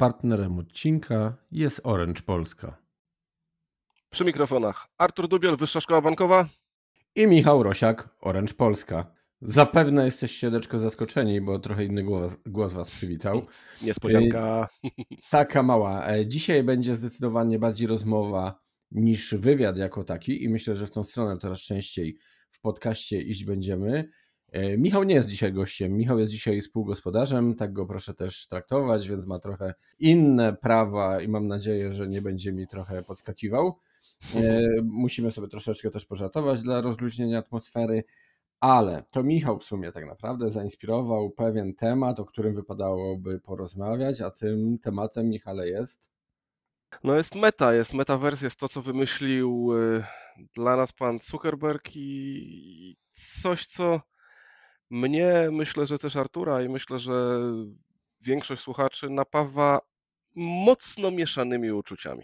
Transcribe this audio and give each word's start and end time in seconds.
Partnerem 0.00 0.58
odcinka 0.58 1.36
jest 1.52 1.80
Orange 1.84 2.22
Polska. 2.22 2.76
Przy 4.10 4.24
mikrofonach 4.24 4.86
Artur 4.98 5.28
Dubiel, 5.28 5.56
Wyższa 5.56 5.80
Szkoła 5.80 6.00
Bankowa. 6.00 6.48
I 7.14 7.26
Michał 7.26 7.62
Rosiak, 7.62 8.08
Orange 8.20 8.54
Polska. 8.54 9.14
Zapewne 9.40 10.04
jesteście 10.04 10.50
deczko 10.50 10.78
zaskoczeni, 10.78 11.40
bo 11.40 11.58
trochę 11.58 11.84
inny 11.84 12.02
głos, 12.02 12.36
głos 12.46 12.72
was 12.72 12.90
przywitał. 12.90 13.46
Niespodzianka. 13.82 14.68
Taka 15.30 15.62
mała. 15.62 16.06
E, 16.06 16.26
dzisiaj 16.26 16.62
będzie 16.62 16.94
zdecydowanie 16.96 17.58
bardziej 17.58 17.88
rozmowa 17.88 18.60
niż 18.90 19.34
wywiad 19.34 19.76
jako 19.76 20.04
taki 20.04 20.44
i 20.44 20.48
myślę, 20.48 20.74
że 20.74 20.86
w 20.86 20.90
tą 20.90 21.04
stronę 21.04 21.36
coraz 21.36 21.60
częściej 21.60 22.18
w 22.50 22.60
podcaście 22.60 23.22
iść 23.22 23.44
będziemy. 23.44 24.10
E, 24.52 24.78
Michał 24.78 25.04
nie 25.04 25.14
jest 25.14 25.28
dzisiaj 25.28 25.52
gościem, 25.52 25.96
Michał 25.96 26.18
jest 26.18 26.32
dzisiaj 26.32 26.60
współgospodarzem, 26.60 27.54
tak 27.54 27.72
go 27.72 27.86
proszę 27.86 28.14
też 28.14 28.48
traktować, 28.48 29.08
więc 29.08 29.26
ma 29.26 29.38
trochę 29.38 29.74
inne 29.98 30.52
prawa 30.52 31.20
i 31.20 31.28
mam 31.28 31.46
nadzieję, 31.46 31.92
że 31.92 32.08
nie 32.08 32.22
będzie 32.22 32.52
mi 32.52 32.66
trochę 32.66 33.02
podskakiwał. 33.02 33.78
E, 34.36 34.60
musimy 34.82 35.32
sobie 35.32 35.48
troszeczkę 35.48 35.90
też 35.90 36.04
pożartować 36.04 36.62
dla 36.62 36.80
rozluźnienia 36.80 37.38
atmosfery, 37.38 38.04
ale 38.60 39.04
to 39.10 39.22
Michał 39.22 39.58
w 39.58 39.64
sumie 39.64 39.92
tak 39.92 40.06
naprawdę 40.06 40.50
zainspirował 40.50 41.30
pewien 41.30 41.74
temat, 41.74 42.20
o 42.20 42.24
którym 42.24 42.54
wypadałoby 42.54 43.40
porozmawiać, 43.40 44.20
a 44.20 44.30
tym 44.30 44.78
tematem, 44.78 45.28
Michale, 45.28 45.68
jest. 45.68 46.10
No 47.04 47.16
jest 47.16 47.34
meta, 47.34 47.74
jest 47.74 47.94
metaverse, 47.94 48.46
jest 48.46 48.60
to, 48.60 48.68
co 48.68 48.82
wymyślił 48.82 49.74
y, 49.76 50.04
dla 50.54 50.76
nas 50.76 50.92
pan 50.92 51.18
Zuckerberg 51.18 51.96
i 51.96 52.96
coś, 53.42 53.66
co 53.66 54.00
mnie, 54.90 55.48
myślę, 55.52 55.86
że 55.86 55.98
też 55.98 56.16
Artura 56.16 56.62
i 56.62 56.68
myślę, 56.68 56.98
że 56.98 57.40
większość 58.20 58.62
słuchaczy 58.62 59.10
napawa 59.10 59.80
mocno 60.36 61.10
mieszanymi 61.10 61.72
uczuciami. 61.72 62.22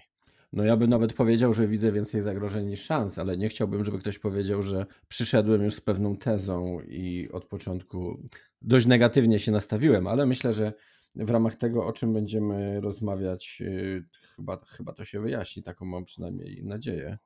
No 0.53 0.65
ja 0.65 0.77
bym 0.77 0.91
nawet 0.91 1.13
powiedział, 1.13 1.53
że 1.53 1.67
widzę 1.67 1.93
więcej 1.93 2.23
zagrożeń 2.23 2.67
niż 2.67 2.85
szans, 2.85 3.19
ale 3.19 3.37
nie 3.37 3.49
chciałbym, 3.49 3.85
żeby 3.85 3.99
ktoś 3.99 4.19
powiedział, 4.19 4.63
że 4.63 4.87
przyszedłem 5.09 5.63
już 5.63 5.75
z 5.75 5.81
pewną 5.81 6.17
tezą 6.17 6.81
i 6.81 7.29
od 7.33 7.45
początku 7.45 8.23
dość 8.63 8.87
negatywnie 8.87 9.39
się 9.39 9.53
nastawiłem, 9.53 10.07
ale 10.07 10.27
myślę, 10.27 10.53
że 10.53 10.73
w 11.15 11.31
ramach 11.31 11.57
tego, 11.57 11.87
o 11.87 11.93
czym 11.93 12.13
będziemy 12.13 12.81
rozmawiać, 12.81 13.59
y, 13.61 14.05
chyba, 14.37 14.61
chyba 14.67 14.93
to 14.93 15.05
się 15.05 15.21
wyjaśni, 15.21 15.63
taką 15.63 15.85
mam 15.85 16.05
przynajmniej 16.05 16.65
nadzieję. 16.65 17.19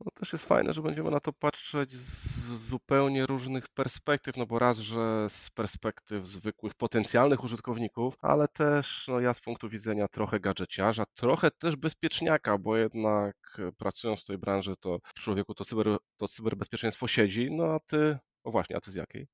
No 0.00 0.10
też 0.14 0.32
jest 0.32 0.44
fajne, 0.44 0.72
że 0.72 0.82
będziemy 0.82 1.10
na 1.10 1.20
to 1.20 1.32
patrzeć 1.32 1.92
z 1.92 2.68
zupełnie 2.68 3.26
różnych 3.26 3.68
perspektyw, 3.68 4.36
no 4.36 4.46
bo 4.46 4.58
raz, 4.58 4.78
że 4.78 5.26
z 5.30 5.50
perspektyw 5.50 6.26
zwykłych 6.26 6.74
potencjalnych 6.74 7.44
użytkowników, 7.44 8.14
ale 8.20 8.48
też 8.48 9.06
no 9.08 9.20
ja 9.20 9.34
z 9.34 9.40
punktu 9.40 9.68
widzenia 9.68 10.08
trochę 10.08 10.40
gadżeciarza, 10.40 11.04
trochę 11.14 11.50
też 11.50 11.76
bezpieczniaka, 11.76 12.58
bo 12.58 12.76
jednak 12.76 13.60
pracując 13.78 14.20
w 14.20 14.24
tej 14.24 14.38
branży, 14.38 14.74
to 14.80 14.98
w 15.16 15.20
człowieku 15.20 15.54
to, 15.54 15.64
cyber, 15.64 15.96
to 16.16 16.28
cyberbezpieczeństwo 16.28 17.08
siedzi, 17.08 17.48
no 17.52 17.64
a 17.64 17.80
ty, 17.80 18.18
o 18.44 18.50
właśnie, 18.50 18.76
a 18.76 18.80
ty 18.80 18.90
z 18.90 18.94
jakiej? 18.94 19.26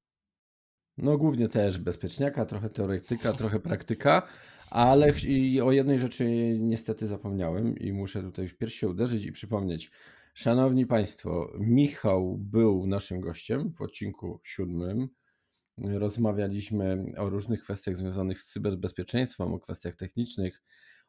No 0.97 1.19
głównie 1.19 1.49
też 1.49 1.79
bezpieczniaka, 1.79 2.47
trochę 2.47 2.71
teoretyka, 2.71 3.33
trochę 3.41 3.61
praktyka, 3.61 4.23
ale 4.71 5.13
o 5.65 5.73
jednej 5.73 5.99
rzeczy 5.99 6.25
niestety 6.59 7.07
zapomniałem 7.07 7.79
i 7.79 7.93
muszę 7.93 8.23
tutaj 8.23 8.49
w 8.49 8.57
piersi 8.57 8.87
uderzyć 8.87 9.25
i 9.25 9.33
przypomnieć. 9.33 9.91
Szanowni 10.35 10.87
Państwo, 10.87 11.53
Michał 11.59 12.39
był 12.39 12.87
naszym 12.87 13.21
gościem 13.21 13.73
w 13.73 13.81
odcinku 13.81 14.41
siódmym. 14.45 15.09
Rozmawialiśmy 15.79 17.05
o 17.17 17.31
różnych 17.31 17.63
kwestiach 17.63 17.97
związanych 17.97 18.41
z 18.41 18.53
cyberbezpieczeństwem, 18.53 19.55
o 19.55 19.59
kwestiach 19.59 19.97
technicznych, 19.97 20.63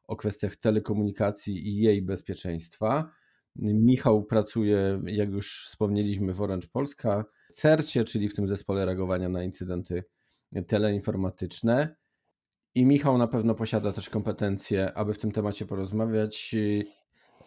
o 0.07 0.15
kwestiach 0.15 0.55
telekomunikacji 0.55 1.67
i 1.67 1.75
jej 1.75 2.01
bezpieczeństwa. 2.01 3.11
Michał 3.55 4.23
pracuje, 4.23 5.01
jak 5.05 5.29
już 5.29 5.65
wspomnieliśmy, 5.65 6.33
w 6.33 6.41
Orange 6.41 6.67
Polska, 6.73 7.25
w 7.49 7.53
CERCie, 7.53 8.03
czyli 8.03 8.29
w 8.29 8.35
tym 8.35 8.47
zespole 8.47 8.85
reagowania 8.85 9.29
na 9.29 9.43
incydenty 9.43 10.03
teleinformatyczne. 10.67 11.95
I 12.75 12.85
Michał 12.85 13.17
na 13.17 13.27
pewno 13.27 13.55
posiada 13.55 13.93
też 13.93 14.09
kompetencje, 14.09 14.93
aby 14.93 15.13
w 15.13 15.19
tym 15.19 15.31
temacie 15.31 15.65
porozmawiać. 15.65 16.55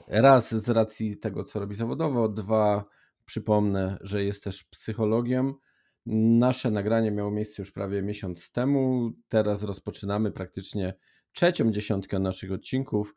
Raz 0.09 0.55
z 0.55 0.69
racji 0.69 1.17
tego, 1.17 1.45
co 1.45 1.61
robi 1.61 1.75
zawodowo, 1.75 2.29
dwa, 2.29 2.85
przypomnę, 3.25 3.99
że 4.01 4.25
jest 4.25 4.45
też 4.45 4.65
psychologiem. 4.65 5.55
Nasze 6.07 6.71
nagranie 6.71 7.11
miało 7.11 7.31
miejsce 7.31 7.63
już 7.63 7.73
prawie 7.73 8.03
miesiąc 8.03 8.53
temu. 8.53 9.13
Teraz 9.29 9.63
rozpoczynamy 9.63 10.33
praktycznie 10.33 10.95
trzecią 11.33 11.71
dziesiątkę 11.71 12.19
naszych 12.19 12.53
odcinków. 12.53 13.15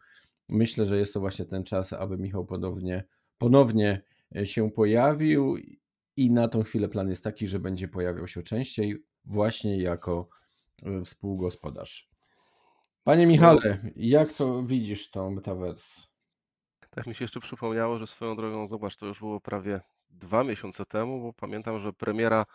Myślę, 0.50 0.86
że 0.86 0.98
jest 0.98 1.14
to 1.14 1.20
właśnie 1.20 1.46
ten 1.46 1.64
czas, 1.64 1.94
aby 1.94 2.18
Michał 2.18 2.46
ponownie, 2.46 3.04
ponownie 3.38 4.02
się 4.44 4.72
pojawił 4.72 5.58
i 6.18 6.32
na 6.32 6.48
tą 6.48 6.64
chwilę 6.64 6.90
plan 6.90 7.10
jest 7.10 7.24
taki, 7.24 7.48
że 7.48 7.60
będzie 7.60 7.88
pojawiał 7.88 8.28
się 8.28 8.44
częściej 8.44 9.04
właśnie 9.26 9.82
jako 9.82 10.30
współgospodarz. 11.06 12.10
Panie 13.04 13.28
Michale, 13.28 13.92
jak 13.96 14.34
to 14.34 14.64
widzisz 14.64 15.12
tą 15.12 15.32
metaverse? 15.32 16.07
Tak 16.98 17.08
mi 17.08 17.16
się 17.16 17.24
jeszcze 17.24 17.40
przypomniało, 17.40 17.98
że 17.98 18.08
swoją 18.08 18.36
drogą, 18.36 18.68
zobacz, 18.68 18.96
to 18.96 19.06
już 19.06 19.20
było 19.20 19.40
prawie 19.40 19.82
dwa 20.10 20.44
miesiące 20.44 20.86
temu, 20.86 21.22
bo 21.22 21.34
pamiętam, 21.34 21.80
że 21.80 21.94
premiera 21.94 22.46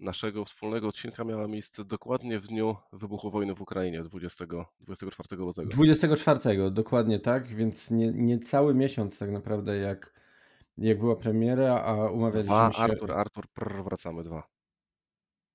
naszego 0.00 0.44
wspólnego 0.44 0.88
odcinka 0.88 1.24
miała 1.24 1.48
miejsce 1.48 1.84
dokładnie 1.84 2.40
w 2.40 2.46
dniu 2.46 2.76
wybuchu 2.92 3.30
wojny 3.30 3.54
w 3.54 3.60
Ukrainie 3.60 4.02
20, 4.02 4.44
24 4.80 5.42
lutego. 5.42 5.68
24, 5.68 6.70
dokładnie 6.70 7.20
tak, 7.20 7.46
więc 7.46 7.90
nie, 7.90 8.12
nie 8.12 8.38
cały 8.38 8.74
miesiąc 8.74 9.18
tak 9.18 9.30
naprawdę 9.30 9.76
jak, 9.76 10.12
jak 10.78 10.98
była 10.98 11.16
premiera, 11.16 11.82
a 11.82 12.10
umawialiśmy 12.10 12.54
dwa, 12.54 12.72
się... 12.72 12.82
Artur, 12.82 13.12
Artur, 13.12 13.48
prr, 13.48 13.84
wracamy, 13.84 14.24
dwa. 14.24 14.59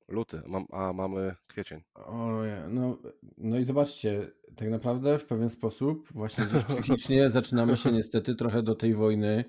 Luty, 0.08 0.42
mam, 0.48 0.66
a 0.72 0.94
mamy 0.94 1.36
kwiecień. 1.48 1.82
Ojej, 1.94 2.60
no, 2.70 2.98
no 3.38 3.60
i 3.60 3.64
zobaczcie, 3.64 4.32
tak 4.56 4.70
naprawdę 4.70 5.20
w 5.20 5.26
pewien 5.26 5.50
sposób 5.50 6.08
właśnie 6.12 6.46
gdzieś 6.46 6.64
psychicznie 6.70 7.30
zaczynamy 7.30 7.78
się 7.78 7.92
niestety 7.92 8.36
trochę 8.36 8.64
do 8.64 8.76
tej 8.76 8.96
wojny, 8.96 9.46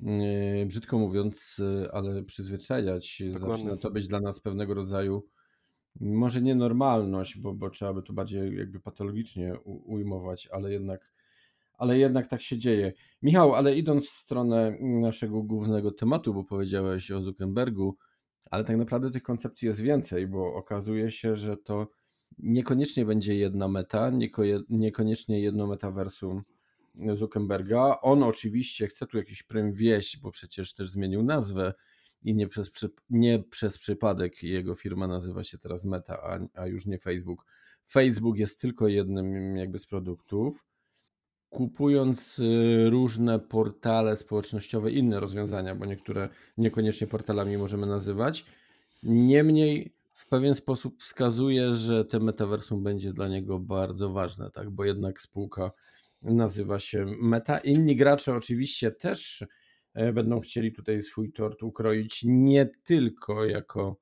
yy, 0.00 0.66
brzydko 0.66 0.98
mówiąc, 0.98 1.56
yy, 1.58 1.88
ale 1.92 2.22
przyzwyczajać. 2.22 3.22
Dokładnie. 3.32 3.54
Zaczyna 3.54 3.76
to 3.76 3.90
być 3.90 4.08
dla 4.08 4.20
nas 4.20 4.40
pewnego 4.40 4.74
rodzaju, 4.74 5.28
może 6.00 6.42
nie 6.42 6.54
normalność, 6.54 7.38
bo, 7.38 7.54
bo 7.54 7.70
trzeba 7.70 7.94
by 7.94 8.02
to 8.02 8.12
bardziej 8.12 8.56
jakby 8.56 8.80
patologicznie 8.80 9.54
u, 9.64 9.92
ujmować, 9.92 10.48
ale 10.52 10.72
jednak, 10.72 11.12
ale 11.78 11.98
jednak 11.98 12.26
tak 12.26 12.42
się 12.42 12.58
dzieje. 12.58 12.92
Michał, 13.22 13.54
ale 13.54 13.76
idąc 13.76 14.08
w 14.08 14.12
stronę 14.12 14.76
naszego 14.80 15.42
głównego 15.42 15.92
tematu, 15.92 16.34
bo 16.34 16.44
powiedziałeś 16.44 17.10
o 17.10 17.22
Zuckerbergu, 17.22 17.96
ale 18.50 18.64
tak 18.64 18.76
naprawdę 18.76 19.10
tych 19.10 19.22
koncepcji 19.22 19.68
jest 19.68 19.80
więcej, 19.80 20.26
bo 20.26 20.54
okazuje 20.54 21.10
się, 21.10 21.36
że 21.36 21.56
to 21.56 21.88
niekoniecznie 22.38 23.04
będzie 23.04 23.34
jedna 23.36 23.68
meta, 23.68 24.12
niekoniecznie 24.68 25.40
jedno 25.40 25.66
metaversum 25.66 26.42
Zuckerberga. 27.14 28.00
On 28.02 28.22
oczywiście 28.22 28.86
chce 28.86 29.06
tu 29.06 29.16
jakiś 29.18 29.42
prym 29.42 29.72
wieść, 29.72 30.18
bo 30.18 30.30
przecież 30.30 30.74
też 30.74 30.90
zmienił 30.90 31.22
nazwę 31.22 31.74
i 32.22 32.34
nie 32.34 32.48
przez, 32.48 32.70
nie 33.10 33.38
przez 33.38 33.78
przypadek 33.78 34.42
jego 34.42 34.74
firma 34.74 35.08
nazywa 35.08 35.44
się 35.44 35.58
teraz 35.58 35.84
Meta, 35.84 36.22
a, 36.22 36.60
a 36.60 36.66
już 36.66 36.86
nie 36.86 36.98
Facebook. 36.98 37.44
Facebook 37.90 38.36
jest 38.38 38.60
tylko 38.60 38.88
jednym 38.88 39.56
jakby 39.56 39.78
z 39.78 39.86
produktów 39.86 40.64
kupując 41.54 42.38
y, 42.38 42.90
różne 42.90 43.38
portale 43.38 44.16
społecznościowe, 44.16 44.90
inne 44.90 45.20
rozwiązania, 45.20 45.74
bo 45.74 45.86
niektóre 45.86 46.28
niekoniecznie 46.58 47.06
portalami 47.06 47.58
możemy 47.58 47.86
nazywać. 47.86 48.44
Niemniej 49.02 49.94
w 50.14 50.28
pewien 50.28 50.54
sposób 50.54 51.00
wskazuje, 51.00 51.74
że 51.74 52.04
te 52.04 52.20
metaversum 52.20 52.82
będzie 52.82 53.12
dla 53.12 53.28
niego 53.28 53.58
bardzo 53.58 54.10
ważne, 54.10 54.50
tak? 54.50 54.70
bo 54.70 54.84
jednak 54.84 55.20
spółka 55.20 55.70
nazywa 56.22 56.78
się 56.78 57.06
Meta. 57.20 57.58
Inni 57.58 57.96
gracze 57.96 58.34
oczywiście 58.34 58.90
też 58.90 59.44
e, 59.94 60.12
będą 60.12 60.40
chcieli 60.40 60.72
tutaj 60.72 61.02
swój 61.02 61.32
tort 61.32 61.62
ukroić 61.62 62.20
nie 62.24 62.66
tylko 62.84 63.44
jako 63.44 63.96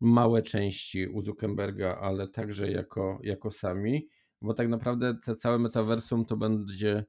małe 0.00 0.42
części 0.42 1.06
u 1.06 1.22
Zuckerberga, 1.22 1.98
ale 2.00 2.28
także 2.28 2.70
jako, 2.70 3.20
jako 3.22 3.50
sami, 3.50 4.08
bo 4.42 4.54
tak 4.54 4.68
naprawdę 4.68 5.14
te 5.14 5.36
całe 5.36 5.58
metaversum 5.58 6.24
to 6.24 6.36
będzie 6.36 7.04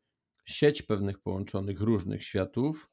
sieć 0.46 0.82
pewnych 0.82 1.20
połączonych 1.20 1.82
różnych 1.82 2.24
światów. 2.24 2.90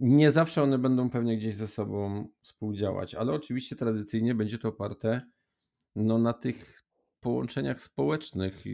Nie 0.00 0.30
zawsze 0.30 0.62
one 0.62 0.78
będą 0.78 1.10
pewnie 1.10 1.36
gdzieś 1.36 1.54
ze 1.56 1.68
sobą 1.68 2.28
współdziałać, 2.40 3.14
ale 3.14 3.32
oczywiście 3.32 3.76
tradycyjnie 3.76 4.34
będzie 4.34 4.58
to 4.58 4.68
oparte 4.68 5.22
no, 5.96 6.18
na 6.18 6.32
tych 6.32 6.84
połączeniach 7.20 7.82
społecznych. 7.82 8.64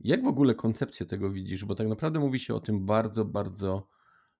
Jak 0.00 0.24
w 0.24 0.28
ogóle 0.28 0.54
koncepcję 0.54 1.06
tego 1.06 1.30
widzisz? 1.30 1.64
Bo 1.64 1.74
tak 1.74 1.88
naprawdę 1.88 2.20
mówi 2.20 2.38
się 2.38 2.54
o 2.54 2.60
tym 2.60 2.86
bardzo, 2.86 3.24
bardzo 3.24 3.88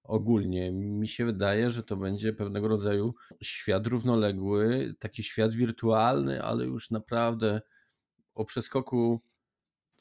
ogólnie. 0.04 0.72
Mi 0.72 1.08
się 1.08 1.24
wydaje, 1.24 1.70
że 1.70 1.82
to 1.82 1.96
będzie 1.96 2.32
pewnego 2.32 2.68
rodzaju 2.68 3.14
świat 3.42 3.86
równoległy, 3.86 4.94
taki 4.98 5.22
świat 5.22 5.54
wirtualny, 5.54 6.42
ale 6.42 6.64
już 6.64 6.90
naprawdę 6.90 7.60
o 8.34 8.44
przeskoku 8.44 9.20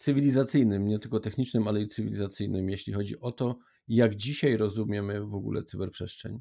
cywilizacyjnym, 0.01 0.87
nie 0.87 0.99
tylko 0.99 1.19
technicznym, 1.19 1.67
ale 1.67 1.81
i 1.81 1.87
cywilizacyjnym, 1.87 2.69
jeśli 2.69 2.93
chodzi 2.93 3.19
o 3.19 3.31
to, 3.31 3.55
jak 3.87 4.15
dzisiaj 4.15 4.57
rozumiemy 4.57 5.25
w 5.25 5.35
ogóle 5.35 5.63
cyberprzestrzeń. 5.63 6.39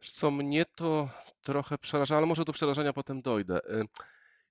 Co 0.00 0.30
mnie 0.30 0.64
to 0.74 1.10
trochę 1.42 1.78
przeraża, 1.78 2.16
ale 2.16 2.26
może 2.26 2.44
do 2.44 2.52
przerażenia 2.52 2.92
potem 2.92 3.22
dojdę. 3.22 3.60
Y, 3.64 3.84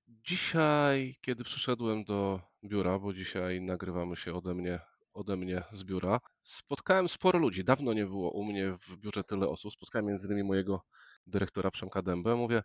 dzisiaj, 0.08 1.16
kiedy 1.22 1.44
przyszedłem 1.44 2.04
do 2.04 2.42
biura, 2.64 3.00
bo 3.00 3.14
dzisiaj 3.14 3.62
nagrywamy 3.62 4.16
się 4.16 4.34
ode 4.34 4.54
mnie, 4.54 4.80
ode 5.14 5.38
mnie 5.38 5.64
z 5.72 5.84
biura, 5.84 6.19
spotkałem 6.44 7.10
sporo 7.10 7.40
ludzi. 7.40 7.64
Dawno 7.64 7.94
nie 7.94 8.06
było 8.06 8.31
u 8.31 8.44
mnie 8.44 8.72
w 8.72 8.98
biurze 8.98 9.24
tyle 9.24 9.48
osób. 9.50 9.74
Spotkałem 9.74 10.06
między 10.06 10.28
innymi 10.28 10.44
mojego 10.44 10.81
dyrektora 11.28 11.72
Przemka 11.72 12.02
Dębę. 12.02 12.36
Mówię, 12.36 12.64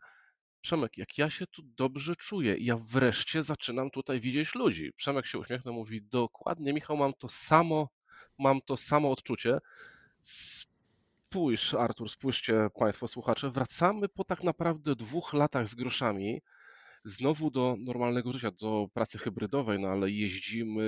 Przemek, 0.63 0.99
jak 0.99 1.19
ja 1.19 1.31
się 1.31 1.47
tu 1.47 1.63
dobrze 1.63 2.17
czuję 2.17 2.57
i 2.57 2.65
ja 2.65 2.77
wreszcie 2.77 3.43
zaczynam 3.43 3.91
tutaj 3.91 4.21
widzieć 4.21 4.55
ludzi. 4.55 4.93
Przemek 4.97 5.27
się 5.27 5.39
uśmiechnął, 5.39 5.75
mówi, 5.75 6.03
dokładnie 6.03 6.73
Michał, 6.73 6.97
mam 6.97 7.13
to 7.19 7.29
samo, 7.29 7.89
mam 8.39 8.61
to 8.61 8.77
samo 8.77 9.11
odczucie. 9.11 9.59
Spójrz 10.23 11.75
Artur, 11.75 12.11
spójrzcie 12.11 12.69
Państwo 12.79 13.09
słuchacze, 13.09 13.51
wracamy 13.51 14.09
po 14.09 14.25
tak 14.25 14.45
naprawdę 14.45 14.97
dwóch 14.97 15.33
latach 15.33 15.69
z 15.69 15.75
groszami 15.75 16.41
znowu 17.05 17.51
do 17.51 17.77
normalnego 17.79 18.33
życia, 18.33 18.51
do 18.51 18.89
pracy 18.95 19.19
hybrydowej, 19.19 19.81
no 19.81 19.89
ale 19.89 20.11
jeździmy 20.11 20.85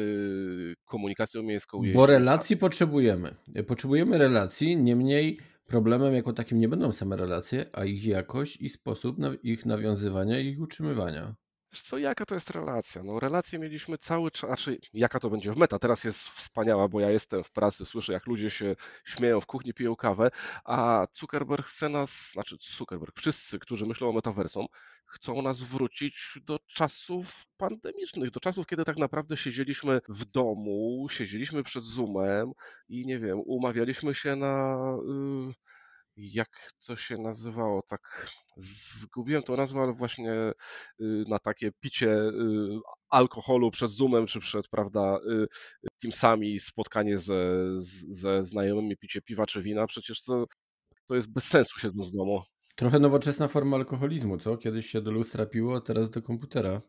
komunikacją 0.84 1.42
miejską. 1.42 1.78
Bo 1.78 1.84
jeździmy 1.84 2.06
relacji 2.06 2.56
potrzebujemy. 2.56 3.34
Potrzebujemy 3.66 4.18
relacji, 4.18 4.76
niemniej 4.76 5.38
problemem 5.66 6.14
jako 6.14 6.32
takim 6.32 6.60
nie 6.60 6.68
będą 6.68 6.92
same 6.92 7.16
relacje, 7.16 7.66
a 7.72 7.84
ich 7.84 8.04
jakość 8.04 8.60
i 8.60 8.68
sposób 8.68 9.16
ich 9.42 9.66
nawiązywania 9.66 10.40
i 10.40 10.58
utrzymywania. 10.58 11.34
Wiesz 11.74 11.82
co, 11.82 11.98
jaka 11.98 12.26
to 12.26 12.34
jest 12.34 12.50
relacja? 12.50 13.02
No 13.02 13.20
relacje 13.20 13.58
mieliśmy 13.58 13.98
cały 13.98 14.30
czas, 14.30 14.48
znaczy 14.48 14.78
jaka 14.92 15.20
to 15.20 15.30
będzie 15.30 15.52
w 15.52 15.56
meta, 15.56 15.78
teraz 15.78 16.04
jest 16.04 16.18
wspaniała, 16.18 16.88
bo 16.88 17.00
ja 17.00 17.10
jestem 17.10 17.44
w 17.44 17.50
pracy, 17.50 17.86
słyszę 17.86 18.12
jak 18.12 18.26
ludzie 18.26 18.50
się 18.50 18.76
śmieją 19.04 19.40
w 19.40 19.46
kuchni, 19.46 19.74
piją 19.74 19.96
kawę, 19.96 20.30
a 20.64 21.06
Zuckerberg 21.14 21.66
chce 21.66 21.88
nas, 21.88 22.30
znaczy 22.32 22.56
Zuckerberg, 22.76 23.16
wszyscy, 23.18 23.58
którzy 23.58 23.86
myślą 23.86 24.08
o 24.08 24.12
metaversum, 24.12 24.66
chcą 25.06 25.42
nas 25.42 25.60
wrócić 25.60 26.38
do 26.42 26.58
czasów 26.66 27.46
pandemicznych, 27.56 28.30
do 28.30 28.40
czasów, 28.40 28.66
kiedy 28.66 28.84
tak 28.84 28.96
naprawdę 28.96 29.36
siedzieliśmy 29.36 30.00
w 30.08 30.24
domu, 30.24 31.06
siedzieliśmy 31.10 31.62
przed 31.62 31.84
Zoomem 31.84 32.52
i 32.88 33.06
nie 33.06 33.18
wiem, 33.18 33.40
umawialiśmy 33.46 34.14
się 34.14 34.36
na... 34.36 34.76
Yy, 35.06 35.54
jak 36.16 36.72
to 36.86 36.96
się 36.96 37.18
nazywało, 37.18 37.82
tak 37.88 38.30
zgubiłem 38.56 39.42
tą 39.42 39.56
nazwę, 39.56 39.80
ale 39.80 39.92
właśnie 39.92 40.32
y, 40.32 40.54
na 41.28 41.38
takie 41.38 41.72
picie 41.80 42.10
y, 42.10 42.32
alkoholu 43.08 43.70
przed 43.70 43.90
Zoomem, 43.90 44.26
czy 44.26 44.40
przed, 44.40 44.68
prawda, 44.68 45.18
y, 45.30 45.46
Teamsami, 46.02 46.60
spotkanie 46.60 47.18
ze, 47.18 47.64
ze 48.08 48.44
znajomymi, 48.44 48.96
picie 48.96 49.22
piwa 49.22 49.46
czy 49.46 49.62
wina, 49.62 49.86
przecież 49.86 50.22
to, 50.22 50.46
to 51.08 51.14
jest 51.14 51.32
bez 51.32 51.44
sensu 51.44 51.78
siedząc 51.78 52.12
w 52.12 52.16
domu. 52.16 52.42
Trochę 52.76 52.98
nowoczesna 52.98 53.48
forma 53.48 53.76
alkoholizmu, 53.76 54.38
co? 54.38 54.56
Kiedyś 54.56 54.86
się 54.86 55.00
do 55.00 55.10
lustra 55.10 55.46
piło, 55.46 55.76
a 55.76 55.80
teraz 55.80 56.10
do 56.10 56.22
komputera. 56.22 56.80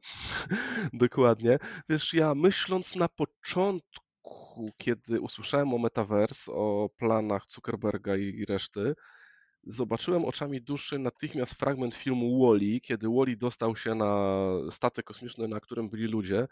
Dokładnie. 0.94 1.60
Wiesz, 1.89 2.13
ja 2.13 2.36
myśląc 2.36 2.95
na 2.95 3.10
początku, 3.10 4.72
kiedy 4.77 5.22
usłyszałem 5.22 5.74
o 5.74 5.77
Metaverse, 5.77 6.51
o 6.51 6.89
planach 6.98 7.44
Zuckerberga 7.50 8.18
i 8.18 8.45
reszty, 8.50 8.94
zobaczyłem 9.65 10.25
oczami 10.25 10.62
duszy 10.62 11.00
natychmiast 11.00 11.53
fragment 11.53 11.95
filmu 11.95 12.39
Wally, 12.39 12.79
kiedy 12.81 13.07
Wally 13.09 13.38
dostał 13.38 13.75
się 13.75 13.95
na 13.95 14.35
statek 14.71 15.06
kosmiczny, 15.06 15.47
na 15.47 15.59
którym 15.59 15.89
byli 15.89 16.03
ludzie. 16.07 16.47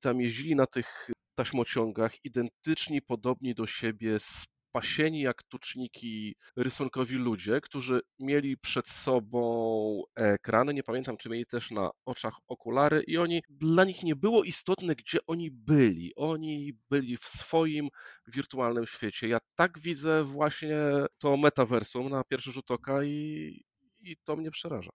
Tam 0.00 0.20
jeździli 0.20 0.56
na 0.56 0.66
tych 0.66 1.10
taśmociągach, 1.34 2.24
identyczni, 2.24 3.02
podobni 3.02 3.54
do 3.54 3.66
siebie, 3.66 4.18
spasieni 4.76 5.20
jak 5.20 5.42
tuczniki 5.42 6.34
rysunkowi 6.56 7.14
ludzie, 7.14 7.60
którzy 7.60 8.00
mieli 8.18 8.56
przed 8.56 8.88
sobą 8.88 10.02
ekrany, 10.14 10.74
nie 10.74 10.82
pamiętam 10.82 11.16
czy 11.16 11.28
mieli 11.28 11.46
też 11.46 11.70
na 11.70 11.90
oczach 12.04 12.34
okulary 12.48 13.02
i 13.06 13.18
oni, 13.18 13.42
dla 13.50 13.84
nich 13.84 14.02
nie 14.02 14.16
było 14.16 14.44
istotne 14.44 14.94
gdzie 14.94 15.18
oni 15.26 15.50
byli, 15.50 16.12
oni 16.16 16.72
byli 16.90 17.16
w 17.16 17.24
swoim 17.24 17.88
wirtualnym 18.26 18.86
świecie. 18.86 19.28
Ja 19.28 19.38
tak 19.54 19.78
widzę 19.78 20.24
właśnie 20.24 20.78
to 21.18 21.36
metaversum 21.36 22.08
na 22.08 22.24
pierwszy 22.24 22.52
rzut 22.52 22.70
oka 22.70 23.04
i, 23.04 23.64
i 24.00 24.16
to 24.24 24.36
mnie 24.36 24.50
przeraża. 24.50 24.90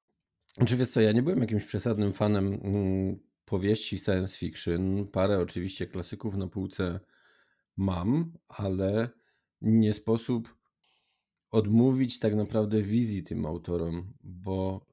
Znaczy 0.56 0.78
wiesz 0.78 0.90
co, 0.90 1.02
ja 1.02 1.12
nie 1.12 1.22
byłem 1.24 1.42
jakimś 1.42 1.66
przesadnym 1.66 2.14
fanem 2.14 2.54
mm, 2.64 3.20
powieści 3.46 3.98
science 3.98 4.38
fiction, 4.38 5.08
parę 5.08 5.40
oczywiście 5.40 5.88
klasyków 5.88 6.36
na 6.36 6.48
półce 6.48 7.00
mam, 7.78 8.34
ale 8.48 9.21
nie 9.62 9.94
sposób 9.94 10.56
odmówić 11.52 12.20
tak 12.20 12.36
naprawdę 12.36 12.82
wizji 12.82 13.24
tym 13.24 13.46
autorom, 13.46 14.14
bo 14.24 14.86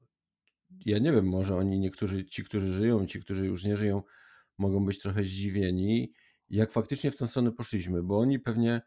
ja 0.85 0.99
nie 0.99 1.11
wiem, 1.11 1.25
może 1.25 1.55
oni 1.55 1.79
niektórzy, 1.79 2.25
ci, 2.25 2.43
którzy 2.43 2.73
żyją, 2.73 3.07
ci, 3.07 3.19
którzy 3.19 3.45
już 3.45 3.65
nie 3.65 3.77
żyją, 3.77 4.03
mogą 4.57 4.85
być 4.85 4.99
trochę 4.99 5.23
zdziwieni, 5.23 6.13
jak 6.49 6.71
faktycznie 6.71 7.11
w 7.11 7.17
tę 7.17 7.27
stronę 7.27 7.51
poszliśmy, 7.51 8.03
bo 8.03 8.19
oni 8.19 8.39
pewnie 8.39 8.81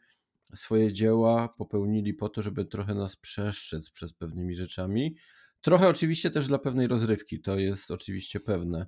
swoje 0.55 0.93
dzieła 0.93 1.49
popełnili 1.49 2.15
po 2.15 2.29
to, 2.29 2.43
żeby 2.43 2.65
trochę 2.65 2.95
nas 2.95 3.17
przestrzec 3.17 3.91
przez 3.91 4.13
pewnymi 4.13 4.55
rzeczami. 4.55 5.17
Trochę 5.61 5.89
oczywiście 5.89 6.31
też 6.31 6.49
dla 6.49 6.59
pewnej 6.59 6.87
rozrywki, 6.87 7.41
to 7.41 7.59
jest 7.59 7.91
oczywiście 7.91 8.41
pewne, 8.41 8.87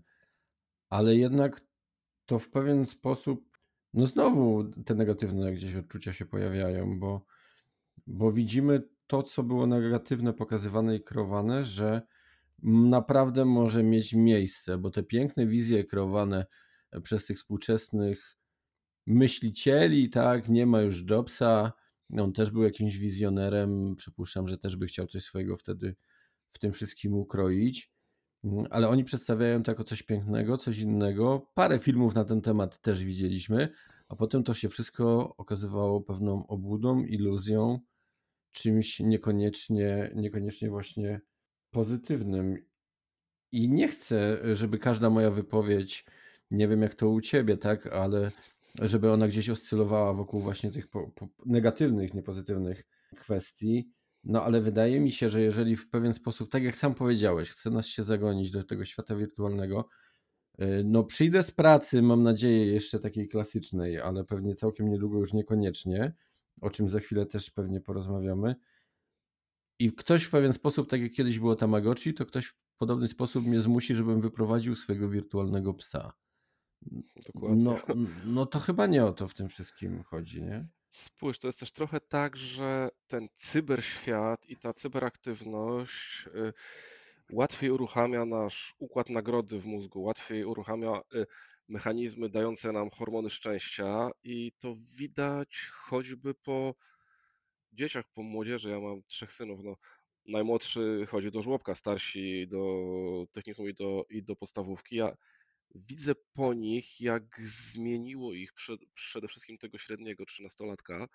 ale 0.89 1.17
jednak 1.17 1.61
to 2.27 2.39
w 2.39 2.51
pewien 2.51 2.87
sposób 2.87 3.54
no 3.95 4.07
znowu 4.07 4.65
te 4.65 4.95
negatywne 4.95 5.53
gdzieś 5.53 5.77
odczucia 5.77 6.13
się 6.13 6.27
pojawiają, 6.27 6.99
bo, 7.01 7.25
bo 8.07 8.33
widzimy 8.33 8.83
to, 9.07 9.23
co 9.23 9.43
było 9.43 9.67
negatywne 9.67 10.33
pokazywane 10.33 10.97
i 10.97 11.01
kreowane, 11.03 11.65
że 11.65 12.03
naprawdę 12.63 13.45
może 13.45 13.83
mieć 13.83 14.15
miejsce, 14.15 14.79
bo 14.79 14.91
te 14.91 15.03
piękne 15.03 15.47
wizje 15.47 15.85
kreowane 15.85 16.47
przez 17.03 17.27
tych 17.27 17.37
współczesnych 17.37 18.39
myślicieli, 19.07 20.11
tak, 20.11 20.49
nie 20.49 20.67
ma 20.67 20.81
już 20.81 21.11
Jobsa, 21.11 21.73
on 22.19 22.33
też 22.33 22.51
był 22.51 22.63
jakimś 22.63 22.97
wizjonerem, 22.97 23.97
przypuszczam, 23.97 24.49
że 24.49 24.59
też 24.59 24.77
by 24.77 24.87
chciał 24.87 25.07
coś 25.07 25.25
swojego 25.25 25.57
wtedy 25.57 25.97
w 26.51 26.59
tym 26.59 26.73
wszystkim 26.73 27.15
ukroić. 27.15 27.94
Mhm, 28.45 28.67
ale 28.71 28.89
oni 28.89 29.05
przedstawiają 29.05 29.63
to 29.63 29.71
jako 29.71 29.85
coś 29.85 30.03
pięknego, 30.03 30.57
coś 30.59 30.79
innego. 30.79 31.51
Parę 31.55 31.79
filmów 31.79 32.15
na 32.15 32.25
ten 32.25 32.41
temat 32.41 32.81
też 32.81 33.05
widzieliśmy, 33.05 33.69
a 34.09 34.17
potem 34.17 34.43
to 34.43 34.55
się 34.55 34.69
wszystko 34.69 35.35
okazywało 35.37 36.01
pewną 36.01 36.47
obłudą, 36.47 37.05
iluzją, 37.05 37.81
czymś 38.53 39.01
niekoniecznie, 39.01 40.11
niekoniecznie 40.15 40.71
właśnie 40.71 41.21
pozytywnym. 41.71 42.65
I 43.53 43.69
nie 43.69 43.89
chcę, 43.89 44.39
żeby 44.57 44.79
każda 44.79 45.11
moja 45.11 45.31
wypowiedź, 45.31 46.05
nie 46.51 46.69
wiem 46.69 46.83
jak 46.83 46.95
to 46.95 47.09
u 47.09 47.21
ciebie, 47.21 47.57
tak, 47.57 47.87
ale 47.87 48.31
żeby 48.83 49.13
ona 49.13 49.29
gdzieś 49.29 49.51
oscylowała 49.51 50.15
wokół 50.15 50.41
właśnie 50.41 50.71
tych 50.71 50.89
po, 50.89 51.11
po 51.11 51.29
negatywnych, 51.47 52.15
niepozytywnych 52.15 52.85
kwestii. 53.17 53.91
No 54.25 54.43
ale 54.43 54.61
wydaje 54.61 55.01
mi 55.01 55.11
się, 55.11 55.29
że 55.29 55.41
jeżeli 55.41 55.77
w 55.77 55.91
pewien 55.91 56.13
sposób, 56.13 56.51
tak 56.51 56.63
jak 56.63 56.77
sam 56.77 56.95
powiedziałeś, 56.95 57.51
chce 57.51 57.71
nas 57.71 57.87
się 57.87 58.03
zagonić 58.03 58.51
do 58.51 58.65
tego 58.65 58.85
świata 58.85 59.17
wirtualnego, 59.17 59.89
y, 60.61 60.83
no 60.85 61.05
przyjdę 61.05 61.43
z 61.43 61.51
pracy, 61.51 62.03
mam 62.03 62.23
nadzieję, 62.23 62.67
jeszcze 62.67 62.99
takiej 62.99 63.29
klasycznej, 63.29 64.01
ale 64.01 64.25
pewnie 64.25 64.55
całkiem 64.55 64.89
niedługo 64.89 65.19
już 65.19 65.33
niekoniecznie, 65.33 66.13
o 66.61 66.71
czym 66.71 66.89
za 66.89 67.01
chwilę 67.01 67.27
też 67.27 67.51
pewnie 67.51 67.81
porozmawiamy. 67.81 68.55
I 69.79 69.93
ktoś 69.93 70.25
w 70.25 70.31
pewien 70.31 70.53
sposób, 70.53 70.91
tak 70.91 71.01
jak 71.01 71.13
kiedyś 71.13 71.39
było 71.39 71.57
Tamagotchi, 71.57 72.15
to 72.15 72.27
ktoś 72.27 72.47
w 72.47 72.55
podobny 72.79 73.09
sposób 73.09 73.47
mnie 73.47 73.61
zmusi, 73.61 73.95
żebym 73.95 74.21
wyprowadził 74.21 74.75
swojego 74.75 75.09
wirtualnego 75.09 75.75
psa. 75.75 76.13
Dokładnie. 77.27 77.65
No, 77.65 77.77
no 78.27 78.47
to 78.47 78.59
chyba 78.59 78.87
nie 78.87 79.05
o 79.05 79.13
to 79.13 79.29
w 79.29 79.35
tym 79.35 79.49
wszystkim 79.49 80.03
chodzi, 80.03 80.43
nie? 80.43 80.69
Spójrz, 80.95 81.39
to 81.39 81.49
jest 81.49 81.61
też 81.61 81.73
trochę 81.73 82.01
tak, 82.01 82.37
że 82.37 82.89
ten 83.07 83.29
cyberświat 83.39 84.47
i 84.49 84.57
ta 84.57 84.75
cyberaktywność 84.75 86.27
y, 86.27 86.53
łatwiej 87.33 87.71
uruchamia 87.71 88.25
nasz 88.25 88.75
układ 88.79 89.11
nagrody 89.11 89.61
w 89.61 89.67
mózgu, 89.67 90.03
łatwiej 90.03 90.45
uruchamia 90.45 91.01
y, 91.15 91.27
mechanizmy 91.69 92.29
dające 92.29 92.73
nam 92.73 92.91
hormony 92.91 93.31
szczęścia 93.31 94.11
i 94.25 94.53
to 94.59 94.77
widać 94.99 95.71
choćby 95.75 96.35
po 96.35 96.75
dzieciach, 97.73 98.05
po 98.15 98.23
młodzieży. 98.23 98.71
Ja 98.71 98.81
mam 98.81 99.03
trzech 99.03 99.33
synów, 99.33 99.61
no. 99.65 99.77
Najmłodszy 100.27 101.07
chodzi 101.09 101.31
do 101.31 101.43
żłobka, 101.43 101.75
starsi 101.75 102.49
do 102.49 102.87
technikum 103.33 103.69
i 103.69 103.75
do, 103.75 104.05
i 104.11 104.23
do 104.23 104.37
podstawówki. 104.37 104.97
Ja 104.97 105.17
widzę 105.75 106.15
po 106.33 106.55
nich, 106.55 107.01
jak 107.01 107.41
zmieniło 107.41 108.35
ich 108.35 108.53
przed, 108.53 108.81
przede 108.95 109.29
wszystkim 109.29 109.59
tego 109.59 109.79
średniego 109.79 110.27
trzynastolatka 110.27 111.09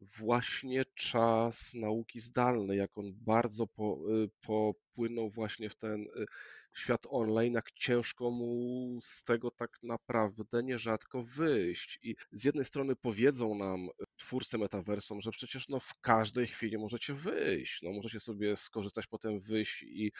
właśnie 0.00 0.84
czas 0.94 1.74
nauki 1.74 2.20
zdalnej, 2.20 2.78
jak 2.78 2.98
on 2.98 3.12
bardzo 3.14 3.66
po, 3.66 3.98
y, 4.24 4.30
popłynął 4.40 5.30
właśnie 5.30 5.70
w 5.70 5.76
ten 5.76 6.02
y, 6.02 6.26
świat 6.74 7.06
online, 7.10 7.54
jak 7.54 7.72
ciężko 7.72 8.30
mu 8.30 8.98
z 9.02 9.24
tego 9.24 9.50
tak 9.50 9.78
naprawdę 9.82 10.62
nierzadko 10.62 11.22
wyjść. 11.22 11.98
I 12.02 12.16
z 12.32 12.44
jednej 12.44 12.64
strony 12.64 12.96
powiedzą 12.96 13.54
nam 13.54 13.88
twórcy 14.16 14.58
metaversum, 14.58 15.20
że 15.20 15.30
przecież 15.30 15.68
no 15.68 15.80
w 15.80 16.00
każdej 16.00 16.46
chwili 16.46 16.78
możecie 16.78 17.14
wyjść, 17.14 17.82
no 17.82 17.92
możecie 17.92 18.20
sobie 18.20 18.56
skorzystać 18.56 19.06
potem 19.06 19.38
wyjść 19.38 19.82
i, 19.82 20.12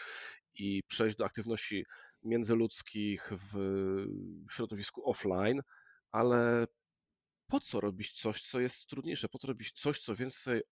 i 0.54 0.82
przejść 0.88 1.16
do 1.16 1.24
aktywności 1.24 1.84
międzyludzkich 2.22 3.32
w 3.32 3.54
środowisku 4.50 5.10
offline, 5.10 5.62
ale 6.12 6.66
po 7.46 7.60
co 7.60 7.80
robić 7.80 8.12
coś, 8.12 8.42
co 8.42 8.60
jest 8.60 8.86
trudniejsze? 8.86 9.28
Po 9.28 9.38
co 9.38 9.48
robić 9.48 9.72
coś, 9.72 10.00
co 10.00 10.16
więcej 10.16 10.62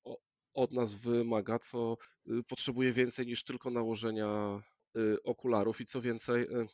od 0.54 0.72
nas 0.72 0.94
wymaga, 0.94 1.58
co 1.58 1.96
y, 2.30 2.42
potrzebuje 2.42 2.92
więcej 2.92 3.26
niż 3.26 3.44
tylko 3.44 3.70
nałożenia 3.70 4.60
y, 4.96 5.22
okularów 5.22 5.80
i 5.80 5.86
co 5.86 6.00
więcej, 6.00 6.42
y, 6.42 6.66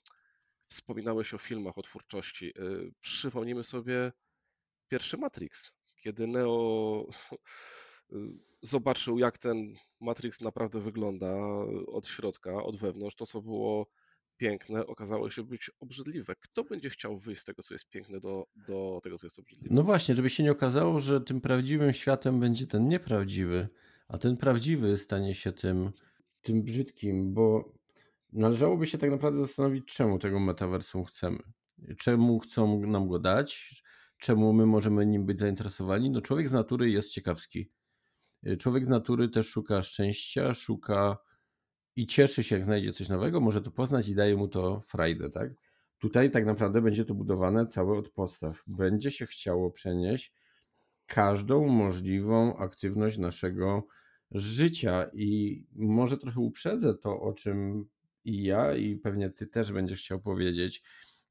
wspominałeś 0.69 1.35
o 1.35 1.39
filmach, 1.39 1.79
o 1.79 1.83
twórczości. 1.83 2.53
Przypomnijmy 3.01 3.65
sobie 3.65 4.13
pierwszy 4.89 5.17
Matrix, 5.17 5.73
kiedy 5.97 6.27
Neo 6.27 7.07
zobaczył, 8.63 9.19
jak 9.19 9.39
ten 9.39 9.75
Matrix 10.01 10.41
naprawdę 10.41 10.81
wygląda 10.81 11.35
od 11.87 12.09
środka, 12.09 12.63
od 12.63 12.77
wewnątrz, 12.77 13.17
to 13.17 13.27
co 13.27 13.43
było 13.43 13.87
piękne 14.37 14.87
okazało 14.87 15.31
się 15.31 15.43
być 15.43 15.71
obrzydliwe. 15.81 16.35
Kto 16.41 16.65
będzie 16.65 16.91
chciał 16.91 17.19
wyjść 17.19 17.43
z 17.43 17.45
tego, 17.45 17.63
co 17.63 17.75
jest 17.75 17.89
piękne, 17.89 18.21
do, 18.21 18.47
do 18.69 19.01
tego, 19.03 19.19
co 19.19 19.27
jest 19.27 19.39
obrzydliwe? 19.39 19.75
No 19.75 19.83
właśnie, 19.83 20.15
żeby 20.15 20.31
się 20.31 20.43
nie 20.43 20.53
okazało, 20.53 21.01
że 21.01 21.21
tym 21.21 21.41
prawdziwym 21.41 21.93
światem 21.93 22.41
będzie 22.41 22.67
ten 22.67 22.89
nieprawdziwy, 22.89 23.69
a 24.09 24.19
ten 24.19 24.37
prawdziwy 24.37 24.97
stanie 24.97 25.35
się 25.35 25.53
tym, 25.53 25.93
tym 26.43 26.63
brzydkim, 26.63 27.35
bo 27.35 27.73
należałoby 28.33 28.87
się 28.87 28.99
tak 28.99 29.11
naprawdę 29.11 29.41
zastanowić, 29.47 29.85
czemu 29.87 30.19
tego 30.19 30.41
metaversum 30.41 31.05
chcemy. 31.05 31.39
Czemu 31.99 32.39
chcą 32.39 32.87
nam 32.87 33.09
go 33.09 33.19
dać, 33.19 33.83
czemu 34.19 34.53
my 34.53 34.67
możemy 34.67 35.07
nim 35.07 35.27
być 35.27 35.39
zainteresowani. 35.39 36.11
No 36.11 36.21
człowiek 36.21 36.49
z 36.49 36.53
natury 36.53 36.91
jest 36.91 37.11
ciekawski. 37.11 37.71
Człowiek 38.59 38.85
z 38.85 38.89
natury 38.89 39.29
też 39.29 39.49
szuka 39.49 39.83
szczęścia, 39.83 40.55
szuka 40.55 41.19
i 41.97 42.07
cieszy 42.07 42.43
się, 42.43 42.55
jak 42.55 42.65
znajdzie 42.65 42.93
coś 42.93 43.09
nowego, 43.09 43.41
może 43.41 43.63
to 43.63 43.71
poznać 43.71 44.09
i 44.09 44.15
daje 44.15 44.37
mu 44.37 44.49
to 44.49 44.81
frajdę, 44.81 45.31
tak? 45.31 45.51
Tutaj 45.99 46.31
tak 46.31 46.47
naprawdę 46.47 46.83
będzie 46.83 47.05
to 47.05 47.15
budowane 47.15 47.67
całe 47.67 47.99
od 47.99 48.09
podstaw. 48.09 48.63
Będzie 48.67 49.11
się 49.11 49.27
chciało 49.27 49.71
przenieść 49.71 50.33
każdą 51.07 51.67
możliwą 51.67 52.57
aktywność 52.57 53.19
naszego 53.19 53.87
życia 54.31 55.11
i 55.13 55.63
może 55.73 56.19
trochę 56.19 56.41
uprzedzę 56.41 56.95
to, 56.95 57.21
o 57.21 57.33
czym 57.33 57.85
i 58.25 58.43
ja, 58.43 58.77
i 58.77 58.97
pewnie 58.97 59.31
ty 59.31 59.47
też 59.47 59.73
będziesz 59.73 60.01
chciał 60.01 60.21
powiedzieć, 60.21 60.83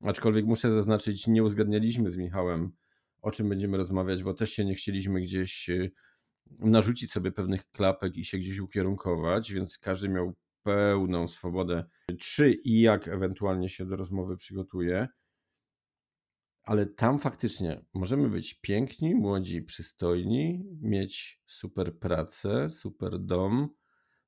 aczkolwiek 0.02 0.46
muszę 0.46 0.72
zaznaczyć, 0.72 1.28
nie 1.28 1.44
uzgadnialiśmy 1.44 2.12
z 2.12 2.18
Michałem, 2.18 2.72
o 3.22 3.32
czym 3.32 3.50
będziemy 3.50 3.78
rozmawiać, 3.78 4.24
bo 4.24 4.34
też 4.34 4.52
się 4.52 4.66
nie 4.66 4.76
chcieliśmy 4.76 5.22
gdzieś 5.22 5.70
y, 5.70 5.92
narzucić 6.60 7.12
sobie 7.12 7.32
pewnych 7.32 7.72
klapek 7.72 8.18
i 8.18 8.26
się 8.26 8.38
gdzieś 8.38 8.60
ukierunkować, 8.60 9.54
więc 9.54 9.78
każdy 9.78 10.10
miał 10.10 10.34
pełną 10.64 11.28
swobodę, 11.28 11.86
czy 12.20 12.52
i 12.52 12.82
jak 12.82 13.08
ewentualnie 13.08 13.70
się 13.70 13.86
do 13.86 13.96
rozmowy 13.96 14.36
przygotuje. 14.36 15.08
Ale 16.64 16.86
tam 16.86 17.20
faktycznie 17.20 17.86
możemy 17.94 18.30
być 18.30 18.54
piękni, 18.54 19.16
młodzi, 19.16 19.62
przystojni, 19.62 20.66
mieć 20.82 21.42
super 21.46 22.00
pracę, 22.00 22.70
super 22.70 23.20
dom. 23.20 23.70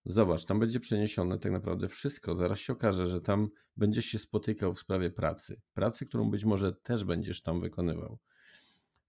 Zobacz, 0.05 0.45
tam 0.45 0.59
będzie 0.59 0.79
przeniesione 0.79 1.39
tak 1.39 1.51
naprawdę 1.51 1.87
wszystko. 1.87 2.35
Zaraz 2.35 2.59
się 2.59 2.73
okaże, 2.73 3.07
że 3.07 3.21
tam 3.21 3.49
będziesz 3.77 4.05
się 4.05 4.19
spotykał 4.19 4.73
w 4.73 4.79
sprawie 4.79 5.11
pracy. 5.11 5.61
Pracy, 5.73 6.05
którą 6.05 6.31
być 6.31 6.45
może 6.45 6.73
też 6.73 7.03
będziesz 7.03 7.41
tam 7.41 7.61
wykonywał. 7.61 8.19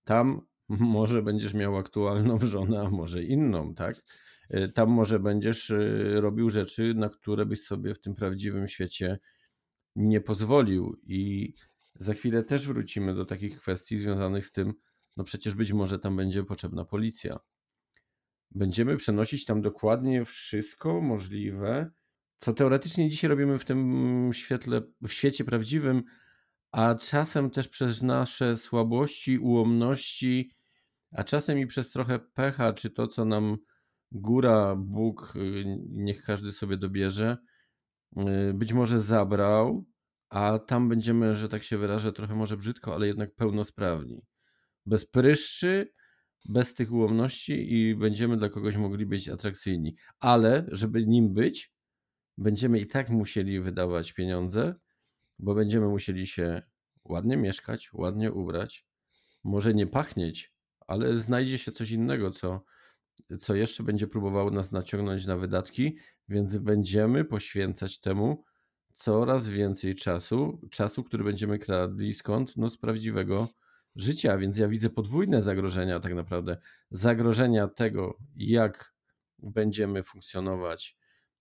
Tam 0.04 0.40
może 0.68 1.22
będziesz 1.22 1.54
miał 1.54 1.76
aktualną 1.76 2.38
żonę, 2.40 2.80
a 2.80 2.90
może 2.90 3.22
inną, 3.22 3.74
tak? 3.74 4.02
Y, 4.54 4.72
tam 4.74 4.90
może 4.90 5.18
będziesz 5.18 5.70
y, 5.70 6.14
robił 6.20 6.50
rzeczy, 6.50 6.94
na 6.94 7.08
które 7.08 7.46
byś 7.46 7.62
sobie 7.62 7.94
w 7.94 8.00
tym 8.00 8.14
prawdziwym 8.14 8.68
świecie 8.68 9.18
nie 9.96 10.20
pozwolił. 10.20 11.00
I 11.06 11.54
za 11.94 12.14
chwilę 12.14 12.42
też 12.44 12.66
wrócimy 12.66 13.14
do 13.14 13.24
takich 13.24 13.60
kwestii 13.60 13.98
związanych 13.98 14.46
z 14.46 14.52
tym, 14.52 14.74
no 15.16 15.24
przecież 15.24 15.54
być 15.54 15.72
może 15.72 15.98
tam 15.98 16.16
będzie 16.16 16.44
potrzebna 16.44 16.84
policja. 16.84 17.38
Będziemy 18.50 18.96
przenosić 18.96 19.44
tam 19.44 19.62
dokładnie 19.62 20.24
wszystko 20.24 21.00
możliwe, 21.00 21.90
co 22.38 22.52
teoretycznie 22.52 23.08
dzisiaj 23.08 23.30
robimy 23.30 23.58
w 23.58 23.64
tym 23.64 24.30
świetle, 24.32 24.82
w 25.02 25.12
świecie 25.12 25.44
prawdziwym, 25.44 26.02
a 26.72 26.94
czasem 26.94 27.50
też 27.50 27.68
przez 27.68 28.02
nasze 28.02 28.56
słabości, 28.56 29.38
ułomności, 29.38 30.50
a 31.12 31.24
czasem 31.24 31.58
i 31.58 31.66
przez 31.66 31.90
trochę 31.90 32.18
pecha, 32.18 32.72
czy 32.72 32.90
to, 32.90 33.06
co 33.06 33.24
nam 33.24 33.56
góra, 34.12 34.76
Bóg, 34.76 35.32
y, 35.36 35.64
niech 35.88 36.22
każdy 36.22 36.52
sobie 36.52 36.76
dobierze, 36.76 37.36
y, 38.16 38.54
być 38.54 38.72
może 38.72 39.00
zabrał, 39.00 39.84
a 40.28 40.58
tam 40.58 40.88
będziemy, 40.88 41.34
że 41.34 41.48
tak 41.48 41.62
się 41.62 41.78
wyrażę, 41.78 42.12
trochę 42.12 42.34
może 42.34 42.56
brzydko, 42.56 42.94
ale 42.94 43.06
jednak 43.06 43.34
pełnosprawni. 43.34 44.22
Bez 44.86 45.06
pryszczy, 45.06 45.92
bez 46.48 46.74
tych 46.74 46.92
ułomności 46.92 47.74
i 47.74 47.94
będziemy 47.94 48.36
dla 48.36 48.48
kogoś 48.48 48.76
mogli 48.76 49.06
być 49.06 49.28
atrakcyjni. 49.28 49.96
Ale, 50.20 50.66
żeby 50.72 51.06
nim 51.06 51.34
być, 51.34 51.72
będziemy 52.38 52.80
i 52.80 52.86
tak 52.86 53.10
musieli 53.10 53.60
wydawać 53.60 54.12
pieniądze, 54.12 54.74
bo 55.38 55.54
będziemy 55.54 55.88
musieli 55.88 56.26
się 56.26 56.62
ładnie 57.04 57.36
mieszkać, 57.36 57.90
ładnie 57.92 58.32
ubrać, 58.32 58.86
może 59.44 59.74
nie 59.74 59.86
pachnieć, 59.86 60.52
ale 60.86 61.16
znajdzie 61.16 61.58
się 61.58 61.72
coś 61.72 61.90
innego, 61.90 62.30
co 62.30 62.64
co 63.38 63.54
jeszcze 63.54 63.82
będzie 63.82 64.06
próbowało 64.06 64.50
nas 64.50 64.72
naciągnąć 64.72 65.26
na 65.26 65.36
wydatki, 65.36 65.96
więc 66.28 66.56
będziemy 66.56 67.24
poświęcać 67.24 68.00
temu 68.00 68.44
coraz 68.92 69.48
więcej 69.48 69.94
czasu, 69.94 70.60
czasu, 70.70 71.04
który 71.04 71.24
będziemy 71.24 71.58
kradli 71.58 72.14
skąd? 72.14 72.56
No 72.56 72.70
z 72.70 72.78
prawdziwego 72.78 73.48
życia, 73.96 74.38
więc 74.38 74.58
ja 74.58 74.68
widzę 74.68 74.90
podwójne 74.90 75.42
zagrożenia 75.42 76.00
tak 76.00 76.14
naprawdę. 76.14 76.56
Zagrożenia 76.90 77.68
tego, 77.68 78.18
jak 78.36 78.94
będziemy 79.38 80.02
funkcjonować 80.02 80.96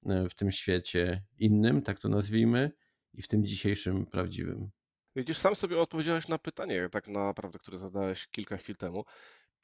e, 0.06 0.30
w 0.30 0.36
tym 0.36 0.52
świecie 0.52 1.24
innym, 1.38 1.82
tak 1.82 2.00
to 2.00 2.10
nazwijmy, 2.10 2.72
i 3.14 3.22
w 3.22 3.28
tym 3.28 3.46
dzisiejszym 3.46 4.06
prawdziwym. 4.06 4.70
Widzisz, 5.16 5.38
sam 5.38 5.56
sobie 5.56 5.80
odpowiedziałeś 5.80 6.28
na 6.28 6.38
pytanie, 6.38 6.90
tak 6.92 7.08
naprawdę, 7.08 7.60
które 7.60 7.80
zadałeś 7.80 8.28
kilka 8.28 8.58
chwil 8.58 8.76
temu 8.76 9.06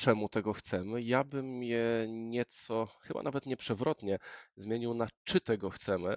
czemu 0.01 0.29
tego 0.29 0.53
chcemy. 0.53 1.01
Ja 1.01 1.23
bym 1.23 1.63
je 1.63 2.05
nieco, 2.09 2.87
chyba 3.01 3.23
nawet 3.23 3.45
nie 3.45 3.57
przewrotnie, 3.57 4.17
zmienił 4.55 4.93
na 4.93 5.07
czy 5.23 5.41
tego 5.41 5.69
chcemy. 5.69 6.15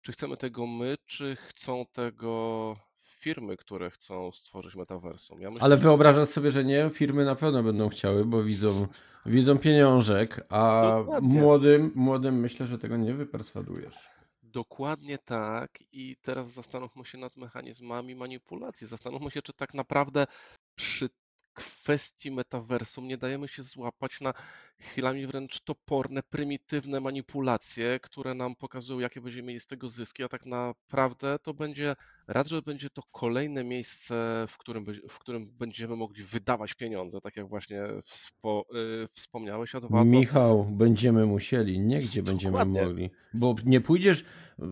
Czy 0.00 0.12
chcemy 0.12 0.36
tego 0.36 0.66
my, 0.66 0.96
czy 1.06 1.36
chcą 1.36 1.84
tego 1.92 2.76
firmy, 3.00 3.56
które 3.56 3.90
chcą 3.90 4.32
stworzyć 4.32 4.76
metaversum. 4.76 5.40
Ja 5.40 5.50
myślę, 5.50 5.64
Ale 5.64 5.76
wyobrażasz 5.76 6.28
sobie, 6.28 6.52
że 6.52 6.64
nie? 6.64 6.90
Firmy 6.90 7.24
na 7.24 7.34
pewno 7.34 7.62
będą 7.62 7.88
chciały, 7.88 8.24
bo 8.24 8.42
widzą, 8.42 8.86
widzą 9.26 9.58
pieniążek, 9.58 10.46
a 10.48 10.96
młodym, 11.22 11.92
młodym 11.94 12.40
myślę, 12.40 12.66
że 12.66 12.78
tego 12.78 12.96
nie 12.96 13.14
wyperswadujesz. 13.14 14.08
Dokładnie 14.42 15.18
tak. 15.18 15.78
I 15.92 16.16
teraz 16.22 16.50
zastanówmy 16.50 17.04
się 17.04 17.18
nad 17.18 17.36
mechanizmami 17.36 18.14
manipulacji. 18.14 18.86
Zastanówmy 18.86 19.30
się, 19.30 19.42
czy 19.42 19.52
tak 19.52 19.74
naprawdę 19.74 20.26
przy 20.74 21.08
kwestii 21.54 22.30
metaversum 22.30 23.08
nie 23.08 23.18
dajemy 23.18 23.48
się 23.48 23.62
złapać 23.62 24.20
na 24.20 24.34
chwilami 24.78 25.26
wręcz 25.26 25.60
toporne, 25.60 26.22
prymitywne 26.22 27.00
manipulacje, 27.00 28.00
które 28.02 28.34
nam 28.34 28.56
pokazują, 28.56 28.98
jakie 28.98 29.20
będziemy 29.20 29.48
mieli 29.48 29.60
z 29.60 29.66
tego 29.66 29.88
zyski, 29.88 30.24
a 30.24 30.28
tak 30.28 30.46
naprawdę 30.46 31.38
to 31.42 31.54
będzie, 31.54 31.94
raz, 32.28 32.48
że 32.48 32.62
będzie 32.62 32.90
to 32.90 33.02
kolejne 33.12 33.64
miejsce, 33.64 34.44
w 34.48 34.58
którym, 34.58 34.84
w 35.08 35.18
którym 35.18 35.50
będziemy 35.58 35.96
mogli 35.96 36.22
wydawać 36.22 36.74
pieniądze, 36.74 37.20
tak 37.20 37.36
jak 37.36 37.48
właśnie 37.48 37.82
wspo, 38.04 38.64
y, 39.04 39.08
wspomniałeś, 39.08 39.74
a 39.74 39.80
dwa 39.80 39.98
to... 39.98 40.04
Michał, 40.04 40.64
będziemy 40.64 41.26
musieli, 41.26 41.80
nie 41.80 41.98
gdzie 41.98 42.22
będziemy 42.32 42.52
Dokładnie. 42.52 42.82
mogli. 42.82 43.10
Bo 43.34 43.54
nie 43.64 43.80
pójdziesz, 43.80 44.24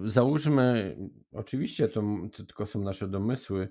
załóżmy, 0.04 0.96
oczywiście 1.32 1.88
to, 1.88 2.02
to 2.32 2.44
tylko 2.44 2.66
są 2.66 2.80
nasze 2.80 3.08
domysły, 3.08 3.68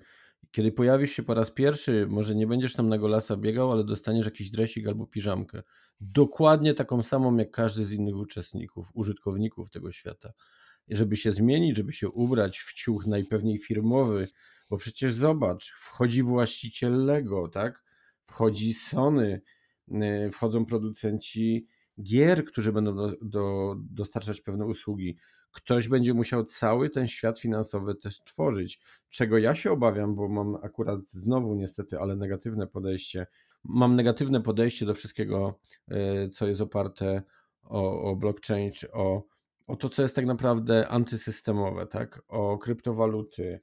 kiedy 0.50 0.72
pojawisz 0.72 1.10
się 1.12 1.22
po 1.22 1.34
raz 1.34 1.50
pierwszy, 1.50 2.06
może 2.06 2.34
nie 2.34 2.46
będziesz 2.46 2.74
tam 2.74 2.88
na 2.88 2.98
golasa 2.98 3.36
biegał, 3.36 3.72
ale 3.72 3.84
dostaniesz 3.84 4.24
jakiś 4.24 4.50
dresik 4.50 4.86
albo 4.86 5.06
piżamkę. 5.06 5.62
Dokładnie 6.00 6.74
taką 6.74 7.02
samą 7.02 7.36
jak 7.36 7.50
każdy 7.50 7.84
z 7.84 7.92
innych 7.92 8.16
uczestników, 8.16 8.90
użytkowników 8.94 9.70
tego 9.70 9.92
świata. 9.92 10.32
I 10.88 10.96
żeby 10.96 11.16
się 11.16 11.32
zmienić, 11.32 11.76
żeby 11.76 11.92
się 11.92 12.08
ubrać 12.08 12.58
w 12.58 12.72
ciuch 12.72 13.06
najpewniej 13.06 13.58
firmowy, 13.58 14.28
bo 14.70 14.76
przecież 14.76 15.14
zobacz, 15.14 15.72
wchodzi 15.76 16.22
właściciel 16.22 17.04
Lego, 17.04 17.48
tak? 17.48 17.82
Wchodzi 18.26 18.74
Sony, 18.74 19.42
y, 19.88 20.30
wchodzą 20.30 20.66
producenci 20.66 21.66
gier, 22.02 22.44
którzy 22.44 22.72
będą 22.72 22.96
do, 22.96 23.16
do, 23.22 23.74
dostarczać 23.78 24.40
pewne 24.40 24.66
usługi. 24.66 25.18
Ktoś 25.52 25.88
będzie 25.88 26.14
musiał 26.14 26.44
cały 26.44 26.90
ten 26.90 27.06
świat 27.08 27.38
finansowy 27.38 27.94
też 27.94 28.20
tworzyć, 28.24 28.80
czego 29.08 29.38
ja 29.38 29.54
się 29.54 29.70
obawiam, 29.70 30.14
bo 30.14 30.28
mam 30.28 30.56
akurat 30.62 31.10
znowu 31.10 31.54
niestety, 31.54 31.98
ale 31.98 32.16
negatywne 32.16 32.66
podejście. 32.66 33.26
Mam 33.64 33.96
negatywne 33.96 34.40
podejście 34.40 34.86
do 34.86 34.94
wszystkiego, 34.94 35.58
y, 36.24 36.28
co 36.28 36.46
jest 36.46 36.60
oparte 36.60 37.22
o, 37.62 38.02
o 38.02 38.16
blockchain, 38.16 38.70
o, 38.92 39.22
o 39.66 39.76
to, 39.76 39.88
co 39.88 40.02
jest 40.02 40.16
tak 40.16 40.26
naprawdę 40.26 40.88
antysystemowe, 40.88 41.86
tak? 41.86 42.22
O 42.28 42.58
kryptowaluty, 42.58 43.60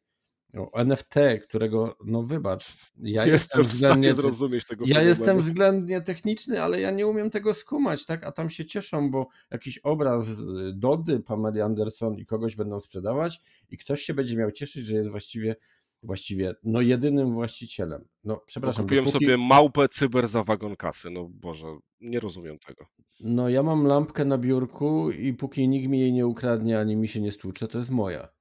o 0.57 0.79
NFT, 0.79 1.15
którego, 1.43 1.97
no 2.05 2.23
wybacz, 2.23 2.75
ja 2.97 3.25
jestem 3.25 3.31
jestem 3.33 3.63
względnie. 3.63 4.13
zrozumieć 4.13 4.65
tego 4.65 4.85
Ja 4.87 5.01
jestem 5.01 5.39
względnie 5.39 6.01
techniczny, 6.01 6.61
ale 6.61 6.81
ja 6.81 6.91
nie 6.91 7.07
umiem 7.07 7.29
tego 7.29 7.53
skumać, 7.53 8.05
tak? 8.05 8.23
A 8.23 8.31
tam 8.31 8.49
się 8.49 8.65
cieszą, 8.65 9.11
bo 9.11 9.27
jakiś 9.51 9.77
obraz 9.77 10.25
z 10.25 10.79
Dody, 10.79 11.19
Pameli 11.19 11.61
Anderson 11.61 12.17
i 12.17 12.25
kogoś 12.25 12.55
będą 12.55 12.79
sprzedawać 12.79 13.41
i 13.69 13.77
ktoś 13.77 14.01
się 14.01 14.13
będzie 14.13 14.37
miał 14.37 14.51
cieszyć, 14.51 14.85
że 14.85 14.97
jest 14.97 15.09
właściwie, 15.09 15.55
właściwie, 16.03 16.55
no 16.63 16.81
jedynym 16.81 17.33
właścicielem. 17.33 18.05
No 18.23 18.35
Bo 18.35 18.43
przepraszam, 18.45 18.85
kupiłem 18.85 19.05
dopóki, 19.05 19.25
sobie 19.25 19.37
małpę 19.37 19.89
cyber 19.89 20.27
za 20.27 20.43
wagon 20.43 20.75
kasy. 20.75 21.09
No 21.09 21.27
Boże, 21.29 21.65
nie 22.01 22.19
rozumiem 22.19 22.59
tego. 22.59 22.85
no 23.19 23.49
ja 23.49 23.63
mam 23.63 23.85
lampkę 23.87 24.25
na 24.25 24.37
biurku 24.37 25.11
i 25.11 25.33
póki 25.33 25.67
nikt 25.67 25.89
mi 25.89 25.99
jej 25.99 26.13
nie 26.13 26.27
ukradnie, 26.27 26.79
ani 26.79 26.95
mi 26.95 27.07
się 27.07 27.21
nie 27.21 27.31
stłucze, 27.31 27.67
to 27.67 27.77
jest 27.77 27.89
moja. 27.89 28.38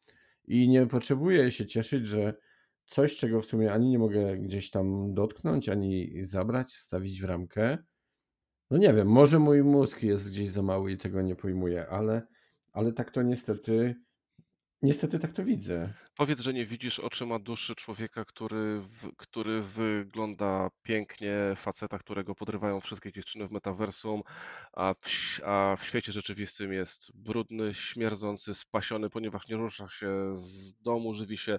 I 0.48 0.68
nie 0.68 0.86
potrzebuję 0.86 1.50
się 1.50 1.66
cieszyć, 1.66 2.06
że 2.06 2.34
coś, 2.86 3.16
czego 3.16 3.40
w 3.40 3.46
sumie 3.46 3.72
ani 3.72 3.88
nie 3.88 3.98
mogę 3.98 4.36
gdzieś 4.38 4.70
tam 4.70 5.14
dotknąć, 5.14 5.68
ani 5.68 6.24
zabrać, 6.24 6.72
wstawić 6.72 7.22
w 7.22 7.24
ramkę. 7.24 7.78
No 8.70 8.78
nie 8.78 8.94
wiem, 8.94 9.08
może 9.08 9.38
mój 9.38 9.62
mózg 9.62 10.02
jest 10.02 10.30
gdzieś 10.30 10.48
za 10.48 10.62
mały 10.62 10.92
i 10.92 10.98
tego 10.98 11.22
nie 11.22 11.36
pojmuję, 11.36 11.86
ale, 11.88 12.26
ale 12.72 12.92
tak 12.92 13.10
to 13.10 13.22
niestety, 13.22 13.94
niestety 14.82 15.18
tak 15.18 15.32
to 15.32 15.44
widzę. 15.44 15.94
Powiedz, 16.18 16.40
że 16.40 16.52
nie 16.52 16.66
widzisz 16.66 16.98
oczyma 16.98 17.38
duszy 17.38 17.74
człowieka, 17.74 18.24
który, 18.24 18.80
w, 18.80 19.16
który 19.16 19.62
wygląda 19.62 20.70
pięknie, 20.82 21.34
faceta, 21.56 21.98
którego 21.98 22.34
podrywają 22.34 22.80
wszystkie 22.80 23.12
dziewczyny 23.12 23.48
w 23.48 23.50
metaversum, 23.50 24.22
a 24.72 24.94
w, 24.94 25.40
a 25.44 25.76
w 25.78 25.84
świecie 25.84 26.12
rzeczywistym 26.12 26.72
jest 26.72 27.10
brudny, 27.14 27.74
śmierdzący, 27.74 28.54
spasiony, 28.54 29.10
ponieważ 29.10 29.48
nie 29.48 29.56
rusza 29.56 29.88
się 29.88 30.36
z 30.36 30.74
domu, 30.74 31.14
żywi 31.14 31.38
się 31.38 31.58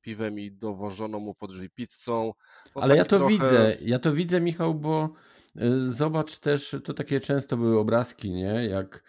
piwem 0.00 0.38
i 0.38 0.52
dowożoną 0.52 1.20
mu 1.20 1.34
pod 1.34 1.50
drzwi 1.50 1.70
pizzą. 1.70 2.32
No 2.76 2.82
Ale 2.82 2.96
ja 2.96 3.04
to 3.04 3.18
trochę... 3.18 3.32
widzę, 3.32 3.76
ja 3.80 3.98
to 3.98 4.12
widzę, 4.12 4.40
Michał, 4.40 4.74
bo 4.74 5.12
y, 5.56 5.90
zobacz 5.90 6.38
też, 6.38 6.76
to 6.84 6.94
takie 6.94 7.20
często 7.20 7.56
były 7.56 7.78
obrazki, 7.78 8.30
nie? 8.30 8.66
Jak 8.68 9.04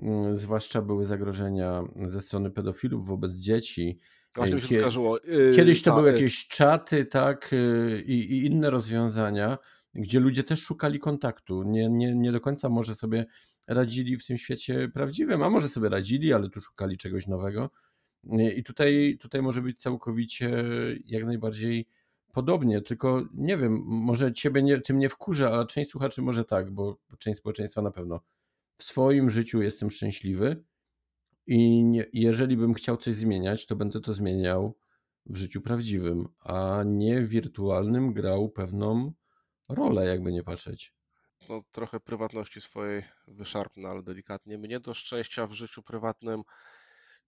mm, 0.00 0.34
zwłaszcza 0.34 0.82
były 0.82 1.04
zagrożenia 1.04 1.82
ze 1.96 2.20
strony 2.20 2.50
pedofilów 2.50 3.06
wobec 3.06 3.32
dzieci. 3.32 4.00
Właśnie 4.36 4.54
mi 4.54 4.62
Y, 4.62 4.66
się 4.66 4.74
skarżyło. 4.74 5.18
Yy, 5.24 5.52
Kiedyś 5.56 5.82
to 5.82 5.90
ta, 5.90 5.96
były 5.96 6.08
yy, 6.08 6.14
jakieś 6.14 6.48
czaty, 6.48 7.04
tak, 7.04 7.52
y, 7.52 8.04
i, 8.06 8.12
i 8.12 8.46
inne 8.46 8.70
rozwiązania, 8.70 9.58
gdzie 9.94 10.20
ludzie 10.20 10.44
też 10.44 10.62
szukali 10.62 10.98
kontaktu. 10.98 11.62
Nie, 11.62 11.88
nie, 11.88 12.14
nie 12.14 12.32
do 12.32 12.40
końca 12.40 12.68
może 12.68 12.94
sobie 12.94 13.26
radzili 13.68 14.16
w 14.16 14.26
tym 14.26 14.38
świecie 14.38 14.88
prawdziwym, 14.94 15.42
a 15.42 15.50
może 15.50 15.68
sobie 15.68 15.88
radzili, 15.88 16.32
ale 16.32 16.50
tu 16.50 16.60
szukali 16.60 16.98
czegoś 16.98 17.26
nowego. 17.26 17.70
Y, 18.24 18.52
I 18.52 18.64
tutaj, 18.64 19.18
tutaj 19.20 19.42
może 19.42 19.62
być 19.62 19.80
całkowicie 19.80 20.64
jak 21.04 21.24
najbardziej 21.24 21.86
podobnie, 22.32 22.80
tylko 22.80 23.22
nie 23.34 23.56
wiem, 23.56 23.82
może 23.86 24.32
ciebie 24.32 24.62
nie, 24.62 24.80
tym 24.80 24.98
nie 24.98 25.08
wkurza, 25.08 25.52
a 25.60 25.64
część 25.64 25.90
słuchaczy 25.90 26.22
może 26.22 26.44
tak, 26.44 26.70
bo 26.70 26.98
część 27.18 27.38
społeczeństwa 27.38 27.82
na 27.82 27.90
pewno. 27.90 28.20
W 28.78 28.84
swoim 28.84 29.30
życiu 29.30 29.62
jestem 29.62 29.90
szczęśliwy 29.90 30.64
i 31.46 31.84
nie, 31.84 32.06
jeżeli 32.12 32.56
bym 32.56 32.74
chciał 32.74 32.96
coś 32.96 33.14
zmieniać, 33.14 33.66
to 33.66 33.76
będę 33.76 34.00
to 34.00 34.14
zmieniał 34.14 34.78
w 35.26 35.36
życiu 35.36 35.60
prawdziwym, 35.60 36.28
a 36.40 36.82
nie 36.86 37.22
wirtualnym 37.22 38.12
grał 38.12 38.48
pewną 38.48 39.12
rolę, 39.68 40.06
jakby 40.06 40.32
nie 40.32 40.42
patrzeć. 40.42 40.94
no, 41.48 41.62
trochę 41.72 42.00
prywatności 42.00 42.60
swojej 42.60 43.02
wyszarpnę, 43.28 43.88
ale 43.88 44.02
delikatnie. 44.02 44.58
Mnie 44.58 44.80
do 44.80 44.94
szczęścia 44.94 45.46
w 45.46 45.52
życiu 45.52 45.82
prywatnym 45.82 46.42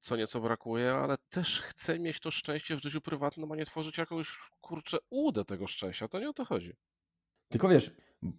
co 0.01 0.17
nieco 0.17 0.41
brakuje, 0.41 0.93
ale 0.95 1.19
też 1.31 1.61
chcę 1.61 1.99
mieć 1.99 2.21
to 2.21 2.31
szczęście 2.31 2.77
w 2.77 2.83
życiu 2.83 3.01
prywatnym, 3.01 3.53
a 3.53 3.57
nie 3.57 3.67
tworzyć 3.67 3.99
jakąś, 3.99 4.39
kurczę, 4.61 4.99
udę 5.11 5.45
tego 5.45 5.67
szczęścia. 5.67 6.09
To 6.09 6.21
nie 6.21 6.29
o 6.29 6.33
to 6.33 6.45
chodzi. 6.45 6.73
Tylko 7.49 7.69
wiesz, 7.69 7.91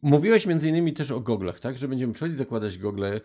mówiłeś 0.01 0.45
między 0.45 0.69
innymi 0.69 0.93
też 0.93 1.11
o 1.11 1.19
goglach, 1.19 1.59
tak? 1.59 1.77
Że 1.77 1.87
będziemy 1.87 2.13
przychodzić 2.13 2.37
zakładać 2.37 2.77
gogle. 2.77 3.21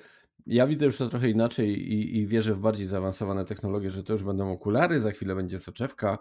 Ja 0.47 0.67
widzę 0.67 0.87
już 0.87 0.97
to 0.97 1.09
trochę 1.09 1.31
inaczej 1.31 1.93
i, 1.93 2.19
i 2.19 2.27
wierzę 2.27 2.55
w 2.55 2.59
bardziej 2.59 2.87
zaawansowane 2.87 3.45
technologie, 3.45 3.91
że 3.91 4.03
to 4.03 4.13
już 4.13 4.23
będą 4.23 4.53
okulary, 4.53 5.01
za 5.01 5.11
chwilę 5.11 5.35
będzie 5.35 5.59
soczewka. 5.59 6.19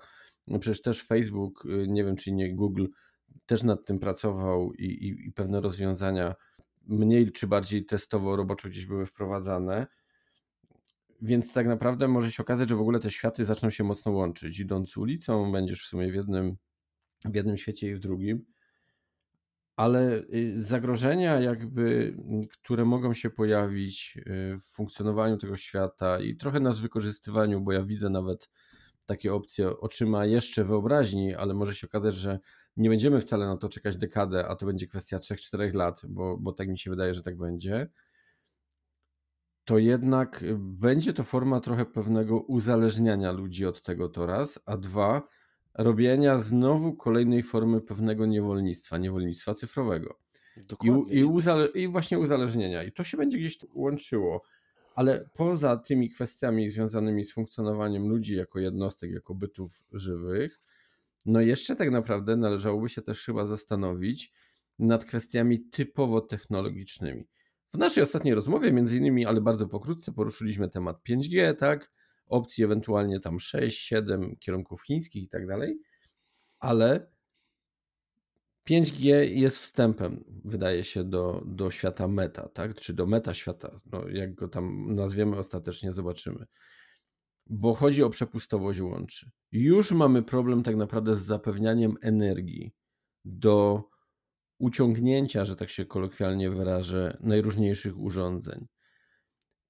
No 0.47 0.59
przecież 0.59 0.81
też 0.81 1.03
Facebook, 1.03 1.65
y, 1.65 1.87
nie 1.87 2.03
wiem 2.03 2.15
czy 2.15 2.31
nie 2.31 2.55
Google, 2.55 2.85
też 3.45 3.63
nad 3.63 3.85
tym 3.85 3.99
pracował 3.99 4.73
i, 4.73 4.85
i, 4.85 5.27
i 5.27 5.31
pewne 5.31 5.61
rozwiązania 5.61 6.35
mniej 6.87 7.31
czy 7.31 7.47
bardziej 7.47 7.85
testowo 7.85 8.35
roboczo 8.35 8.69
gdzieś 8.69 8.85
były 8.85 9.05
wprowadzane. 9.05 9.87
Więc 11.21 11.53
tak 11.53 11.67
naprawdę 11.67 12.07
może 12.07 12.31
się 12.31 12.43
okazać, 12.43 12.69
że 12.69 12.75
w 12.75 12.81
ogóle 12.81 12.99
te 12.99 13.11
światy 13.11 13.45
zaczną 13.45 13.69
się 13.69 13.83
mocno 13.83 14.11
łączyć. 14.11 14.59
Idąc 14.59 14.97
ulicą, 14.97 15.51
będziesz 15.51 15.83
w 15.83 15.87
sumie 15.87 16.11
w 16.11 16.15
jednym, 16.15 16.57
w 17.25 17.35
jednym 17.35 17.57
świecie 17.57 17.89
i 17.89 17.95
w 17.95 17.99
drugim. 17.99 18.45
Ale 19.75 20.23
y, 20.33 20.63
zagrożenia, 20.63 21.39
jakby, 21.39 22.15
które 22.51 22.85
mogą 22.85 23.13
się 23.13 23.29
pojawić 23.29 24.17
y, 24.17 24.57
w 24.57 24.63
funkcjonowaniu 24.63 25.37
tego 25.37 25.55
świata 25.55 26.19
i 26.19 26.35
trochę 26.35 26.59
nas 26.59 26.79
wykorzystywaniu, 26.79 27.61
bo 27.61 27.71
ja 27.71 27.83
widzę 27.83 28.09
nawet 28.09 28.49
takie 29.05 29.33
opcje 29.33 29.79
oczyma 29.79 30.25
jeszcze 30.25 30.65
wyobraźni, 30.65 31.35
ale 31.35 31.53
może 31.53 31.75
się 31.75 31.87
okazać, 31.87 32.15
że 32.15 32.39
nie 32.77 32.89
będziemy 32.89 33.21
wcale 33.21 33.45
na 33.47 33.57
to 33.57 33.69
czekać 33.69 33.97
dekadę, 33.97 34.47
a 34.47 34.55
to 34.55 34.65
będzie 34.65 34.87
kwestia 34.87 35.17
3-4 35.17 35.75
lat, 35.75 36.01
bo, 36.07 36.37
bo 36.37 36.53
tak 36.53 36.67
mi 36.67 36.79
się 36.79 36.89
wydaje, 36.89 37.13
że 37.13 37.23
tak 37.23 37.37
będzie. 37.37 37.89
To 39.65 39.77
jednak 39.77 40.43
y, 40.43 40.55
będzie 40.59 41.13
to 41.13 41.23
forma 41.23 41.59
trochę 41.59 41.85
pewnego 41.85 42.39
uzależniania 42.39 43.31
ludzi 43.31 43.65
od 43.65 43.81
tego 43.81 44.09
to 44.09 44.25
raz, 44.25 44.59
a 44.65 44.77
dwa, 44.77 45.27
robienia 45.73 46.37
znowu 46.37 46.93
kolejnej 46.95 47.43
formy 47.43 47.81
pewnego 47.81 48.25
niewolnictwa, 48.25 48.97
niewolnictwa 48.97 49.53
cyfrowego. 49.53 50.19
I, 50.57 50.59
u- 50.61 50.63
Dokładnie. 50.63 51.13
i, 51.13 51.17
I 51.19 51.23
uzale, 51.23 51.67
I 51.67 51.87
właśnie 51.87 52.19
uzależnienia. 52.19 52.83
I 52.83 52.91
to 52.91 53.03
się 53.03 53.17
będzie 53.17 53.37
gdzieś 53.37 53.59
łączyło. 53.73 54.41
Ale 54.95 55.29
poza 55.33 55.77
tymi 55.77 56.09
kwestiami 56.09 56.69
związanymi 56.69 57.25
z 57.25 57.33
funkcjonowaniem 57.33 58.07
ludzi 58.09 58.35
jako 58.35 58.59
jednostek, 58.59 59.11
jako 59.11 59.35
bytów 59.35 59.83
żywych, 59.91 60.61
no 61.25 61.41
jeszcze 61.41 61.75
tak 61.75 61.91
naprawdę 61.91 62.35
należałoby 62.35 62.89
się 62.89 63.01
też 63.01 63.25
chyba 63.25 63.45
zastanowić 63.45 64.33
nad 64.79 65.05
kwestiami 65.05 65.59
typowo 65.69 66.21
technologicznymi. 66.21 67.27
W 67.73 67.77
naszej 67.77 68.03
ostatniej 68.03 68.33
rozmowie, 68.35 68.73
między 68.73 68.97
innymi, 68.97 69.25
ale 69.25 69.41
bardzo 69.41 69.67
pokrótce, 69.67 70.11
poruszyliśmy 70.11 70.69
temat 70.69 71.01
5G, 71.09 71.53
tak? 71.55 71.91
Opcji 72.33 72.63
ewentualnie 72.63 73.19
tam 73.19 73.39
6, 73.39 73.79
7 73.79 74.35
kierunków 74.39 74.83
chińskich 74.83 75.23
i 75.23 75.29
tak 75.29 75.47
dalej, 75.47 75.79
ale 76.59 77.07
5G 78.69 79.07
jest 79.21 79.57
wstępem, 79.57 80.23
wydaje 80.45 80.83
się, 80.83 81.03
do, 81.03 81.43
do 81.45 81.71
świata 81.71 82.07
meta, 82.07 82.49
tak? 82.49 82.75
Czy 82.75 82.93
do 82.93 83.05
meta 83.05 83.33
świata, 83.33 83.79
no, 83.85 84.07
jak 84.07 84.35
go 84.35 84.47
tam 84.47 84.95
nazwiemy, 84.95 85.37
ostatecznie 85.37 85.93
zobaczymy. 85.93 86.45
Bo 87.47 87.73
chodzi 87.73 88.03
o 88.03 88.09
przepustowość 88.09 88.81
łączy. 88.81 89.31
Już 89.51 89.91
mamy 89.91 90.23
problem 90.23 90.63
tak 90.63 90.75
naprawdę 90.75 91.15
z 91.15 91.25
zapewnianiem 91.25 91.95
energii 92.01 92.73
do 93.25 93.83
uciągnięcia, 94.59 95.45
że 95.45 95.55
tak 95.55 95.69
się 95.69 95.85
kolokwialnie 95.85 96.49
wyrażę, 96.49 97.17
najróżniejszych 97.19 97.99
urządzeń. 97.99 98.67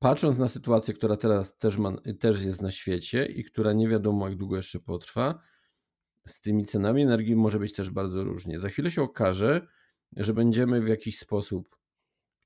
Patrząc 0.03 0.37
na 0.37 0.47
sytuację, 0.47 0.93
która 0.93 1.17
teraz 1.17 1.57
też, 1.57 1.77
ma, 1.77 1.97
też 2.19 2.43
jest 2.43 2.61
na 2.61 2.71
świecie 2.71 3.25
i 3.25 3.43
która 3.43 3.73
nie 3.73 3.89
wiadomo 3.89 4.29
jak 4.29 4.37
długo 4.37 4.55
jeszcze 4.55 4.79
potrwa, 4.79 5.39
z 6.25 6.41
tymi 6.41 6.65
cenami 6.65 7.01
energii 7.01 7.35
może 7.35 7.59
być 7.59 7.73
też 7.73 7.89
bardzo 7.89 8.23
różnie. 8.23 8.59
Za 8.59 8.69
chwilę 8.69 8.91
się 8.91 9.01
okaże, 9.01 9.67
że 10.17 10.33
będziemy 10.33 10.81
w 10.81 10.87
jakiś 10.87 11.19
sposób 11.19 11.77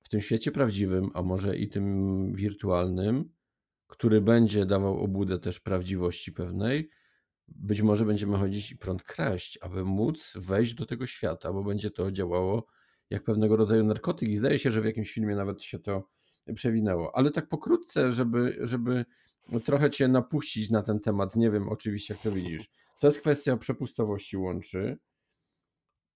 w 0.03 0.09
tym 0.09 0.21
świecie 0.21 0.51
prawdziwym, 0.51 1.09
a 1.13 1.21
może 1.21 1.57
i 1.57 1.69
tym 1.69 2.33
wirtualnym, 2.33 3.31
który 3.87 4.21
będzie 4.21 4.65
dawał 4.65 4.99
obudę 4.99 5.39
też 5.39 5.59
prawdziwości 5.59 6.31
pewnej, 6.31 6.89
być 7.47 7.81
może 7.81 8.05
będziemy 8.05 8.37
chodzić 8.37 8.71
i 8.71 8.77
prąd 8.77 9.03
kraść, 9.03 9.59
aby 9.61 9.85
móc 9.85 10.33
wejść 10.35 10.73
do 10.73 10.85
tego 10.85 11.05
świata, 11.05 11.53
bo 11.53 11.63
będzie 11.63 11.91
to 11.91 12.11
działało 12.11 12.65
jak 13.09 13.23
pewnego 13.23 13.55
rodzaju 13.55 13.83
narkotyk 13.83 14.29
i 14.29 14.35
zdaje 14.35 14.59
się, 14.59 14.71
że 14.71 14.81
w 14.81 14.85
jakimś 14.85 15.11
filmie 15.11 15.35
nawet 15.35 15.63
się 15.63 15.79
to 15.79 16.16
przewinęło. 16.53 17.15
Ale 17.15 17.31
tak 17.31 17.47
pokrótce, 17.47 18.11
żeby, 18.11 18.57
żeby 18.61 19.05
trochę 19.63 19.89
cię 19.89 20.07
napuścić 20.07 20.69
na 20.69 20.83
ten 20.83 20.99
temat, 20.99 21.35
nie 21.35 21.51
wiem 21.51 21.69
oczywiście 21.69 22.13
jak 22.13 22.23
to 22.23 22.31
widzisz. 22.31 22.69
To 22.99 23.07
jest 23.07 23.19
kwestia 23.19 23.57
przepustowości 23.57 24.37
łączy, 24.37 24.97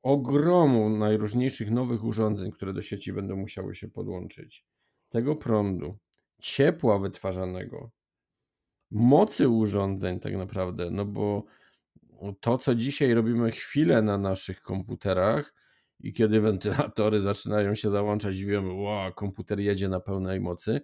ogromu 0.03 0.89
najróżniejszych 0.89 1.71
nowych 1.71 2.03
urządzeń, 2.03 2.51
które 2.51 2.73
do 2.73 2.81
sieci 2.81 3.13
będą 3.13 3.35
musiały 3.35 3.75
się 3.75 3.87
podłączyć, 3.87 4.65
tego 5.09 5.35
prądu, 5.35 5.97
ciepła 6.39 6.99
wytwarzanego, 6.99 7.91
mocy 8.91 9.49
urządzeń 9.49 10.19
tak 10.19 10.35
naprawdę, 10.35 10.91
no 10.91 11.05
bo 11.05 11.43
to, 12.39 12.57
co 12.57 12.75
dzisiaj 12.75 13.13
robimy 13.13 13.51
chwilę 13.51 14.01
na 14.01 14.17
naszych 14.17 14.61
komputerach 14.61 15.53
i 16.03 16.13
kiedy 16.13 16.41
wentylatory 16.41 17.21
zaczynają 17.21 17.75
się 17.75 17.89
załączać 17.89 18.37
i 18.37 18.45
wiemy, 18.45 18.73
wow, 18.73 19.13
komputer 19.13 19.59
jedzie 19.59 19.89
na 19.89 19.99
pełnej 19.99 20.39
mocy, 20.39 20.81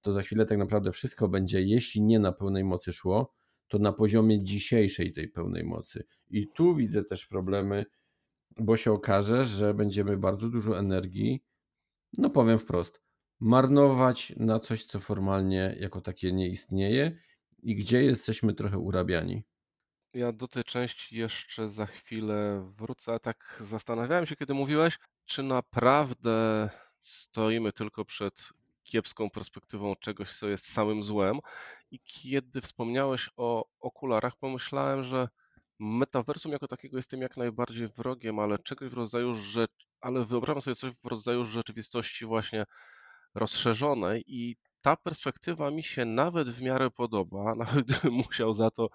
to 0.00 0.12
za 0.12 0.22
chwilę 0.22 0.46
tak 0.46 0.58
naprawdę 0.58 0.92
wszystko 0.92 1.28
będzie, 1.28 1.62
jeśli 1.62 2.02
nie 2.02 2.18
na 2.18 2.32
pełnej 2.32 2.64
mocy 2.64 2.92
szło, 2.92 3.34
to 3.68 3.78
na 3.78 3.92
poziomie 3.92 4.44
dzisiejszej 4.44 5.12
tej 5.12 5.28
pełnej 5.28 5.64
mocy. 5.64 6.04
I 6.30 6.48
tu 6.54 6.74
widzę 6.74 7.04
też 7.04 7.26
problemy, 7.26 7.84
bo 8.58 8.76
się 8.76 8.92
okaże, 8.92 9.44
że 9.44 9.74
będziemy 9.74 10.16
bardzo 10.16 10.48
dużo 10.48 10.78
energii, 10.78 11.44
no 12.18 12.30
powiem 12.30 12.58
wprost, 12.58 13.02
marnować 13.40 14.32
na 14.36 14.58
coś, 14.58 14.84
co 14.84 15.00
formalnie 15.00 15.76
jako 15.80 16.00
takie 16.00 16.32
nie 16.32 16.48
istnieje 16.48 17.18
i 17.62 17.74
gdzie 17.76 18.04
jesteśmy 18.04 18.54
trochę 18.54 18.78
urabiani. 18.78 19.44
Ja 20.18 20.32
do 20.32 20.48
tej 20.48 20.64
części 20.64 21.18
jeszcze 21.18 21.68
za 21.68 21.86
chwilę 21.86 22.70
wrócę. 22.76 23.20
Tak 23.20 23.62
zastanawiałem 23.66 24.26
się, 24.26 24.36
kiedy 24.36 24.54
mówiłeś, 24.54 24.98
czy 25.26 25.42
naprawdę 25.42 26.68
stoimy 27.00 27.72
tylko 27.72 28.04
przed 28.04 28.52
kiepską 28.84 29.30
perspektywą 29.30 29.96
czegoś, 29.96 30.38
co 30.38 30.48
jest 30.48 30.72
samym 30.72 31.04
złem. 31.04 31.38
I 31.90 32.00
kiedy 32.00 32.60
wspomniałeś 32.60 33.30
o 33.36 33.64
okularach, 33.80 34.36
pomyślałem, 34.36 35.04
że 35.04 35.28
metaversum 35.78 36.52
jako 36.52 36.68
takiego 36.68 36.96
jestem 36.96 37.20
jak 37.20 37.36
najbardziej 37.36 37.88
wrogiem, 37.88 38.38
ale 38.38 38.58
czegoś 38.58 38.88
w 38.88 38.94
rodzaju 38.94 39.34
rzecz, 39.34 39.86
ale 40.00 40.24
wyobrażam 40.24 40.62
sobie 40.62 40.76
coś 40.76 40.92
w 41.04 41.06
rodzaju 41.06 41.44
rzeczywistości 41.44 42.26
właśnie 42.26 42.64
rozszerzonej 43.34 44.24
i 44.26 44.56
ta 44.82 44.96
perspektywa 44.96 45.70
mi 45.70 45.82
się 45.82 46.04
nawet 46.04 46.50
w 46.50 46.62
miarę 46.62 46.90
podoba, 46.90 47.54
nawet 47.64 47.86
gdybym 47.86 48.14
musiał 48.14 48.54
za 48.54 48.70
to, 48.70 48.88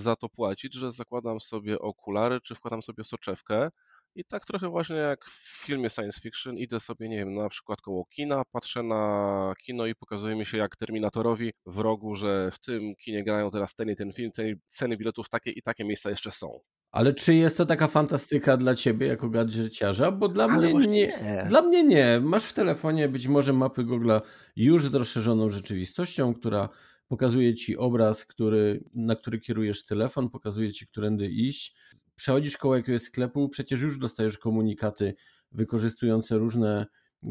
za 0.00 0.16
to 0.16 0.28
płacić, 0.28 0.74
że 0.74 0.92
zakładam 0.92 1.40
sobie 1.40 1.78
okulary, 1.78 2.40
czy 2.40 2.54
wkładam 2.54 2.82
sobie 2.82 3.04
soczewkę 3.04 3.70
i 4.14 4.24
tak 4.24 4.46
trochę 4.46 4.68
właśnie 4.68 4.96
jak 4.96 5.24
w 5.24 5.64
filmie 5.66 5.90
science 5.90 6.20
fiction 6.20 6.56
idę 6.56 6.80
sobie, 6.80 7.08
nie 7.08 7.16
wiem, 7.16 7.34
na 7.34 7.48
przykład 7.48 7.80
koło 7.80 8.04
kina, 8.04 8.42
patrzę 8.52 8.82
na 8.82 9.52
kino 9.64 9.86
i 9.86 9.94
pokazuje 9.94 10.36
mi 10.36 10.46
się 10.46 10.58
jak 10.58 10.76
Terminatorowi 10.76 11.52
w 11.66 11.78
rogu, 11.78 12.14
że 12.14 12.50
w 12.50 12.58
tym 12.58 12.94
kinie 12.96 13.24
grają 13.24 13.50
teraz 13.50 13.74
ten 13.74 13.90
i 13.90 13.96
ten 13.96 14.12
film, 14.12 14.30
ceny 14.66 14.96
biletów 14.96 15.28
takie 15.28 15.50
i 15.50 15.62
takie 15.62 15.84
miejsca 15.84 16.10
jeszcze 16.10 16.30
są. 16.30 16.60
Ale 16.90 17.14
czy 17.14 17.34
jest 17.34 17.56
to 17.56 17.66
taka 17.66 17.88
fantastyka 17.88 18.56
dla 18.56 18.74
ciebie 18.74 19.06
jako 19.06 19.28
gadżeciarza? 19.30 20.12
Bo 20.12 20.28
dla 20.28 20.48
mnie 20.48 20.74
nie, 20.74 20.88
nie. 20.88 21.46
Dla 21.48 21.62
mnie 21.62 21.84
nie. 21.84 22.20
Masz 22.22 22.44
w 22.44 22.52
telefonie 22.52 23.08
być 23.08 23.28
może 23.28 23.52
mapy 23.52 23.84
Google 23.84 24.12
już 24.56 24.84
z 24.84 24.94
rozszerzoną 24.94 25.48
rzeczywistością, 25.48 26.34
która 26.34 26.68
pokazuje 27.08 27.54
ci 27.54 27.76
obraz, 27.76 28.24
który, 28.24 28.84
na 28.94 29.16
który 29.16 29.40
kierujesz 29.40 29.84
telefon, 29.84 30.30
pokazuje 30.30 30.72
ci, 30.72 30.86
którędy 30.86 31.28
iść. 31.28 31.76
Przechodzisz 32.14 32.56
koło 32.56 32.76
jakiegoś 32.76 33.02
sklepu, 33.02 33.48
przecież 33.48 33.80
już 33.80 33.98
dostajesz 33.98 34.38
komunikaty 34.38 35.14
wykorzystujące 35.52 36.38
różne 36.38 36.86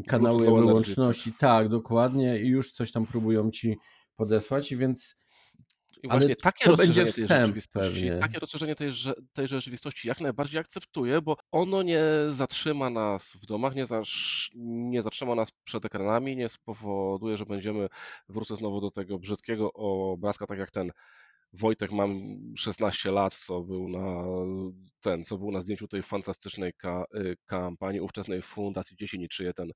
kanały 0.06 0.50
łączności. 0.50 1.32
Tak, 1.38 1.68
dokładnie, 1.68 2.40
i 2.42 2.46
już 2.48 2.72
coś 2.72 2.92
tam 2.92 3.06
próbują 3.06 3.50
ci 3.50 3.76
podesłać, 4.16 4.74
więc 4.74 5.17
i 6.02 6.08
właśnie 6.08 6.26
Ale 6.26 6.36
takie 6.36 6.64
to 6.64 6.76
będzie 6.76 7.06
wstęp 7.06 7.56
pewnie. 7.72 8.18
Takie 8.18 8.38
rozszerzenie 8.38 8.74
tej, 8.74 8.90
tej 9.32 9.48
rzeczywistości 9.48 10.08
jak 10.08 10.20
najbardziej 10.20 10.60
akceptuję, 10.60 11.22
bo 11.22 11.36
ono 11.52 11.82
nie 11.82 12.02
zatrzyma 12.32 12.90
nas 12.90 13.32
w 13.42 13.46
domach, 13.46 13.74
nie, 13.74 13.86
nie 14.54 15.02
zatrzyma 15.02 15.34
nas 15.34 15.48
przed 15.64 15.84
ekranami, 15.84 16.36
nie 16.36 16.48
spowoduje, 16.48 17.36
że 17.36 17.46
będziemy, 17.46 17.88
wrócę 18.28 18.56
znowu 18.56 18.80
do 18.80 18.90
tego 18.90 19.18
brzydkiego 19.18 19.72
obrazka, 19.72 20.46
tak 20.46 20.58
jak 20.58 20.70
ten 20.70 20.90
Wojtek, 21.52 21.92
mam 21.92 22.38
16 22.56 23.10
lat, 23.10 23.34
co 23.34 23.60
był 23.60 23.88
na 23.88 24.24
ten, 25.00 25.24
co 25.24 25.38
był 25.38 25.52
na 25.52 25.60
zdjęciu 25.60 25.88
tej 25.88 26.02
fantastycznej 26.02 26.72
ka, 26.74 27.04
y, 27.14 27.36
kampanii 27.46 28.00
ówczesnej 28.00 28.42
Fundacji 28.42 28.96
Dzieci 28.96 29.18
Niczyje, 29.18 29.52
ten 29.54 29.72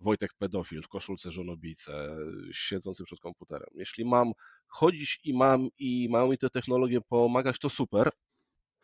Wojtek 0.00 0.30
pedofil 0.38 0.82
w 0.82 0.88
koszulce 0.88 1.30
żonobijce, 1.30 2.16
siedzący 2.52 3.04
przed 3.04 3.20
komputerem. 3.20 3.68
Jeśli 3.74 4.04
mam 4.04 4.32
chodzić 4.66 5.20
i 5.24 5.34
mam 5.34 5.68
i 5.78 6.08
mają 6.10 6.30
mi 6.30 6.38
te 6.38 6.50
technologie 6.50 7.00
pomagać, 7.00 7.58
to 7.58 7.70
super. 7.70 8.10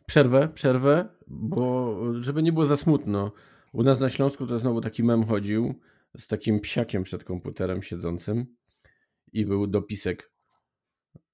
Przerwę, 0.07 0.49
przerwę, 0.53 1.09
bo 1.27 1.97
żeby 2.21 2.43
nie 2.43 2.51
było 2.51 2.65
za 2.65 2.77
smutno. 2.77 3.31
U 3.73 3.83
nas 3.83 3.99
na 3.99 4.09
Śląsku 4.09 4.47
to 4.47 4.59
znowu 4.59 4.81
taki 4.81 5.03
mem 5.03 5.23
chodził 5.25 5.79
z 6.17 6.27
takim 6.27 6.59
psiakiem 6.59 7.03
przed 7.03 7.23
komputerem 7.23 7.81
siedzącym 7.81 8.45
i 9.33 9.45
był 9.45 9.67
dopisek 9.67 10.33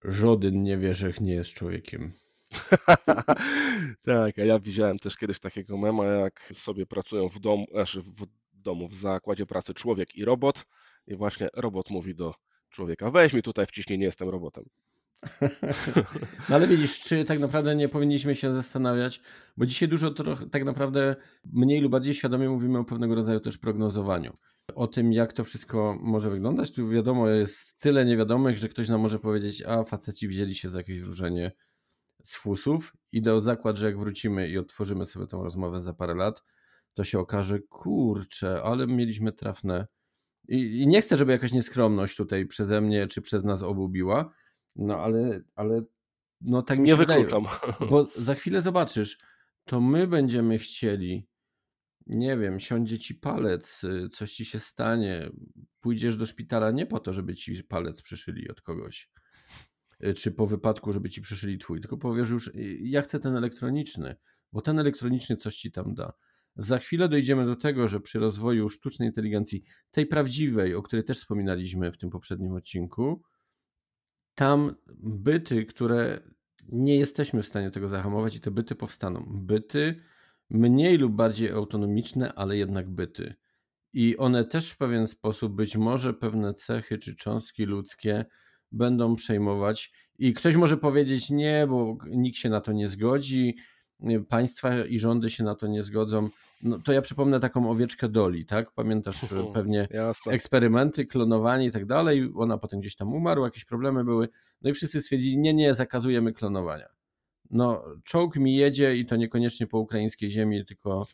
Żaden 0.03 0.63
nie 0.63 0.77
wie, 0.77 0.93
że 0.93 1.13
nie 1.21 1.33
jest 1.33 1.53
człowiekiem. 1.53 2.13
tak, 4.05 4.39
a 4.39 4.43
ja 4.43 4.59
widziałem 4.59 4.99
też 4.99 5.17
kiedyś 5.17 5.39
takiego 5.39 5.77
mema, 5.77 6.05
jak 6.05 6.51
sobie 6.53 6.85
pracują 6.85 7.29
w 7.29 7.39
domu, 7.39 7.65
znaczy 7.71 8.01
w 8.01 8.25
domu, 8.61 8.87
w 8.87 8.95
zakładzie 8.95 9.45
pracy 9.45 9.73
człowiek 9.73 10.15
i 10.15 10.25
robot 10.25 10.65
i 11.07 11.15
właśnie 11.15 11.47
robot 11.53 11.89
mówi 11.89 12.15
do 12.15 12.33
człowieka, 12.69 13.11
weź 13.11 13.33
mi 13.33 13.41
tutaj 13.41 13.65
wciśnij, 13.65 13.99
nie 13.99 14.05
jestem 14.05 14.29
robotem. 14.29 14.63
No 16.49 16.55
ale 16.55 16.67
widzisz, 16.67 17.01
czy 17.01 17.25
tak 17.25 17.39
naprawdę 17.39 17.75
nie 17.75 17.89
powinniśmy 17.89 18.35
się 18.35 18.53
zastanawiać, 18.53 19.21
bo 19.57 19.65
dzisiaj 19.65 19.89
dużo 19.89 20.11
trochę, 20.11 20.49
tak 20.49 20.63
naprawdę 20.63 21.15
mniej 21.45 21.81
lub 21.81 21.91
bardziej 21.91 22.13
świadomie 22.13 22.49
mówimy 22.49 22.79
o 22.79 22.83
pewnego 22.83 23.15
rodzaju 23.15 23.39
też 23.39 23.57
prognozowaniu. 23.57 24.33
O 24.75 24.87
tym, 24.87 25.13
jak 25.13 25.33
to 25.33 25.43
wszystko 25.43 25.97
może 26.01 26.29
wyglądać. 26.29 26.71
Tu 26.71 26.89
wiadomo, 26.89 27.29
jest 27.29 27.79
tyle 27.79 28.05
niewiadomych, 28.05 28.57
że 28.57 28.69
ktoś 28.69 28.89
nam 28.89 29.01
może 29.01 29.19
powiedzieć, 29.19 29.61
a 29.61 29.83
faceci 29.83 30.27
wzięli 30.27 30.55
się 30.55 30.69
za 30.69 30.77
jakieś 30.77 31.01
wróżenie 31.01 31.51
z 32.23 32.35
fusów. 32.35 32.93
Idę 33.11 33.33
o 33.33 33.41
zakład, 33.41 33.77
że 33.77 33.85
jak 33.85 33.99
wrócimy 33.99 34.49
i 34.49 34.57
otworzymy 34.57 35.05
sobie 35.05 35.27
tą 35.27 35.43
rozmowę 35.43 35.81
za 35.81 35.93
parę 35.93 36.15
lat, 36.15 36.43
to 36.99 37.03
się 37.03 37.19
okaże, 37.19 37.59
kurczę, 37.59 38.61
ale 38.63 38.87
mieliśmy 38.87 39.31
trafne. 39.31 39.87
I, 40.47 40.81
I, 40.81 40.87
nie 40.87 41.01
chcę, 41.01 41.17
żeby 41.17 41.31
jakaś 41.31 41.53
nieskromność 41.53 42.15
tutaj 42.15 42.45
przeze 42.45 42.81
mnie 42.81 43.07
czy 43.07 43.21
przez 43.21 43.43
nas 43.43 43.61
obu 43.61 43.89
biła, 43.89 44.33
no 44.75 44.97
ale, 44.97 45.41
ale 45.55 45.81
no 46.41 46.61
tak 46.61 46.79
mi 46.79 46.83
nie 46.83 46.91
się 46.91 46.97
wykluczam. 46.97 47.43
wydaje. 47.43 47.89
Bo 47.89 48.07
za 48.17 48.35
chwilę 48.35 48.61
zobaczysz, 48.61 49.17
to 49.65 49.81
my 49.81 50.07
będziemy 50.07 50.57
chcieli, 50.57 51.27
nie 52.07 52.37
wiem, 52.37 52.59
siądzie 52.59 52.99
ci 52.99 53.15
palec, 53.15 53.83
y, 53.83 54.09
coś 54.09 54.33
ci 54.33 54.45
się 54.45 54.59
stanie, 54.59 55.29
pójdziesz 55.79 56.17
do 56.17 56.25
szpitala 56.25 56.71
nie 56.71 56.85
po 56.85 56.99
to, 56.99 57.13
żeby 57.13 57.35
ci 57.35 57.63
palec 57.63 58.01
przyszyli 58.01 58.49
od 58.49 58.61
kogoś, 58.61 59.11
y, 60.03 60.13
czy 60.13 60.31
po 60.31 60.47
wypadku, 60.47 60.93
żeby 60.93 61.09
ci 61.09 61.21
przyszyli 61.21 61.57
twój, 61.57 61.81
tylko 61.81 61.97
powiesz 61.97 62.29
już, 62.29 62.47
y, 62.47 62.79
ja 62.81 63.01
chcę 63.01 63.19
ten 63.19 63.35
elektroniczny, 63.35 64.15
bo 64.53 64.61
ten 64.61 64.79
elektroniczny 64.79 65.35
coś 65.35 65.55
ci 65.55 65.71
tam 65.71 65.93
da. 65.93 66.13
Za 66.61 66.77
chwilę 66.79 67.09
dojdziemy 67.09 67.45
do 67.45 67.55
tego, 67.55 67.87
że 67.87 67.99
przy 67.99 68.19
rozwoju 68.19 68.69
sztucznej 68.69 69.07
inteligencji, 69.07 69.63
tej 69.91 70.05
prawdziwej, 70.05 70.75
o 70.75 70.81
której 70.81 71.05
też 71.05 71.19
wspominaliśmy 71.19 71.91
w 71.91 71.97
tym 71.97 72.09
poprzednim 72.09 72.53
odcinku, 72.53 73.21
tam 74.35 74.75
byty, 74.97 75.65
które 75.65 76.19
nie 76.69 76.95
jesteśmy 76.95 77.43
w 77.43 77.47
stanie 77.47 77.71
tego 77.71 77.87
zahamować 77.87 78.35
i 78.35 78.41
te 78.41 78.51
byty 78.51 78.75
powstaną. 78.75 79.25
Byty 79.27 80.03
mniej 80.49 80.97
lub 80.97 81.13
bardziej 81.13 81.51
autonomiczne, 81.51 82.33
ale 82.33 82.57
jednak 82.57 82.89
byty. 82.89 83.35
I 83.93 84.17
one 84.17 84.45
też 84.45 84.71
w 84.71 84.77
pewien 84.77 85.07
sposób, 85.07 85.55
być 85.55 85.77
może 85.77 86.13
pewne 86.13 86.53
cechy 86.53 86.97
czy 86.97 87.15
cząstki 87.15 87.65
ludzkie 87.65 88.25
będą 88.71 89.15
przejmować. 89.15 89.91
I 90.17 90.33
ktoś 90.33 90.55
może 90.55 90.77
powiedzieć 90.77 91.29
nie, 91.29 91.67
bo 91.69 91.97
nikt 92.07 92.37
się 92.37 92.49
na 92.49 92.61
to 92.61 92.71
nie 92.71 92.89
zgodzi, 92.89 93.55
państwa 94.29 94.85
i 94.85 94.99
rządy 94.99 95.29
się 95.29 95.43
na 95.43 95.55
to 95.55 95.67
nie 95.67 95.83
zgodzą. 95.83 96.29
No 96.61 96.79
to 96.79 96.91
ja 96.91 97.01
przypomnę 97.01 97.39
taką 97.39 97.71
owieczkę 97.71 98.09
Doli, 98.09 98.45
tak? 98.45 98.71
Pamiętasz 98.71 99.23
e, 99.23 99.27
pewnie 99.53 99.87
Jasne. 99.91 100.31
eksperymenty, 100.31 101.05
klonowanie 101.05 101.65
i 101.65 101.71
tak 101.71 101.85
dalej. 101.85 102.31
Ona 102.35 102.57
potem 102.57 102.79
gdzieś 102.79 102.95
tam 102.95 103.13
umarła, 103.13 103.47
jakieś 103.47 103.65
problemy 103.65 104.03
były. 104.03 104.29
No 104.61 104.69
i 104.69 104.73
wszyscy 104.73 105.01
stwierdzili, 105.01 105.37
nie, 105.37 105.53
nie, 105.53 105.73
zakazujemy 105.73 106.33
klonowania. 106.33 106.87
No, 107.51 107.83
czołg 108.03 108.35
mi 108.35 108.55
jedzie 108.55 108.95
i 108.95 109.05
to 109.05 109.15
niekoniecznie 109.15 109.67
po 109.67 109.79
ukraińskiej 109.79 110.31
ziemi, 110.31 110.65
tylko 110.65 111.05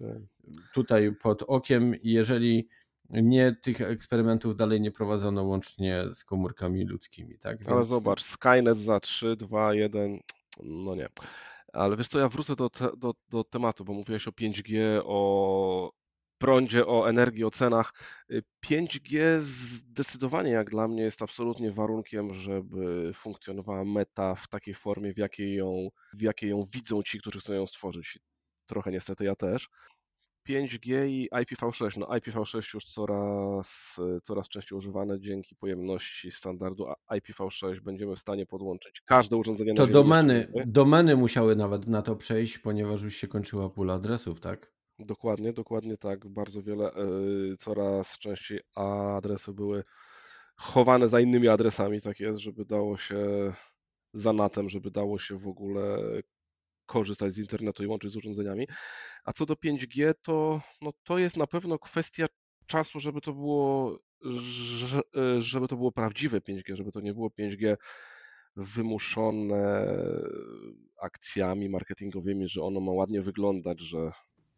tutaj 0.74 1.16
pod 1.22 1.44
okiem. 1.44 1.96
I 2.02 2.12
jeżeli 2.12 2.68
nie, 3.10 3.56
tych 3.62 3.82
eksperymentów 3.82 4.56
dalej 4.56 4.82
nie 4.82 4.92
prowadzono 4.92 5.44
łącznie 5.44 6.04
z 6.14 6.24
komórkami 6.24 6.86
ludzkimi, 6.86 7.38
tak? 7.40 7.58
Ale 7.68 7.76
Więc- 7.76 7.88
zobacz, 7.88 8.24
Skynet 8.24 8.78
za 8.78 9.00
3, 9.00 9.36
2, 9.36 9.74
1, 9.74 10.20
no 10.64 10.96
nie. 10.96 11.08
Ale 11.76 11.98
wiesz 11.98 12.08
co, 12.08 12.20
ja 12.20 12.30
wrócę 12.30 12.56
do, 12.56 12.70
te, 12.70 12.90
do, 12.98 13.14
do 13.30 13.44
tematu, 13.44 13.86
bo 13.86 13.94
mówiłeś 13.94 14.28
o 14.28 14.32
5G, 14.32 15.02
o 15.06 15.92
prądzie, 16.38 16.88
o 16.88 17.10
energii, 17.10 17.44
o 17.44 17.52
cenach. 17.52 17.94
Y, 18.32 18.44
5G 18.66 19.40
zdecydowanie 19.42 20.52
jak 20.52 20.70
dla 20.70 20.88
mnie 20.88 21.04
jest 21.04 21.22
absolutnie 21.22 21.72
warunkiem, 21.72 22.34
żeby 22.34 23.12
funkcjonowała 23.14 23.86
meta 23.86 24.36
w 24.36 24.48
takiej 24.48 24.74
formie, 24.74 25.14
w 25.14 25.18
jakiej 25.18 25.56
ją, 25.56 25.90
w 26.14 26.22
jakiej 26.22 26.50
ją 26.50 26.64
widzą 26.74 27.04
ci, 27.04 27.20
którzy 27.20 27.40
chcą 27.40 27.54
ją 27.54 27.68
stworzyć. 27.68 28.20
Trochę 28.66 28.92
niestety 28.92 29.26
ja 29.26 29.36
też. 29.36 29.70
5G 30.50 31.08
i 31.08 31.30
IPv6. 31.32 31.98
No 31.98 32.06
IPv6 32.06 32.74
już 32.74 32.86
coraz, 32.86 33.96
coraz 34.24 34.50
częściej 34.50 34.78
używane 34.78 35.20
dzięki 35.20 35.56
pojemności 35.56 36.32
standardu 36.32 36.88
a- 36.88 37.16
IPv6 37.18 37.80
będziemy 37.80 38.16
w 38.16 38.20
stanie 38.20 38.46
podłączyć 38.46 39.02
każde 39.02 39.38
urządzenie 39.38 39.74
na 39.74 39.78
To 39.78 39.84
Ziemi 39.84 39.94
domeny, 39.94 40.48
domeny 40.66 41.16
musiały 41.16 41.56
nawet 41.56 41.88
na 41.88 42.02
to 42.02 42.16
przejść, 42.16 42.58
ponieważ 42.58 43.04
już 43.04 43.16
się 43.16 43.28
kończyła 43.28 43.70
pula 43.70 43.94
adresów, 43.94 44.40
tak? 44.40 44.72
Dokładnie, 45.00 45.54
dokładnie 45.54 45.98
tak. 45.98 46.28
Bardzo 46.28 46.64
wiele, 46.64 46.92
y, 47.54 47.58
coraz 47.58 48.20
częściej 48.20 48.60
adresy 48.76 49.54
były 49.54 49.84
chowane 50.56 51.08
za 51.08 51.20
innymi 51.20 51.48
adresami, 51.48 52.02
tak 52.02 52.20
jest, 52.20 52.40
żeby 52.40 52.66
dało 52.66 52.98
się 52.98 53.18
za 54.14 54.34
natem, 54.34 54.70
żeby 54.70 54.92
dało 54.92 55.20
się 55.20 55.38
w 55.38 55.48
ogóle 55.48 56.00
korzystać 56.86 57.34
z 57.34 57.38
internetu 57.38 57.84
i 57.84 57.88
łączyć 57.88 58.12
z 58.12 58.16
urządzeniami. 58.16 58.68
A 59.24 59.34
co 59.34 59.46
do 59.46 59.54
5G, 59.54 60.14
to, 60.22 60.62
no, 60.82 60.92
to 61.04 61.18
jest 61.18 61.38
na 61.38 61.48
pewno 61.48 61.80
kwestia 61.80 62.26
czasu, 62.68 63.00
żeby 63.00 63.22
to 63.22 63.34
było, 63.34 63.96
y, 65.18 65.42
żeby 65.42 65.68
to 65.68 65.76
było 65.76 65.92
prawdziwe 65.92 66.42
5G, 66.42 66.76
żeby 66.76 66.92
to 66.92 67.02
nie 67.02 67.14
było 67.14 67.30
5G 67.30 67.76
wymuszone 68.56 69.88
akcjami 71.02 71.70
marketingowymi, 71.70 72.50
że 72.50 72.62
ono 72.62 72.80
ma 72.80 72.92
ładnie 72.92 73.22
wyglądać, 73.22 73.80
że 73.80 74.12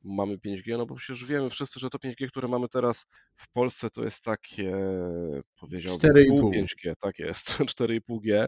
mamy 0.08 0.38
5G, 0.38 0.78
no 0.78 0.86
bo 0.86 0.96
przecież 0.96 1.26
wiemy 1.26 1.50
wszyscy, 1.50 1.80
że 1.80 1.90
to 1.90 1.98
5G, 1.98 2.28
które 2.28 2.48
mamy 2.48 2.70
teraz 2.70 3.06
w 3.36 3.52
Polsce, 3.52 3.90
to 3.90 4.04
jest 4.04 4.24
takie, 4.24 4.78
powiedziałbym, 5.60 6.12
4,5. 6.12 6.40
pół 6.40 6.52
5G, 6.52 6.94
tak 7.00 7.20
jest, 7.20 7.48
4,5G, 7.80 8.48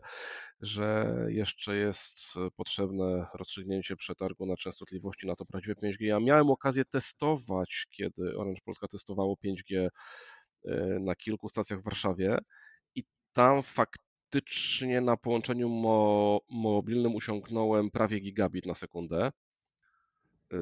że 0.62 1.15
jeszcze 1.28 1.76
jest 1.76 2.17
potrzebne 2.56 3.26
rozstrzygnięcie 3.34 3.95
przetargu 3.95 4.45
na 4.45 4.56
częstotliwości 4.56 5.28
na 5.28 5.36
to 5.36 5.45
prawdziwe 5.45 5.74
5G. 5.74 6.06
Ja 6.06 6.19
miałem 6.19 6.50
okazję 6.50 6.86
testować, 6.86 7.86
kiedy 7.91 8.38
Orange 8.38 8.62
Polska 8.65 8.88
testowało 8.88 9.38
5G 9.45 9.88
e, 10.65 11.00
na 11.00 11.15
kilku 11.15 11.50
stacjach 11.50 11.80
w 11.80 11.84
Warszawie 11.84 12.38
i 12.95 13.04
tam 13.34 13.63
faktycznie 13.63 15.02
na 15.02 15.17
połączeniu 15.17 15.69
mo 15.69 16.39
mobilnym 16.50 17.15
osiągnąłem 17.15 17.91
prawie 17.91 18.19
gigabit 18.19 18.65
na 18.65 18.76
sekundę. 18.76 19.32
Yy, 20.51 20.59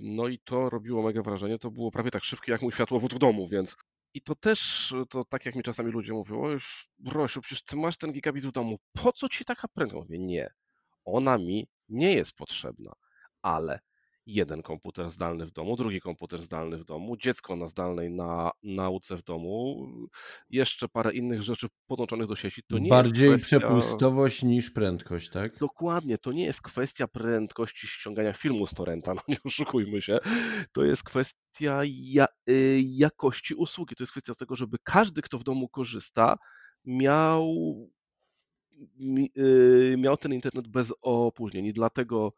No 0.00 0.28
i 0.28 0.38
to 0.38 0.70
robiło 0.70 1.02
mega 1.02 1.22
wrażenie. 1.22 1.58
To 1.58 1.70
było 1.70 1.90
prawie 1.90 2.10
tak 2.10 2.24
szybkie 2.24 2.52
jak 2.52 2.62
mój 2.62 2.72
światłowód 2.72 3.14
w 3.14 3.18
domu, 3.18 3.48
więc. 3.48 3.76
I 4.14 4.22
to 4.22 4.34
też, 4.34 4.94
to 5.10 5.24
tak 5.24 5.46
jak 5.46 5.54
mi 5.54 5.62
czasami 5.62 5.92
ludzie 5.92 6.12
mówią, 6.12 6.42
oj, 6.42 6.58
Rosiu, 7.06 7.40
przecież 7.40 7.62
ty 7.64 7.76
masz 7.76 7.96
ten 7.96 8.12
gigabit 8.12 8.46
w 8.46 8.52
domu, 8.52 8.78
po 8.92 9.12
co 9.12 9.28
ci 9.28 9.44
taka 9.44 9.68
prędkość? 9.68 10.08
Mówię, 10.08 10.18
nie, 10.18 10.54
ona 11.04 11.38
mi 11.38 11.68
nie 11.88 12.12
jest 12.14 12.32
potrzebna, 12.32 12.92
ale 13.42 13.80
jeden 14.26 14.62
komputer 14.62 15.10
zdalny 15.10 15.46
w 15.46 15.50
domu, 15.50 15.76
drugi 15.76 16.00
komputer 16.00 16.42
zdalny 16.42 16.78
w 16.78 16.84
domu, 16.84 17.16
dziecko 17.16 17.56
na 17.56 17.68
zdalnej 17.68 18.10
na, 18.10 18.50
nauce 18.62 19.16
w 19.16 19.22
domu, 19.22 19.86
jeszcze 20.50 20.88
parę 20.88 21.12
innych 21.12 21.42
rzeczy 21.42 21.66
podłączonych 21.86 22.26
do 22.26 22.36
sieci, 22.36 22.62
to 22.68 22.78
nie 22.78 22.88
Bardziej 22.90 23.30
jest 23.30 23.44
kwestia... 23.44 23.58
przepustowość 23.58 24.42
niż 24.42 24.70
prędkość, 24.70 25.28
tak? 25.30 25.58
Dokładnie, 25.58 26.18
to 26.18 26.32
nie 26.32 26.44
jest 26.44 26.60
kwestia 26.60 27.08
prędkości 27.08 27.86
ściągania 27.86 28.32
filmu 28.32 28.66
z 28.66 28.74
torrenta, 28.74 29.14
no 29.14 29.22
nie 29.28 29.36
oszukujmy 29.44 30.02
się. 30.02 30.18
To 30.72 30.84
jest 30.84 31.02
kwestia 31.02 31.80
ja, 31.84 32.26
y, 32.50 32.80
jakości 32.84 33.54
usługi. 33.54 33.94
To 33.96 34.02
jest 34.02 34.12
kwestia 34.12 34.34
tego, 34.34 34.56
żeby 34.56 34.76
każdy, 34.84 35.22
kto 35.22 35.38
w 35.38 35.44
domu 35.44 35.68
korzysta, 35.68 36.36
miał, 36.84 37.54
mi- 38.98 39.30
y, 39.38 39.96
miał 39.98 40.16
ten 40.16 40.32
internet 40.32 40.68
bez 40.68 40.92
opóźnień. 41.02 41.66
I 41.66 41.72
dlatego 41.72 42.32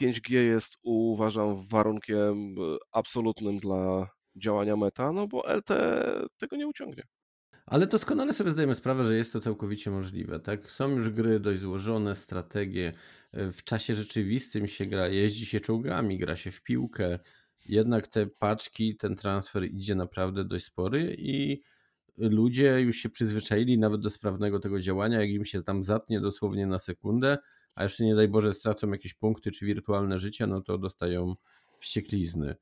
5G 0.00 0.34
jest, 0.34 0.76
uważam, 0.82 1.62
warunkiem 1.68 2.58
y, 2.58 2.76
absolutnym 2.92 3.58
dla 3.58 4.08
działania 4.36 4.76
meta, 4.76 5.12
no 5.12 5.26
bo 5.28 5.42
LTE 5.56 6.26
tego 6.38 6.56
nie 6.56 6.66
uciągnie. 6.68 7.02
Ale 7.66 7.86
doskonale 7.86 8.32
sobie 8.32 8.50
zdajemy 8.50 8.74
sprawę, 8.74 9.04
że 9.04 9.16
jest 9.16 9.32
to 9.32 9.40
całkowicie 9.40 9.90
możliwe, 9.90 10.40
tak? 10.40 10.70
Są 10.70 10.90
już 10.90 11.10
gry 11.10 11.40
dość 11.40 11.60
złożone, 11.60 12.14
strategie. 12.14 12.92
e, 13.32 13.52
W 13.52 13.64
czasie 13.64 13.94
rzeczywistym 13.94 14.66
się 14.66 14.86
gra, 14.86 15.08
jeździ 15.08 15.46
się 15.46 15.60
czołgami, 15.60 16.18
gra 16.18 16.36
się 16.36 16.50
w 16.52 16.62
piłkę. 16.62 17.18
Jednak 17.66 18.08
te 18.08 18.26
paczki, 18.26 18.96
ten 18.96 19.16
transfer 19.16 19.64
idzie 19.64 19.94
naprawdę 19.94 20.44
dość 20.44 20.64
spory 20.64 21.16
i 21.18 21.62
ludzie 22.18 22.80
już 22.80 22.96
się 22.96 23.10
przyzwyczaili 23.10 23.78
nawet 23.78 24.00
do 24.00 24.10
sprawnego 24.10 24.60
tego 24.60 24.80
działania. 24.80 25.20
Jak 25.20 25.30
im 25.30 25.44
się 25.44 25.62
tam 25.62 25.82
zatnie 25.82 26.20
dosłownie 26.20 26.66
na 26.66 26.78
sekundę, 26.78 27.38
a 27.78 27.82
jeszcze 27.82 28.04
nie 28.04 28.14
daj 28.14 28.28
Boże 28.28 28.54
stracą 28.54 28.90
jakieś 28.90 29.14
punkty 29.14 29.50
czy 29.50 29.66
wirtualne 29.66 30.18
życie, 30.18 30.46
no 30.46 30.60
to 30.60 30.78
dostają 30.78 31.34
wścieklizny. 31.78 32.56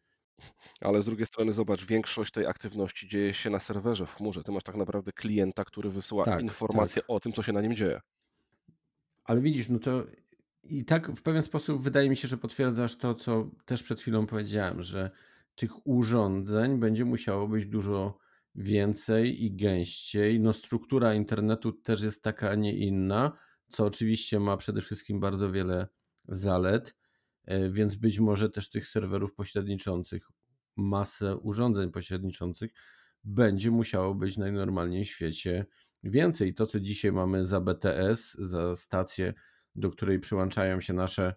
Ale 0.81 1.03
z 1.03 1.07
drugiej 1.07 1.27
strony 1.27 1.53
zobacz, 1.53 1.87
większość 1.87 2.33
tej 2.33 2.47
aktywności 2.47 3.09
dzieje 3.09 3.35
się 3.35 3.51
na 3.51 3.61
serwerze 3.61 4.07
w 4.07 4.15
chmurze. 4.15 4.43
Ty 4.43 4.53
masz 4.53 4.63
tak 4.63 4.77
naprawdę 4.77 5.13
klienta, 5.13 5.65
który 5.65 5.91
wysyła 5.91 6.25
Tak, 6.25 6.43
informacje 6.43 7.03
tak. 7.03 7.11
o 7.11 7.21
tym, 7.21 7.33
co 7.33 7.43
się 7.43 7.53
na 7.53 7.61
nim 7.61 7.75
dzieje. 7.75 8.01
Ale 9.25 9.41
widzisz, 9.41 9.69
no 9.69 9.79
to 9.79 10.05
i 10.63 10.85
tak 10.85 11.11
w 11.13 11.23
pewien 11.23 11.43
sposób 11.43 11.83
wydaje 11.83 12.11
mi 12.11 12.17
się, 12.17 12.29
że 12.29 12.37
potwierdzasz 12.37 12.97
to, 12.97 13.15
co 13.15 13.51
też 13.65 13.83
przed 13.83 14.01
chwilą 14.01 14.27
powiedziałem, 14.27 14.83
że 14.83 15.11
tych 15.55 15.87
urządzeń 15.87 16.79
będzie 16.79 17.05
musiało 17.05 17.49
być 17.49 17.67
dużo 17.67 18.19
więcej 18.55 19.45
i 19.45 19.57
gęściej. 19.57 20.41
No, 20.41 20.53
struktura 20.53 21.15
internetu 21.15 21.73
też 21.73 22.03
jest 22.03 22.23
taka, 22.23 22.51
a 22.51 22.55
nie 22.55 22.77
inna, 22.77 23.39
co 23.69 23.85
oczywiście 23.85 24.41
ma 24.41 24.57
przede 24.57 24.81
wszystkim 24.81 25.21
bardzo 25.21 25.53
wiele 25.53 25.89
zalet, 26.29 26.97
e, 27.45 27.71
więc 27.71 27.97
być 27.97 28.21
może 28.21 28.51
też 28.51 28.71
tych 28.71 28.89
serwerów 28.89 29.35
pośredniczących, 29.35 30.29
masę 30.77 31.37
urządzeń 31.37 31.91
pośredniczących 31.91 32.73
będzie 33.25 33.71
musiało 33.71 34.15
być 34.15 34.37
najnormalniej 34.37 35.05
w 35.05 35.09
świecie 35.09 35.67
więcej. 36.03 36.55
To, 36.55 36.67
co 36.67 36.81
dzisiaj 36.81 37.13
mamy 37.13 37.45
za 37.45 37.61
BTS, 37.61 38.35
za 38.35 38.75
stację, 38.75 39.35
do 39.75 39.91
której 39.91 40.21
przyłączają 40.21 40.81
się 40.81 40.93
nasze, 40.93 41.35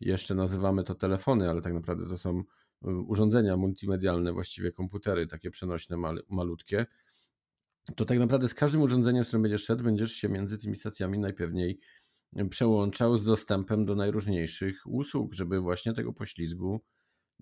jeszcze 0.00 0.34
nazywamy 0.34 0.84
to 0.84 0.94
telefony, 0.94 1.50
ale 1.50 1.60
tak 1.60 1.72
naprawdę 1.72 2.08
to 2.08 2.18
są 2.18 2.38
y, 2.40 2.44
urządzenia 2.90 3.56
multimedialne, 3.56 4.32
właściwie 4.32 4.72
komputery, 4.72 5.26
takie 5.26 5.50
przenośne, 5.50 5.96
mal, 5.96 6.22
malutkie. 6.28 6.86
To 7.96 8.04
tak 8.04 8.18
naprawdę 8.18 8.48
z 8.48 8.54
każdym 8.54 8.82
urządzeniem, 8.82 9.24
z 9.24 9.26
którym 9.26 9.42
będziesz 9.42 9.64
szedł, 9.64 9.84
będziesz 9.84 10.12
się 10.12 10.28
między 10.28 10.58
tymi 10.58 10.76
stacjami 10.76 11.18
najpewniej 11.18 11.80
przełączał 12.50 13.16
z 13.16 13.24
dostępem 13.24 13.84
do 13.84 13.94
najróżniejszych 13.94 14.86
usług, 14.86 15.34
żeby 15.34 15.60
właśnie 15.60 15.92
tego 15.94 16.12
poślizgu 16.12 16.80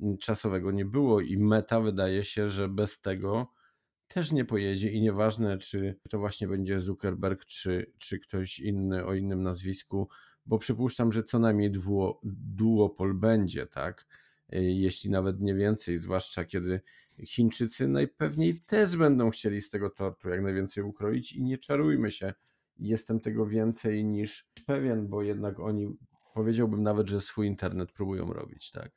mm, 0.03 0.19
czasowego 0.19 0.71
nie 0.71 0.85
było. 0.85 1.21
I 1.21 1.39
meta 1.39 1.81
wydaje 1.81 2.25
się, 2.25 2.49
że 2.49 2.69
bez 2.69 3.01
tego 3.01 3.53
też 4.09 4.33
nie 4.33 4.45
pojedzie 4.45 4.91
i 4.91 5.03
nieważne, 5.03 5.59
czy 5.59 5.99
to 6.11 6.19
właśnie 6.19 6.49
będzie 6.49 6.81
Zuckerberg, 6.81 7.45
czy, 7.45 7.93
czy 7.99 8.19
ktoś 8.19 8.59
inny 8.59 9.05
o 9.05 9.15
innym 9.15 9.43
nazwisku, 9.43 10.09
bo 10.47 10.59
przypuszczam, 10.59 11.13
że 11.13 11.23
co 11.23 11.39
najmniej 11.39 11.71
duo, 11.71 12.21
duopol 12.25 13.15
będzie, 13.15 13.67
tak? 13.67 14.07
Y, 14.55 14.63
Jeśli 14.63 15.11
nawet 15.11 15.41
nie 15.41 15.55
więcej, 15.55 15.99
zwłaszcza 15.99 16.45
kiedy 16.45 16.81
Chińczycy 17.27 17.89
najpewniej 17.89 18.61
też 18.61 18.97
będą 18.97 19.31
chcieli 19.31 19.61
z 19.61 19.71
tego 19.71 19.91
tortu 19.91 20.29
jak 20.29 20.43
najwięcej 20.43 20.85
ukroić 20.85 21.33
i 21.33 21.43
nie 21.43 21.59
czarujmy 21.59 22.11
się, 22.11 22.35
jestem 22.77 23.21
tego 23.21 23.47
więcej 23.47 24.05
niż 24.05 24.51
pewien, 24.67 25.09
bo 25.09 25.23
jednak 25.23 25.61
oni 25.61 25.97
powiedziałbym 26.35 26.83
nawet, 26.83 27.09
że 27.09 27.21
swój 27.21 27.47
internet 27.47 27.93
próbują 27.93 28.33
robić, 28.33 28.71
tak? 28.71 28.91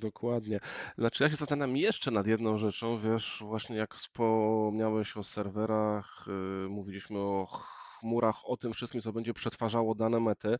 Dokładnie. 0.00 0.60
Znaczy, 0.98 1.24
ja 1.24 1.30
się 1.30 1.36
zastanawiam 1.36 1.76
jeszcze 1.76 2.10
nad 2.10 2.26
jedną 2.26 2.58
rzeczą, 2.58 2.98
wiesz, 2.98 3.42
właśnie 3.46 3.76
jak 3.76 3.94
wspomniałeś 3.94 5.16
o 5.16 5.24
serwerach, 5.24 6.24
yy, 6.26 6.68
mówiliśmy 6.68 7.18
o 7.18 7.46
chmurach, 7.46 8.36
o 8.44 8.56
tym 8.56 8.72
wszystkim, 8.72 9.02
co 9.02 9.12
będzie 9.12 9.34
przetwarzało 9.34 9.94
dane 9.94 10.20
mety, 10.20 10.56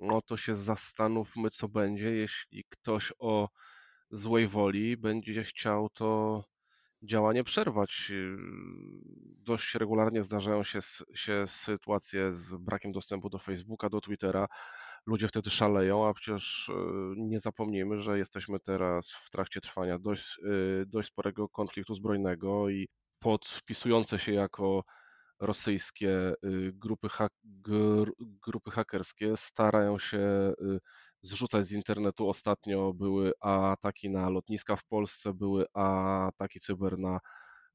no 0.00 0.22
to 0.22 0.36
się 0.36 0.56
zastanówmy, 0.56 1.50
co 1.50 1.68
będzie, 1.68 2.10
jeśli 2.14 2.64
ktoś 2.68 3.12
o 3.18 3.48
złej 4.10 4.48
woli 4.48 4.96
będzie 4.96 5.44
chciał 5.44 5.88
to 5.88 6.42
działanie 7.02 7.44
przerwać. 7.44 8.12
Dość 9.38 9.74
regularnie 9.74 10.22
zdarzają 10.22 10.64
się, 10.64 10.80
się 11.14 11.44
sytuacje 11.46 12.34
z 12.34 12.56
brakiem 12.56 12.92
dostępu 12.92 13.28
do 13.30 13.38
Facebooka, 13.38 13.88
do 13.88 14.00
Twittera. 14.00 14.46
Ludzie 15.06 15.28
wtedy 15.28 15.50
szaleją, 15.50 16.08
a 16.08 16.14
przecież 16.14 16.68
e, 16.68 16.72
nie 17.16 17.40
zapomnijmy, 17.40 18.00
że 18.00 18.18
jesteśmy 18.18 18.60
teraz 18.60 19.12
w 19.12 19.30
trakcie 19.30 19.60
trwania 19.60 19.98
dość, 19.98 20.38
e, 20.38 20.86
dość 20.86 21.08
sporego 21.08 21.48
konfliktu 21.48 21.94
zbrojnego 21.94 22.68
i 22.68 22.88
podpisujące 23.18 24.18
się 24.18 24.32
jako 24.32 24.84
rosyjskie 25.40 26.34
y, 26.44 26.72
grupy, 26.72 27.08
hak, 27.08 27.32
grupy 28.42 28.70
hakerskie 28.70 29.36
starają 29.36 29.98
się 29.98 30.52
zrzucać 31.26 31.66
z 31.66 31.72
internetu. 31.72 32.28
Ostatnio 32.28 32.92
były 32.92 33.32
ataki 33.40 34.10
na 34.10 34.30
lotniska 34.30 34.76
w 34.76 34.84
Polsce, 34.84 35.34
były 35.34 35.66
ataki 35.72 36.60
cyber 36.60 36.98
na 36.98 37.20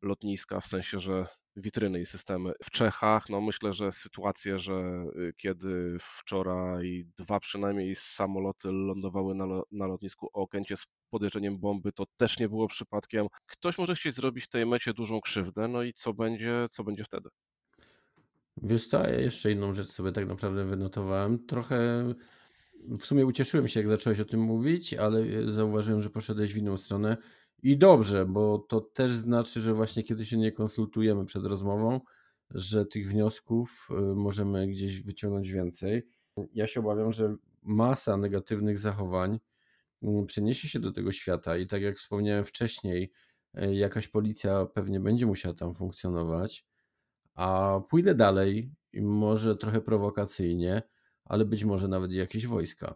lotniska, 0.02 0.60
w 0.60 0.68
sensie, 0.68 1.00
że 1.00 1.26
witryny 1.56 2.02
i 2.02 2.06
systemy 2.06 2.54
w 2.64 2.72
Czechach. 2.72 3.30
No 3.30 3.42
myślę, 3.42 3.74
że 3.74 3.92
sytuacje, 3.92 4.60
że 4.60 5.06
y, 5.16 5.34
kiedy 5.38 5.98
wczoraj 6.00 7.06
dwa 7.18 7.40
przynajmniej 7.40 7.96
samoloty 7.96 8.72
lądowały 8.72 9.36
na, 9.36 9.46
na 9.72 9.88
lotnisku 9.88 10.30
Okęcie 10.34 10.78
z 10.78 10.86
podejrzeniem 11.10 11.60
bomby, 11.60 11.92
to 11.92 12.06
też 12.18 12.40
nie 12.40 12.50
było 12.50 12.68
przypadkiem. 12.68 13.28
Ktoś 13.46 13.78
może 13.78 13.96
chcieć 13.96 14.16
zrobić 14.16 14.48
tej 14.48 14.66
mecie 14.66 14.94
dużą 14.94 15.22
krzywdę, 15.22 15.68
no 15.68 15.84
i 15.84 15.94
co 15.94 16.14
będzie, 16.14 16.68
co 16.72 16.84
będzie 16.84 17.04
wtedy? 17.04 17.30
Wiesz 18.58 18.88
co, 18.88 19.04
ja 19.04 19.20
jeszcze 19.20 19.50
jedną 19.50 19.74
rzecz 19.74 19.90
sobie 19.90 20.12
tak 20.12 20.28
naprawdę 20.28 20.66
wynotowałem. 20.66 21.46
Trochę 21.46 22.04
w 23.00 23.06
sumie 23.06 23.26
ucieszyłem 23.26 23.68
się, 23.68 23.80
jak 23.80 23.90
zacząłeś 23.90 24.20
o 24.20 24.26
tym 24.26 24.40
mówić, 24.40 24.94
ale 24.94 25.52
zauważyłem, 25.52 26.02
że 26.02 26.10
poszedłeś 26.10 26.54
w 26.54 26.58
inną 26.58 26.78
stronę. 26.78 27.18
I 27.64 27.78
dobrze, 27.78 28.26
bo 28.26 28.58
to 28.58 28.82
też 28.82 29.16
znaczy, 29.16 29.62
że 29.62 29.74
właśnie 29.74 30.04
kiedy 30.04 30.26
się 30.26 30.38
nie 30.38 30.52
konsultujemy 30.52 31.26
przed 31.26 31.46
rozmową, 31.46 32.00
że 32.50 32.86
tych 32.86 33.10
wniosków 33.10 33.90
y, 33.92 34.16
możemy 34.16 34.68
gdzieś 34.68 35.02
wyciągnąć 35.02 35.52
więcej. 35.52 36.08
Ja 36.54 36.68
się 36.68 36.80
obawiam, 36.80 37.12
że 37.12 37.36
masa 37.62 38.18
negatywnych 38.18 38.78
zachowań 38.78 39.40
mm, 40.04 40.26
przeniesie 40.26 40.68
się 40.68 40.80
do 40.80 40.92
tego 40.92 41.12
świata 41.12 41.58
i 41.58 41.68
tak 41.68 41.82
jak 41.82 41.98
wspomniałem 41.98 42.46
wcześniej, 42.46 43.12
y, 43.64 43.76
jakaś 43.76 44.08
policja 44.08 44.66
pewnie 44.66 45.00
będzie 45.00 45.26
musiała 45.26 45.56
tam 45.56 45.74
funkcjonować 45.74 46.66
a 47.36 47.80
pójdę 47.90 48.16
dalej, 48.16 48.72
może 48.94 49.56
trochę 49.56 49.82
prowokacyjnie, 49.82 50.82
ale 51.32 51.46
być 51.46 51.64
może 51.64 51.88
nawet 51.88 52.12
jakieś 52.12 52.48
wojska. 52.48 52.96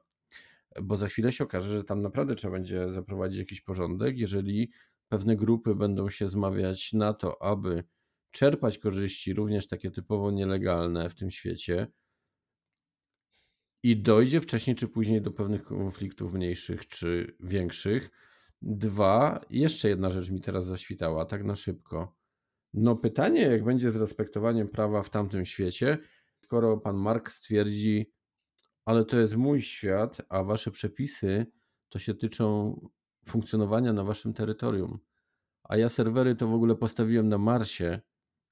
Bo 0.81 0.97
za 0.97 1.07
chwilę 1.07 1.31
się 1.31 1.43
okaże, 1.43 1.77
że 1.77 1.83
tam 1.83 2.01
naprawdę 2.01 2.35
trzeba 2.35 2.51
będzie 2.51 2.93
zaprowadzić 2.93 3.39
jakiś 3.39 3.61
porządek, 3.61 4.17
jeżeli 4.17 4.71
pewne 5.09 5.35
grupy 5.35 5.75
będą 5.75 6.09
się 6.09 6.29
zmawiać 6.29 6.93
na 6.93 7.13
to, 7.13 7.43
aby 7.43 7.83
czerpać 8.31 8.77
korzyści, 8.77 9.33
również 9.33 9.67
takie 9.67 9.91
typowo 9.91 10.31
nielegalne 10.31 11.09
w 11.09 11.15
tym 11.15 11.31
świecie, 11.31 11.87
i 13.83 13.97
dojdzie 13.97 14.41
wcześniej 14.41 14.75
czy 14.75 14.87
później 14.87 15.21
do 15.21 15.31
pewnych 15.31 15.63
konfliktów 15.63 16.33
mniejszych 16.33 16.87
czy 16.87 17.35
większych. 17.39 18.09
Dwa, 18.61 19.41
jeszcze 19.49 19.89
jedna 19.89 20.09
rzecz 20.09 20.29
mi 20.29 20.41
teraz 20.41 20.65
zaświtała, 20.65 21.25
tak 21.25 21.43
na 21.43 21.55
szybko. 21.55 22.15
No 22.73 22.95
pytanie, 22.95 23.41
jak 23.41 23.63
będzie 23.63 23.91
z 23.91 23.95
respektowaniem 23.95 24.67
prawa 24.67 25.03
w 25.03 25.09
tamtym 25.09 25.45
świecie, 25.45 25.97
skoro 26.41 26.77
pan 26.77 26.95
Mark 26.95 27.31
stwierdzi, 27.31 28.14
ale 28.85 29.05
to 29.05 29.19
jest 29.19 29.35
mój 29.35 29.61
świat, 29.61 30.21
a 30.29 30.43
wasze 30.43 30.71
przepisy 30.71 31.45
to 31.89 31.99
się 31.99 32.13
tyczą 32.13 32.79
funkcjonowania 33.25 33.93
na 33.93 34.03
waszym 34.03 34.33
terytorium. 34.33 34.99
A 35.63 35.77
ja 35.77 35.89
serwery 35.89 36.35
to 36.35 36.47
w 36.47 36.53
ogóle 36.53 36.75
postawiłem 36.75 37.29
na 37.29 37.37
Marsie, 37.37 38.01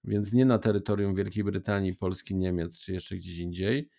więc 0.03 0.33
nie 0.33 0.45
na 0.45 0.59
terytorium 0.59 1.15
Wielkiej 1.15 1.43
Brytanii, 1.43 1.95
Polski, 1.95 2.35
Niemiec 2.35 2.79
czy 2.79 2.93
jeszcze 2.93 3.15
gdzieś 3.15 3.37
indziej, 3.37 3.89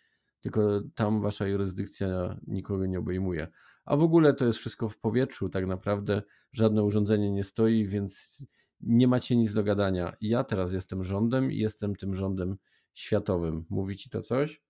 tylko 0.41 0.81
tam 0.95 1.21
wasza 1.21 1.47
jurysdykcja 1.47 2.41
nikogo 2.47 2.87
nie 2.87 2.99
obejmuje. 2.99 3.49
A 3.85 3.97
w 3.97 4.03
ogóle 4.03 4.35
to 4.35 4.47
jest 4.47 4.59
wszystko 4.59 4.89
w 4.89 4.99
powietrzu, 4.99 5.49
tak 5.49 5.67
naprawdę 5.67 6.23
żadne 6.53 6.83
urządzenie 6.83 7.31
nie 7.31 7.45
stoi, 7.45 7.87
więc 7.87 8.45
nie 8.81 9.09
macie 9.09 9.37
nic 9.37 9.53
do 9.53 9.65
gadania. 9.65 10.17
Ja 10.21 10.45
teraz 10.45 10.73
jestem 10.73 11.05
rządem 11.05 11.53
i 11.53 11.59
jestem 11.59 11.97
tym 11.97 12.15
rządem 12.15 12.57
światowym. 12.95 13.65
Mówi 13.71 13.97
ci 13.97 14.11
to 14.11 14.23
coś? 14.23 14.63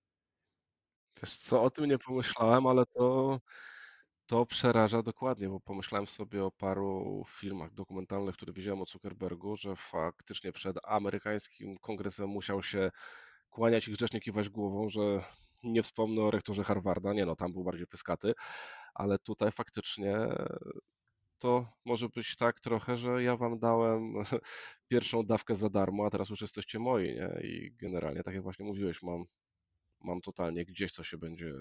Wiesz 1.23 1.37
co, 1.37 1.63
o 1.63 1.71
tym 1.71 1.85
nie 1.85 1.99
pomyślałem, 1.99 2.67
ale 2.67 2.87
to, 2.87 3.41
to 4.27 4.47
przeraża 4.47 5.03
dokładnie, 5.03 5.49
bo 5.49 5.61
pomyślałem 5.61 6.07
sobie 6.07 6.45
o 6.45 6.51
paru 6.51 7.25
filmach 7.29 7.75
dokumentalnych, 7.75 8.35
które 8.37 8.53
widziałem 8.53 8.83
o 8.83 8.87
Zuckerbergu, 8.87 9.57
że 9.57 9.77
faktycznie 9.77 10.53
przed 10.53 10.77
amerykańskim 10.85 11.79
kongresem 11.79 12.29
musiał 12.29 12.63
się 12.63 12.91
kłaniać 13.51 13.89
i 13.89 13.93
grzecznie 13.93 14.21
kiwać 14.21 14.49
głową, 14.49 14.89
że 14.89 15.01
nie 15.65 15.83
wspomnę 15.83 16.23
o 16.23 16.31
rektorze 16.31 16.65
Harvarda, 16.65 17.13
nie 17.13 17.27
no, 17.27 17.37
tam 17.37 17.53
był 17.53 17.65
bardziej 17.65 17.87
pyskaty, 17.87 18.35
ale 18.95 19.19
tutaj 19.19 19.53
faktycznie 19.53 20.17
to 21.39 21.67
może 21.85 22.09
być 22.09 22.37
tak 22.37 22.61
trochę, 22.61 22.97
że 22.97 23.23
ja 23.23 23.37
wam 23.37 23.59
dałem 23.59 24.15
pierwszą 24.89 25.23
dawkę 25.27 25.57
za 25.57 25.71
darmo, 25.71 26.07
a 26.07 26.11
teraz 26.11 26.31
już 26.31 26.41
jesteście 26.43 26.79
moi, 26.79 27.15
nie? 27.15 27.41
I 27.43 27.73
generalnie, 27.77 28.23
tak 28.23 28.35
jak 28.35 28.43
właśnie 28.43 28.65
mówiłeś, 28.67 29.03
mam, 29.03 29.25
mam 30.05 30.21
totalnie 30.21 30.65
gdzieś, 30.65 30.93
co 30.93 31.05
się 31.05 31.19
będzie, 31.19 31.53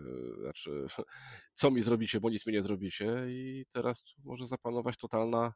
znaczy, 0.41 0.85
co 1.59 1.71
mi 1.71 1.81
zrobicie, 1.81 2.19
bo 2.19 2.29
nic 2.29 2.45
mi 2.45 2.53
nie 2.53 2.61
zrobicie 2.61 3.25
i 3.27 3.65
teraz 3.71 4.03
może 4.23 4.47
zapanować 4.47 4.97
totalna 4.97 5.53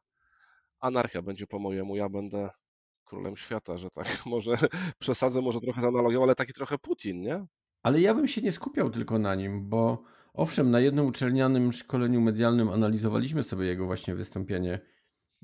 anarchia 0.80 1.22
będzie 1.22 1.48
po 1.48 1.60
mojemu, 1.60 1.96
ja 1.96 2.10
będę 2.10 2.50
królem 3.06 3.38
świata, 3.38 3.78
że 3.78 3.90
tak, 3.90 4.08
może 4.26 4.58
przesadzę 5.00 5.42
może 5.42 5.60
trochę 5.60 5.82
z 5.82 5.86
analogią, 5.86 6.24
ale 6.24 6.36
taki 6.36 6.54
trochę 6.54 6.78
Putin, 6.78 7.22
nie? 7.22 7.46
Ale 7.84 8.02
ja 8.02 8.14
bym 8.14 8.28
się 8.28 8.42
nie 8.42 8.52
skupiał 8.52 8.90
tylko 8.90 9.20
na 9.20 9.36
nim, 9.36 9.70
bo 9.70 10.04
Owszem, 10.38 10.72
na 10.72 10.80
jednym 10.80 11.06
uczelnianym 11.06 11.72
szkoleniu 11.72 12.22
medialnym 12.22 12.70
analizowaliśmy 12.70 13.44
sobie 13.44 13.66
jego 13.66 13.86
właśnie 13.86 14.16
wystąpienie 14.16 14.80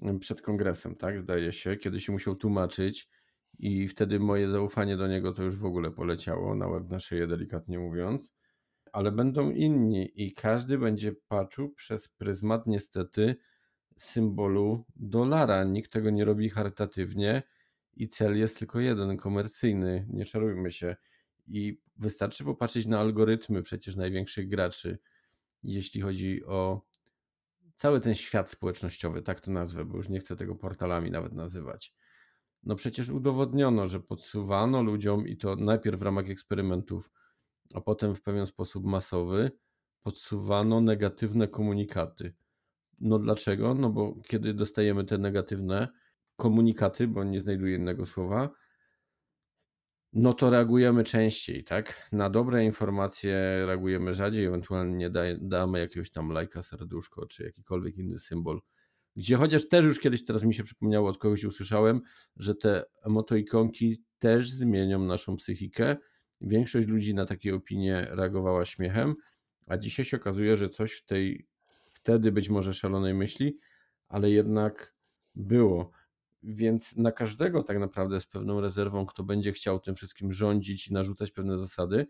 mm, 0.02 0.20
przed 0.20 0.42
kongresem, 0.42 0.96
tak, 0.96 1.20
zdaje 1.22 1.52
się, 1.54 1.76
kiedy 1.76 2.02
się 2.02 2.12
musiał 2.12 2.36
tłumaczyć 2.36 3.10
i 3.60 3.88
wtedy 3.88 4.20
moje 4.20 4.50
zaufanie 4.50 4.98
do 4.98 5.08
niego 5.08 5.34
to 5.34 5.44
już 5.44 5.56
w 5.56 5.66
ogóle 5.66 5.92
poleciało 5.92 6.56
na 6.56 6.68
łeb 6.68 6.89
na 6.89 7.00
szyję, 7.00 7.28
delikatnie 7.28 7.80
mówiąc. 7.80 8.36
Ale 8.94 9.12
będą 9.12 9.52
inni 9.52 10.12
i 10.16 10.34
każdy 10.34 10.78
będzie 10.78 11.13
patrzył 11.28 11.70
przez 11.70 12.10
pryzmat 12.10 12.68
niestety 12.68 13.36
symbolu 13.98 14.86
dolara. 14.96 15.63
Nikt 15.63 15.92
tego 15.92 16.10
nie 16.10 16.26
robi 16.26 16.50
charytatywnie 16.50 17.44
i 17.96 18.08
cel 18.08 18.39
jest 18.39 18.60
tylko 18.60 18.80
jeden, 18.80 19.18
komercyjny. 19.18 20.08
Nie 20.10 20.26
czarujmy 20.26 20.72
się. 20.72 20.96
I 21.48 21.82
wystarczy 21.98 22.44
popatrzeć 22.44 22.86
na 22.86 23.00
algorytmy 23.00 23.62
przecież 23.62 23.96
największych 23.96 24.48
graczy, 24.48 24.98
jeśli 25.63 26.02
chodzi 26.02 26.46
o 26.46 26.82
cały 27.76 28.00
ten 28.00 28.16
świat 28.16 28.50
społecznościowy, 28.50 29.22
tak 29.22 29.42
to 29.42 29.52
nazwę, 29.52 29.86
bo 29.86 29.98
już 29.98 30.10
nie 30.10 30.20
chcę 30.20 30.36
tego 30.36 30.56
portalami 30.56 31.12
nawet 31.12 31.34
nazywać. 31.34 31.94
No 32.63 32.76
przecież 32.76 33.10
udowodniono, 33.10 33.88
że 33.88 33.99
podsuwano 33.99 34.84
ludziom 34.84 35.28
i 35.28 35.38
to 35.38 35.56
najpierw 35.56 35.99
w 35.99 36.04
ramach 36.04 36.30
eksperymentów, 36.30 37.12
a 37.73 37.82
potem 37.82 38.15
w 38.15 38.21
pewien 38.21 38.45
sposób 38.45 38.86
masowy, 38.86 39.52
podsuwano 40.02 40.82
negatywne 40.82 41.47
komunikaty. 41.47 42.34
No 42.99 43.19
dlaczego? 43.19 43.73
No 43.73 43.89
bo 43.89 44.15
kiedy 44.28 44.54
dostajemy 44.54 45.04
te 45.04 45.17
negatywne 45.17 45.88
komunikaty, 46.36 47.08
bo 47.08 47.23
nie 47.23 47.39
znajduję 47.39 47.76
innego 47.76 48.06
słowa, 48.06 48.49
no 50.13 50.34
to 50.34 50.49
reagujemy 50.49 51.04
częściej, 51.04 51.63
tak? 51.63 52.10
Na 52.12 52.30
dobre 52.30 52.65
informacje 52.65 53.63
reagujemy 53.65 54.13
rzadziej, 54.13 54.45
ewentualnie 54.45 55.12
damy 55.41 55.80
jakiegoś 55.80 56.12
tam 56.12 56.30
lajka, 56.30 56.63
serduszko, 56.63 57.26
czy 57.26 57.43
jakikolwiek 57.43 57.97
inny 57.97 58.17
symbol. 58.17 58.62
Gdzie 59.15 59.36
chociaż 59.36 59.69
też 59.69 59.86
już 59.86 59.99
kiedyś, 59.99 60.26
teraz 60.26 60.43
mi 60.43 60.54
się 60.54 60.63
przypomniało, 60.63 61.10
od 61.10 61.17
kogoś 61.17 61.43
usłyszałem, 61.43 62.02
że 62.36 62.55
te 62.55 62.84
emotoikonki 63.03 64.03
też 64.20 64.51
zmienią 64.51 64.99
naszą 64.99 65.36
psychikę. 65.36 65.97
Większość 66.41 66.88
ludzi 66.88 67.16
na 67.16 67.26
takie 67.26 67.55
opinie 67.55 68.07
reagowała 68.09 68.66
śmiechem, 68.66 69.16
a 69.68 69.78
dzisiaj 69.78 70.05
się 70.05 70.18
okazuje, 70.18 70.57
że 70.57 70.70
coś 70.70 70.93
w 70.93 71.05
tej 71.05 71.47
wtedy 71.89 72.32
być 72.32 72.49
może 72.49 72.74
szalonej 72.74 73.14
myśli, 73.14 73.57
ale 74.07 74.32
jednak 74.32 74.95
było. 75.36 75.91
Więc 76.43 76.95
na 76.95 77.11
każdego 77.11 77.64
tak 77.64 77.80
naprawdę 77.80 78.20
z 78.20 78.26
pewną 78.26 78.61
rezerwą, 78.61 79.05
kto 79.05 79.24
będzie 79.24 79.51
chciał 79.51 79.80
tym 79.80 79.95
wszystkim 79.95 80.34
rządzić 80.34 80.88
i 80.88 80.93
narzucać 80.93 81.32
pewne 81.32 81.57
zasady, 81.57 82.07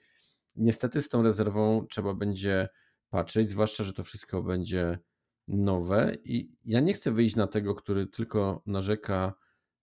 niestety 0.56 1.02
z 1.02 1.10
tą 1.10 1.24
rezerwą 1.24 1.86
trzeba 1.90 2.14
będzie 2.14 2.70
patrzeć, 3.10 3.50
zwłaszcza, 3.50 3.84
że 3.84 3.94
to 3.94 4.04
wszystko 4.04 4.44
będzie 4.44 5.00
nowe 5.48 6.18
i 6.26 6.52
ja 6.66 6.80
nie 6.80 6.94
chcę 6.94 7.12
wyjść 7.12 7.36
na 7.36 7.48
tego, 7.48 7.76
który 7.76 8.08
tylko 8.08 8.64
narzeka, 8.66 9.34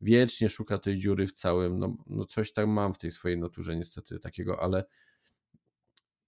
wiecznie 0.00 0.48
szuka 0.48 0.78
tej 0.78 0.98
dziury 0.98 1.26
w 1.26 1.32
całym, 1.32 1.78
no, 1.78 1.96
no 2.06 2.24
coś 2.24 2.52
tam 2.52 2.70
mam 2.70 2.94
w 2.94 2.98
tej 2.98 3.10
swojej 3.10 3.38
naturze 3.38 3.76
niestety 3.76 4.18
takiego, 4.20 4.62
ale 4.62 4.84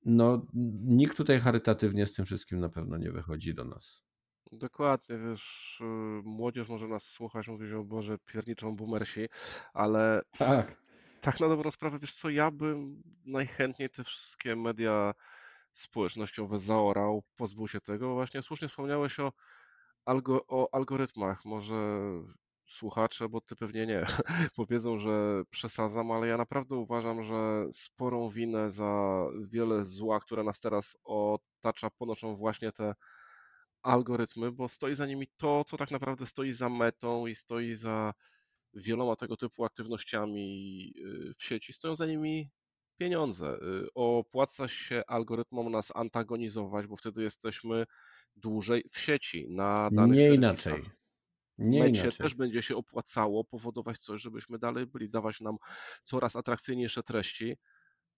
no 0.04 0.46
nikt 0.84 1.16
tutaj 1.16 1.40
charytatywnie 1.40 2.06
z 2.06 2.12
tym 2.12 2.24
wszystkim 2.24 2.60
na 2.60 2.68
pewno 2.68 2.98
nie 2.98 3.12
wychodzi 3.12 3.54
do 3.54 3.64
nas. 3.64 4.04
Dokładnie, 4.52 5.18
wiesz, 5.18 5.78
y, 5.80 6.22
młodzież 6.24 6.68
może 6.68 6.88
nas 6.88 7.02
słuchać, 7.02 7.48
mówić, 7.48 7.72
o 7.72 7.84
Boże, 7.84 8.18
pierniczą 8.18 8.76
boomersi, 8.76 9.28
ale 9.74 10.22
Tak. 10.38 10.82
tak 11.20 11.40
na 11.40 11.48
dobrą 11.48 11.70
sprawę, 11.70 11.98
wiesz 11.98 12.14
co, 12.14 12.30
ja 12.30 12.50
bym 12.50 13.02
najchętniej 13.26 13.90
te 13.90 14.04
wszystkie 14.04 14.56
media 14.56 15.14
społecznościowe 15.72 16.58
zaorał, 16.60 17.22
pozbył 17.36 17.68
się 17.68 17.80
tego. 17.80 18.14
Właśnie 18.14 18.42
słusznie 18.42 18.68
wspomniałeś 18.68 19.20
o, 19.20 19.32
algo, 20.04 20.46
o 20.48 20.74
algorytmach. 20.74 21.44
Może 21.44 21.76
słuchacze, 22.68 23.28
bo 23.28 23.40
ty 23.40 23.56
pewnie 23.56 23.86
nie, 23.86 24.06
powiedzą, 24.56 24.98
że 24.98 25.42
przesadzam, 25.50 26.10
ale 26.12 26.26
ja 26.26 26.36
naprawdę 26.36 26.76
uważam, 26.76 27.22
że 27.22 27.66
sporą 27.72 28.30
winę 28.30 28.70
za 28.70 29.24
wiele 29.48 29.84
zła, 29.84 30.20
które 30.20 30.44
nas 30.44 30.60
teraz 30.60 30.96
otacza, 31.04 31.90
ponoszą 31.90 32.34
właśnie 32.36 32.72
te 32.72 32.94
algorytmy, 33.82 34.52
bo 34.52 34.68
stoi 34.68 34.94
za 34.94 35.06
nimi 35.06 35.26
to, 35.36 35.64
co 35.64 35.76
tak 35.76 35.90
naprawdę 35.90 36.26
stoi 36.26 36.52
za 36.52 36.68
metą 36.68 37.26
i 37.26 37.34
stoi 37.34 37.76
za 37.76 38.12
wieloma 38.74 39.16
tego 39.16 39.36
typu 39.36 39.64
aktywnościami 39.64 40.92
y, 40.98 41.34
w 41.38 41.42
sieci, 41.44 41.72
stoją 41.72 41.94
za 41.96 42.06
nimi 42.06 42.50
pieniądze. 43.02 43.56
Y, 43.84 43.86
opłaca 43.94 44.68
się 44.68 45.02
algorytmom 45.06 45.72
nas 45.72 45.92
antagonizować, 45.94 46.86
bo 46.86 46.96
wtedy 46.96 47.22
jesteśmy 47.22 47.84
dłużej 48.36 48.84
w 48.92 48.98
sieci 48.98 49.46
na 49.50 49.90
danych 49.90 50.18
Nie 50.18 50.26
serwisach. 50.26 50.78
inaczej. 50.78 50.90
Nie 51.58 51.80
Mecie 51.80 51.88
inaczej. 51.88 52.18
też 52.18 52.34
będzie 52.34 52.62
się 52.62 52.76
opłacało 52.76 53.44
powodować 53.44 53.98
coś, 53.98 54.22
żebyśmy 54.22 54.58
dalej 54.58 54.86
byli, 54.86 55.10
dawać 55.10 55.40
nam 55.40 55.56
coraz 56.04 56.36
atrakcyjniejsze 56.36 57.02
treści, 57.02 57.56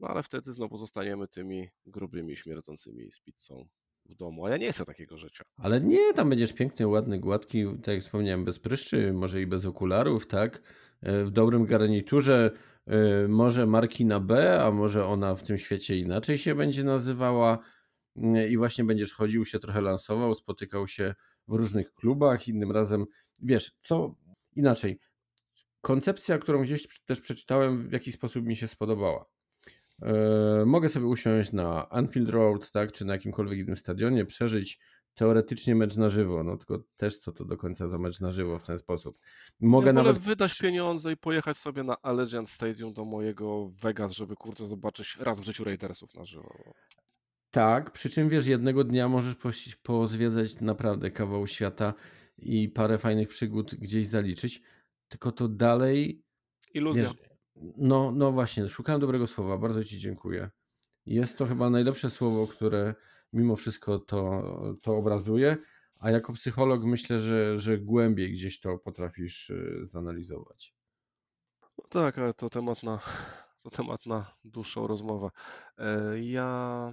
no 0.00 0.08
ale 0.08 0.22
wtedy 0.22 0.52
znowu 0.52 0.78
zostaniemy 0.78 1.28
tymi 1.28 1.68
grubymi, 1.86 2.36
śmierdzącymi 2.36 3.12
z 3.12 3.20
pizzą 3.20 3.68
w 4.06 4.14
domu. 4.14 4.46
A 4.46 4.50
ja 4.50 4.56
nie 4.56 4.72
chcę 4.72 4.84
takiego 4.84 5.18
życia. 5.18 5.44
Ale 5.56 5.80
nie, 5.80 6.12
tam 6.14 6.30
będziesz 6.30 6.52
piękny, 6.52 6.86
ładny, 6.86 7.18
gładki, 7.20 7.64
tak 7.82 7.94
jak 7.94 8.02
wspomniałem, 8.02 8.44
bez 8.44 8.58
pryszczy, 8.58 9.12
może 9.12 9.40
i 9.42 9.46
bez 9.46 9.64
okularów, 9.66 10.26
tak? 10.26 10.62
E, 11.04 11.24
W 11.24 11.30
dobrym 11.30 11.66
garniturze, 11.66 12.50
e, 12.86 13.28
może 13.28 13.66
marki 13.66 14.04
na 14.04 14.20
B, 14.20 14.60
a 14.62 14.70
może 14.70 15.06
ona 15.06 15.34
w 15.34 15.42
tym 15.42 15.58
świecie 15.58 15.98
inaczej 15.98 16.38
się 16.38 16.54
będzie 16.54 16.84
nazywała. 16.84 17.58
Mm, 18.16 18.48
I 18.48 18.56
właśnie 18.56 18.84
będziesz 18.84 19.12
chodził 19.12 19.44
się 19.44 19.58
trochę 19.58 19.80
lansował, 19.80 20.34
spotykał 20.34 20.88
się 20.88 21.14
w 21.48 21.54
różnych 21.54 21.94
klubach, 21.94 22.48
innym 22.48 22.72
razem, 22.72 23.06
wiesz, 23.42 23.72
co 23.80 24.14
inaczej. 24.56 24.98
Koncepcja, 25.80 26.38
którą 26.38 26.62
gdzieś 26.62 27.00
też 27.04 27.20
przeczytałem, 27.20 27.88
w 27.88 27.92
jakiś 27.92 28.14
sposób 28.14 28.46
mi 28.46 28.56
się 28.56 28.68
spodobała. 28.68 29.24
E, 30.02 30.64
Mogę 30.66 30.88
sobie 30.88 31.06
usiąść 31.06 31.52
na 31.52 31.88
Anfield 31.88 32.30
Road, 32.30 32.70
tak, 32.70 32.92
czy 32.92 33.04
na 33.04 33.12
jakimkolwiek 33.12 33.58
innym 33.58 33.76
stadionie, 33.76 34.24
przeżyć 34.24 34.78
teoretycznie 35.14 35.74
mecz 35.74 35.96
na 35.96 36.08
żywo. 36.08 36.44
No 36.44 36.56
tylko 36.56 36.78
też 36.96 37.18
co 37.18 37.32
to 37.32 37.44
do 37.44 37.56
końca 37.56 37.88
za 37.88 37.98
mecz 37.98 38.20
na 38.20 38.32
żywo 38.32 38.58
w 38.58 38.66
ten 38.66 38.78
sposób. 38.78 39.18
Mogę 39.60 39.86
ja 39.86 39.92
nawet. 39.92 40.18
wydać 40.18 40.58
pieniądze 40.58 41.12
i 41.12 41.16
pojechać 41.16 41.56
sobie 41.56 41.82
na 41.82 42.02
Allegiant 42.02 42.50
Stadium 42.50 42.92
do 42.92 43.04
mojego 43.04 43.66
Vegas, 43.82 44.12
żeby 44.12 44.36
kurde 44.36 44.68
zobaczyć 44.68 45.16
raz 45.20 45.40
w 45.40 45.44
życiu 45.44 45.64
Raidersów 45.64 46.14
na 46.14 46.24
żywo. 46.24 46.74
Tak, 47.50 47.90
przy 47.90 48.10
czym 48.10 48.28
wiesz, 48.28 48.46
jednego 48.46 48.84
dnia 48.84 49.08
możesz 49.08 49.34
poś- 49.34 49.76
pozwiedzać 49.82 50.60
naprawdę 50.60 51.10
kawał 51.10 51.46
świata 51.46 51.94
i 52.38 52.68
parę 52.68 52.98
fajnych 52.98 53.28
przygód 53.28 53.74
gdzieś 53.74 54.06
zaliczyć, 54.06 54.62
tylko 55.08 55.32
to 55.32 55.48
dalej, 55.48 56.22
Iluzja. 56.74 57.02
wiesz, 57.02 57.12
no, 57.76 58.12
no 58.12 58.32
właśnie, 58.32 58.68
szukałem 58.68 59.00
dobrego 59.00 59.26
słowa, 59.26 59.58
bardzo 59.58 59.84
Ci 59.84 59.98
dziękuję. 59.98 60.50
Jest 61.06 61.38
to 61.38 61.46
chyba 61.46 61.70
najlepsze 61.70 62.10
słowo, 62.10 62.46
które 62.46 62.94
mimo 63.34 63.56
wszystko 63.56 63.98
to, 63.98 64.42
to 64.82 64.96
obrazuje, 64.96 65.56
a 65.98 66.10
jako 66.10 66.32
psycholog 66.32 66.84
myślę, 66.84 67.20
że, 67.20 67.58
że 67.58 67.78
głębiej 67.78 68.32
gdzieś 68.32 68.60
to 68.60 68.78
potrafisz 68.78 69.50
y, 69.50 69.80
zanalizować. 69.82 70.74
No 71.78 71.84
tak, 71.88 72.18
ale 72.18 72.34
to 72.34 72.50
temat 72.50 72.82
na, 72.82 73.00
to 73.62 73.70
temat 73.70 74.06
na 74.06 74.34
dłuższą 74.44 74.86
rozmowę. 74.86 75.28
E, 75.78 76.20
Ja, 76.20 76.92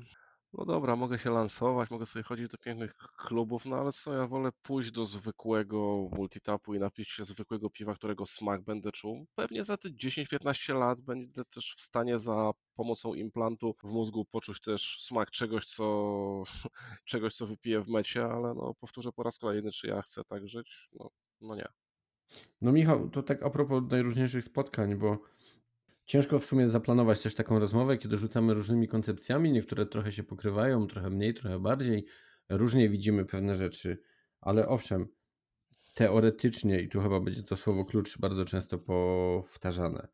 no 0.53 0.65
dobra, 0.65 0.95
mogę 0.95 1.19
się 1.19 1.29
lansować, 1.29 1.89
mogę 1.89 2.05
sobie 2.05 2.23
chodzić 2.23 2.47
do 2.47 2.57
pięknych 2.57 2.93
klubów, 3.17 3.65
no 3.65 3.75
ale 3.75 3.91
co, 3.91 4.13
ja 4.13 4.27
wolę 4.27 4.49
pójść 4.61 4.91
do 4.91 5.05
zwykłego 5.05 6.09
multitapu 6.17 6.73
i 6.73 6.79
napić 6.79 7.09
się 7.09 7.25
zwykłego 7.25 7.69
piwa, 7.69 7.95
którego 7.95 8.25
smak 8.25 8.61
będę 8.61 8.91
czuł. 8.91 9.25
Pewnie 9.35 9.63
za 9.63 9.77
te 9.77 9.89
10-15 9.89 10.79
lat 10.79 11.01
będę 11.01 11.45
też 11.45 11.75
w 11.77 11.81
stanie 11.81 12.19
za 12.19 12.51
pomocą 12.75 13.13
implantu 13.13 13.73
w 13.73 13.83
mózgu 13.83 14.25
poczuć 14.25 14.61
też 14.61 14.97
smak 15.01 15.31
czegoś, 15.31 15.65
co, 15.65 16.43
czegoś, 17.05 17.35
co 17.35 17.47
wypiję 17.47 17.81
w 17.81 17.87
mecie, 17.87 18.25
ale 18.25 18.53
no 18.53 18.73
powtórzę 18.79 19.11
po 19.11 19.23
raz 19.23 19.37
kolejny, 19.37 19.71
czy 19.71 19.87
ja 19.87 20.01
chcę 20.01 20.23
tak 20.23 20.47
żyć? 20.47 20.89
No, 20.93 21.09
no 21.41 21.55
nie. 21.55 21.67
No 22.61 22.71
Michał, 22.71 23.09
to 23.09 23.23
tak 23.23 23.43
a 23.43 23.49
propos 23.49 23.83
najróżniejszych 23.89 24.45
spotkań, 24.45 24.95
bo 24.95 25.17
ciężko 26.11 26.39
w 26.39 26.45
sumie 26.45 26.69
zaplanować 26.69 27.21
też 27.21 27.35
taką 27.35 27.59
rozmowę, 27.59 27.97
kiedy 27.97 28.17
rzucamy 28.17 28.53
różnymi 28.53 28.87
koncepcjami, 28.87 29.51
niektóre 29.51 29.85
trochę 29.85 30.11
się 30.11 30.23
pokrywają, 30.23 30.87
trochę 30.87 31.09
mniej, 31.09 31.33
trochę 31.33 31.59
bardziej, 31.59 32.05
różnie 32.49 32.89
widzimy 32.89 33.25
pewne 33.25 33.55
rzeczy, 33.55 33.97
ale 34.41 34.67
owszem, 34.67 35.07
teoretycznie, 35.93 36.81
i 36.81 36.89
tu 36.89 37.01
chyba 37.01 37.19
będzie 37.19 37.43
to 37.43 37.57
słowo 37.57 37.85
klucz 37.85 38.19
bardzo 38.19 38.45
często 38.45 38.77
powtarzane, 38.79 40.07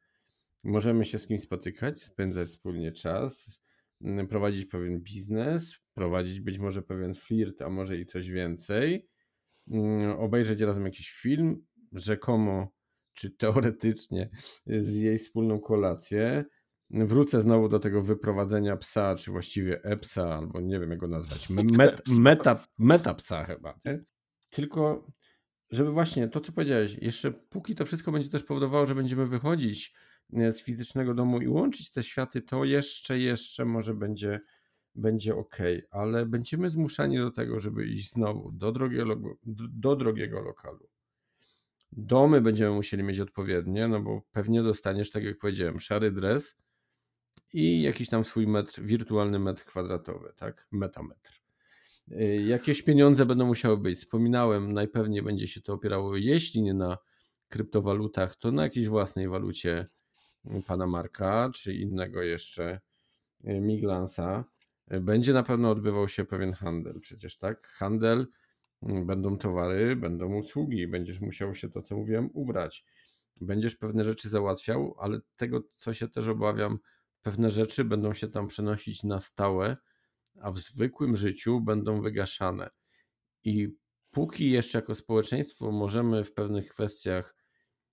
możemy 0.64 1.06
się 1.06 1.20
z 1.20 1.28
kimś 1.28 1.41
spotykać, 1.41 2.02
spędzać 2.02 2.48
wspólnie 2.48 2.91
czas, 2.91 3.62
mm, 4.02 4.28
prowadzić 4.28 4.66
pewien 4.66 5.00
biznes, 5.00 5.76
prowadzić 5.93 6.41
być 6.41 6.60
może 6.60 6.82
pewien 6.82 7.14
flirt, 7.14 7.62
a 7.62 7.70
może 7.70 7.98
i 7.98 8.06
coś 8.06 8.30
więcej, 8.30 9.10
mm, 9.68 10.20
obejrzeć 10.20 10.62
razem 10.62 10.86
jakiś 10.86 11.12
film, 11.12 11.66
rzekomo 11.91 12.76
czy 13.18 13.32
teoretycznie 13.32 14.30
zjeść 14.68 15.24
wspólną 15.24 15.59
kolację. 15.59 16.45
Wrócę 16.89 17.41
znowu 17.41 17.70
do 17.70 17.80
tego 17.80 18.01
wyprowadzenia 18.01 18.78
psa, 18.78 19.15
czy 19.15 19.32
właściwie 19.32 19.84
e-psa, 19.84 20.36
albo 20.36 20.61
nie 20.61 20.80
wiem 20.80 20.89
jak 20.89 20.99
go 20.99 21.07
nazwać. 21.07 21.49
Me- 21.49 21.63
Met, 21.78 22.01
meta, 22.07 22.65
meta 22.78 23.13
psa 23.13 23.43
chyba. 23.43 23.80
Nie? 23.86 24.03
Tylko, 24.49 25.07
żeby 25.72 25.91
właśnie 25.91 26.28
to, 26.28 26.41
co 26.41 26.51
powiedziałeś, 26.51 26.97
jeszcze 27.01 27.32
póki 27.32 27.76
to 27.76 27.86
wszystko 27.86 28.11
będzie 28.11 28.30
też 28.30 28.43
powodowało, 28.43 28.86
że 28.86 28.95
będziemy 28.95 29.28
wychodzić 29.28 29.93
e, 30.34 30.51
z 30.51 30.63
fizycznego 30.63 31.13
domu 31.13 31.41
i 31.41 31.47
łączyć 31.47 31.91
te 31.91 32.03
światy, 32.03 32.41
to 32.41 32.65
jeszcze, 32.65 33.20
jeszcze 33.20 33.65
może 33.65 33.93
będzie, 33.93 34.39
będzie 34.95 35.36
ok, 35.36 35.57
ale 35.91 36.26
będziemy 36.26 36.70
zmuszani 36.70 37.18
do 37.18 37.32
tego, 37.32 37.59
żeby 37.59 37.86
iść 37.86 38.11
znowu 38.11 38.51
do 38.51 38.72
drogiego, 38.72 39.15
do 39.70 39.95
drogiego 39.95 40.41
lokalu. 40.41 40.88
Domy 41.92 42.42
będziemy 42.42 42.76
musieli 42.76 43.04
mieć 43.04 43.20
odpowiednie, 43.20 43.88
no 43.88 44.00
bo 44.00 44.22
pewnie 44.32 44.64
dostaniesz, 44.64 45.12
tak 45.12 45.24
jak 45.24 45.38
powiedziałem, 45.38 45.80
szary 45.80 46.12
dres 46.12 46.58
i 47.54 47.82
jakiś 47.82 48.10
tam 48.10 48.24
swój 48.24 48.48
metr, 48.48 48.82
wirtualny 48.82 49.40
metr 49.40 49.66
kwadratowy, 49.66 50.34
tak? 50.36 50.68
Metametr. 50.72 51.42
Y, 52.12 52.44
Jakieś 52.48 52.82
pieniądze 52.82 53.26
będą 53.26 53.46
musiały 53.46 53.78
być. 53.78 53.98
Wspominałem, 53.98 54.74
najpewniej 54.74 55.22
będzie 55.22 55.48
się 55.48 55.62
to 55.62 55.74
opierało, 55.74 56.18
jeśli 56.18 56.62
nie 56.62 56.74
na 56.74 56.98
kryptowalutach, 57.50 58.36
to 58.36 58.52
na 58.52 58.64
jakiejś 58.64 58.88
własnej 58.88 59.28
walucie 59.28 59.88
y, 60.46 60.64
pana 60.68 60.88
Marka, 60.88 61.52
czy 61.56 61.74
innego 61.74 62.22
jeszcze 62.22 62.80
y, 63.48 63.62
Miglansa. 63.62 64.46
Będzie 65.02 65.34
na 65.34 65.44
pewno 65.44 65.70
odbywał 65.70 66.08
się 66.08 66.26
pewien 66.26 66.54
handel, 66.54 67.00
przecież 67.00 67.38
tak? 67.38 67.68
Handel 67.68 68.28
Będą 68.82 69.38
towary, 69.38 69.95
będą 69.95 70.36
usługi, 70.36 70.88
będziesz 70.88 71.21
musiał 71.21 71.55
się 71.55 71.69
to, 71.69 71.82
co 71.82 71.95
mówiłem, 71.95 72.30
ubrać. 72.34 72.86
Będziesz 73.41 73.75
pewne 73.75 74.03
rzeczy 74.03 74.30
załatwiał, 74.30 74.95
ale 74.99 75.19
tego, 75.36 75.63
co 75.75 75.93
się 75.93 76.07
też 76.07 76.28
obawiam, 76.28 76.80
pewne 77.21 77.49
rzeczy 77.49 77.84
będą 77.84 78.13
się 78.13 78.28
tam 78.28 78.47
przenosić 78.47 79.03
na 79.03 79.19
stałe, 79.19 79.78
a 80.41 80.51
w 80.51 80.57
zwykłym 80.57 81.15
życiu 81.15 81.61
będą 81.61 82.01
wygaszane. 82.01 82.69
I 83.43 83.75
póki 84.11 84.51
jeszcze 84.51 84.78
jako 84.78 84.95
społeczeństwo 84.95 85.71
możemy 85.71 86.23
w 86.23 86.34
pewnych 86.34 86.69
kwestiach 86.69 87.36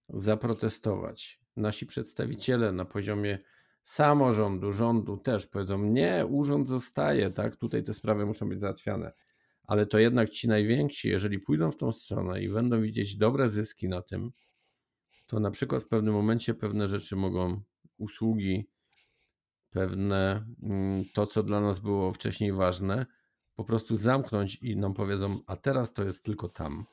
zaprotestować, 0.08 1.40
nasi 1.56 1.86
przedstawiciele 1.86 2.72
na 2.72 2.84
poziomie 2.84 3.38
samorządu, 3.82 4.72
rządu 4.72 5.16
też 5.16 5.46
powiedzą: 5.46 5.78
Nie, 5.78 6.26
urząd 6.26 6.68
zostaje, 6.68 7.30
tak? 7.30 7.56
Tutaj 7.56 7.82
te 7.82 7.94
sprawy 7.94 8.26
muszą 8.26 8.48
być 8.48 8.60
załatwiane 8.60 9.12
ale 9.66 9.86
to 9.86 9.98
jednak 9.98 10.30
ci 10.30 10.48
najwięksi, 10.48 11.08
jeżeli 11.08 11.38
pójdą 11.38 11.72
w 11.72 11.76
tą 11.76 11.92
stronę 11.92 12.42
i 12.42 12.48
będą 12.48 12.82
widzieć 12.82 13.16
dobre 13.16 13.48
zyski 13.48 13.88
na 13.88 14.02
tym, 14.02 14.32
to 15.26 15.40
na 15.40 15.50
przykład 15.50 15.82
w 15.82 15.88
pewnym 15.88 16.14
momencie 16.14 16.54
pewne 16.54 16.88
rzeczy 16.88 17.16
mogą, 17.16 17.60
usługi, 17.98 18.68
pewne 19.70 20.46
mm, 20.62 21.04
to, 21.14 21.26
co 21.26 21.42
dla 21.42 21.60
nas 21.60 21.78
było 21.78 22.12
wcześniej 22.12 22.52
ważne, 22.52 23.06
po 23.54 23.64
prostu 23.64 23.96
zamknąć 23.96 24.56
i 24.62 24.76
nam 24.76 24.94
powiedzą, 24.94 25.38
a 25.46 25.56
teraz 25.56 25.92
to 25.92 26.04
jest 26.04 26.24
tylko 26.24 26.48
tam. 26.48 26.84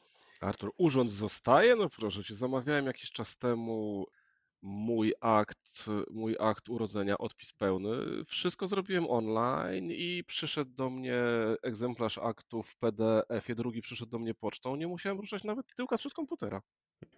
Artur, 0.42 0.72
urząd 0.78 1.12
zostaje? 1.12 1.76
No 1.76 1.90
proszę 1.90 2.24
cię, 2.24 2.36
zamawiałem 2.36 2.86
jakiś 2.86 3.12
czas 3.12 3.38
temu 3.38 4.06
mój 4.62 5.14
akt, 5.22 5.86
mój 6.12 6.36
akt 6.40 6.70
urodzenia, 6.70 7.18
odpis 7.18 7.54
pełny. 7.54 7.90
Wszystko 8.26 8.68
zrobiłem 8.68 9.10
online 9.10 9.92
i 9.92 10.24
przyszedł 10.28 10.72
do 10.72 10.90
mnie 10.90 11.24
egzemplarz 11.64 12.18
aktu 12.18 12.64
w 12.64 12.76
PDF-ie, 12.76 13.56
drugi 13.56 13.82
przyszedł 13.82 14.12
do 14.12 14.20
mnie 14.20 14.34
pocztą. 14.34 14.76
Nie 14.76 14.88
musiałem 14.88 15.20
ruszać 15.20 15.44
nawet 15.44 15.66
tyłka 15.76 15.98
przez 15.98 16.14
komputera. 16.14 16.62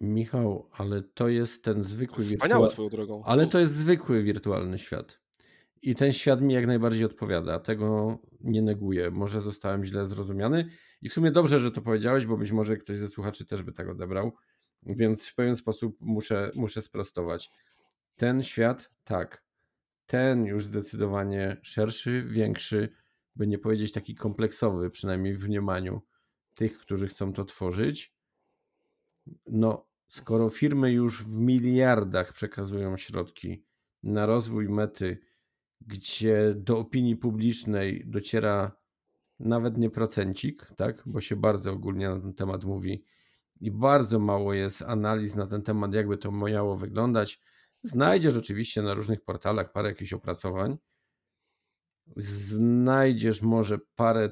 Michał, 0.00 0.68
ale 0.72 1.02
to 1.02 1.28
jest 1.28 1.64
ten 1.64 1.82
zwykły 1.82 2.24
Wspaniałe 2.24 2.60
wirtua... 2.60 2.72
swoją 2.72 2.88
drogą. 2.88 3.22
Ale 3.24 3.46
to 3.46 3.58
jest 3.58 3.74
zwykły 3.74 4.22
wirtualny 4.22 4.78
świat. 4.78 5.20
I 5.82 5.94
ten 5.94 6.12
świat 6.12 6.40
mi 6.40 6.54
jak 6.54 6.66
najbardziej 6.66 7.04
odpowiada. 7.04 7.58
Tego 7.60 8.18
nie 8.40 8.62
neguję. 8.62 9.10
Może 9.10 9.40
zostałem 9.40 9.84
źle 9.84 10.06
zrozumiany. 10.06 10.70
I 11.02 11.08
w 11.08 11.12
sumie 11.12 11.30
dobrze, 11.30 11.60
że 11.60 11.70
to 11.70 11.82
powiedziałeś, 11.82 12.26
bo 12.26 12.36
być 12.36 12.52
może 12.52 12.76
ktoś 12.76 12.98
ze 12.98 13.08
słuchaczy 13.08 13.46
też 13.46 13.62
by 13.62 13.72
tak 13.72 13.88
odebrał. 13.88 14.32
Więc 14.86 15.26
w 15.26 15.34
pewien 15.34 15.56
sposób 15.56 15.96
muszę, 16.00 16.50
muszę 16.54 16.82
sprostować. 16.82 17.50
Ten 18.16 18.42
świat, 18.42 18.90
tak. 19.04 19.44
Ten 20.06 20.44
już 20.46 20.64
zdecydowanie 20.64 21.56
szerszy, 21.62 22.22
większy, 22.22 22.88
by 23.36 23.46
nie 23.46 23.58
powiedzieć 23.58 23.92
taki 23.92 24.14
kompleksowy, 24.14 24.90
przynajmniej 24.90 25.36
w 25.36 25.44
mniemaniu 25.44 26.02
tych, 26.54 26.78
którzy 26.78 27.08
chcą 27.08 27.32
to 27.32 27.44
tworzyć. 27.44 28.14
No, 29.46 29.86
skoro 30.06 30.48
firmy 30.48 30.92
już 30.92 31.24
w 31.24 31.28
miliardach 31.28 32.32
przekazują 32.32 32.96
środki 32.96 33.64
na 34.02 34.26
rozwój 34.26 34.68
mety, 34.68 35.18
gdzie 35.80 36.54
do 36.56 36.78
opinii 36.78 37.16
publicznej 37.16 38.04
dociera 38.06 38.76
nawet 39.40 39.78
nie 39.78 39.90
procencik, 39.90 40.72
tak, 40.76 41.02
bo 41.06 41.20
się 41.20 41.36
bardzo 41.36 41.72
ogólnie 41.72 42.08
na 42.08 42.20
ten 42.20 42.34
temat 42.34 42.64
mówi 42.64 43.04
i 43.60 43.70
bardzo 43.70 44.18
mało 44.18 44.54
jest 44.54 44.82
analiz 44.82 45.34
na 45.34 45.46
ten 45.46 45.62
temat, 45.62 45.94
jakby 45.94 46.18
to 46.18 46.32
miało 46.32 46.76
wyglądać. 46.76 47.40
Znajdziesz 47.82 48.36
oczywiście 48.36 48.82
na 48.82 48.94
różnych 48.94 49.24
portalach 49.24 49.72
parę 49.72 49.88
jakichś 49.88 50.12
opracowań. 50.12 50.78
Znajdziesz 52.16 53.42
może 53.42 53.78
parę, 53.94 54.30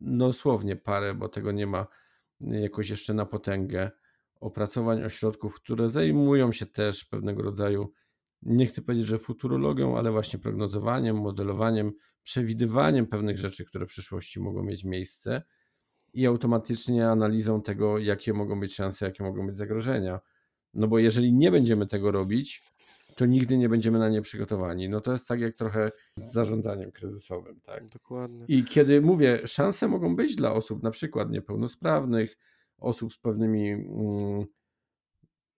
dosłownie 0.00 0.76
parę, 0.76 1.14
bo 1.14 1.28
tego 1.28 1.52
nie 1.52 1.66
ma 1.66 1.86
jakoś 2.40 2.90
jeszcze 2.90 3.14
na 3.14 3.26
potęgę 3.26 3.90
opracowań 4.40 5.02
ośrodków, 5.02 5.54
które 5.54 5.88
zajmują 5.88 6.52
się 6.52 6.66
też 6.66 7.04
pewnego 7.04 7.42
rodzaju, 7.42 7.92
nie 8.42 8.66
chcę 8.66 8.82
powiedzieć, 8.82 9.06
że 9.06 9.18
futurologią, 9.18 9.98
ale 9.98 10.10
właśnie 10.10 10.38
prognozowaniem, 10.38 11.16
modelowaniem, 11.16 11.92
przewidywaniem 12.22 13.06
pewnych 13.06 13.38
rzeczy, 13.38 13.64
które 13.64 13.86
w 13.86 13.88
przyszłości 13.88 14.40
mogą 14.40 14.62
mieć 14.62 14.84
miejsce 14.84 15.42
i 16.14 16.26
automatycznie 16.26 17.08
analizą 17.08 17.62
tego, 17.62 17.98
jakie 17.98 18.32
mogą 18.32 18.60
być 18.60 18.74
szanse, 18.74 19.04
jakie 19.04 19.24
mogą 19.24 19.46
być 19.46 19.56
zagrożenia. 19.56 20.20
No 20.74 20.88
bo 20.88 20.98
jeżeli 20.98 21.32
nie 21.32 21.50
będziemy 21.50 21.86
tego 21.86 22.10
robić, 22.10 22.72
to 23.16 23.26
nigdy 23.26 23.58
nie 23.58 23.68
będziemy 23.68 23.98
na 23.98 24.08
nie 24.08 24.22
przygotowani. 24.22 24.88
No 24.88 25.00
to 25.00 25.12
jest 25.12 25.28
tak 25.28 25.40
jak 25.40 25.54
trochę 25.54 25.92
z 26.16 26.32
zarządzaniem 26.32 26.92
kryzysowym, 26.92 27.60
tak? 27.60 27.86
Dokładnie. 27.86 28.44
I 28.48 28.64
kiedy 28.64 29.00
mówię, 29.00 29.40
szanse 29.46 29.88
mogą 29.88 30.16
być 30.16 30.36
dla 30.36 30.52
osób 30.52 30.82
na 30.82 30.90
przykład 30.90 31.30
niepełnosprawnych, 31.30 32.36
osób 32.78 33.12
z 33.12 33.18
pewnymi, 33.18 33.70
mm, 33.70 34.44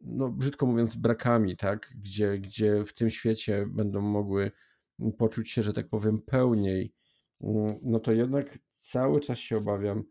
no 0.00 0.28
brzydko 0.28 0.66
mówiąc, 0.66 0.96
brakami, 0.96 1.56
tak, 1.56 1.92
gdzie, 2.00 2.38
gdzie 2.38 2.84
w 2.84 2.92
tym 2.92 3.10
świecie 3.10 3.66
będą 3.68 4.00
mogły 4.00 4.50
poczuć 5.18 5.50
się, 5.50 5.62
że 5.62 5.72
tak 5.72 5.88
powiem, 5.88 6.22
pełniej, 6.22 6.94
mm, 7.40 7.78
no 7.82 8.00
to 8.00 8.12
jednak 8.12 8.58
cały 8.76 9.20
czas 9.20 9.38
się 9.38 9.56
obawiam 9.56 10.04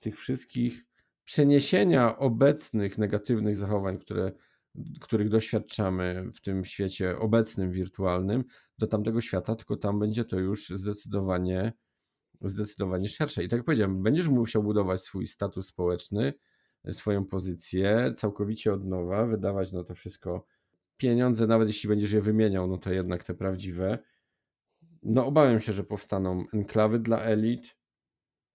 tych 0.00 0.18
wszystkich 0.18 0.84
przeniesienia 1.24 2.18
obecnych 2.18 2.98
negatywnych 2.98 3.56
zachowań, 3.56 3.98
które, 3.98 4.32
których 5.00 5.28
doświadczamy 5.28 6.30
w 6.34 6.40
tym 6.40 6.64
świecie 6.64 7.18
obecnym, 7.18 7.72
wirtualnym, 7.72 8.44
do 8.78 8.86
tamtego 8.86 9.20
świata, 9.20 9.56
tylko 9.56 9.76
tam 9.76 9.98
będzie 9.98 10.24
to 10.24 10.38
już 10.38 10.68
zdecydowanie, 10.68 11.72
zdecydowanie 12.40 13.08
szersze. 13.08 13.44
I 13.44 13.48
tak 13.48 13.58
jak 13.58 13.66
powiedziałem, 13.66 14.02
będziesz 14.02 14.28
musiał 14.28 14.62
budować 14.62 15.00
swój 15.00 15.26
status 15.26 15.66
społeczny, 15.66 16.32
swoją 16.90 17.26
pozycję 17.26 18.12
całkowicie 18.16 18.72
od 18.72 18.84
nowa, 18.84 19.26
wydawać 19.26 19.72
no 19.72 19.84
to 19.84 19.94
wszystko 19.94 20.46
pieniądze, 20.96 21.46
nawet 21.46 21.68
jeśli 21.68 21.88
będziesz 21.88 22.12
je 22.12 22.20
wymieniał, 22.20 22.66
no 22.66 22.78
to 22.78 22.92
jednak 22.92 23.24
te 23.24 23.34
prawdziwe. 23.34 23.98
No 25.02 25.26
obawiam 25.26 25.60
się, 25.60 25.72
że 25.72 25.84
powstaną 25.84 26.44
enklawy 26.54 26.98
dla 26.98 27.20
elit, 27.20 27.76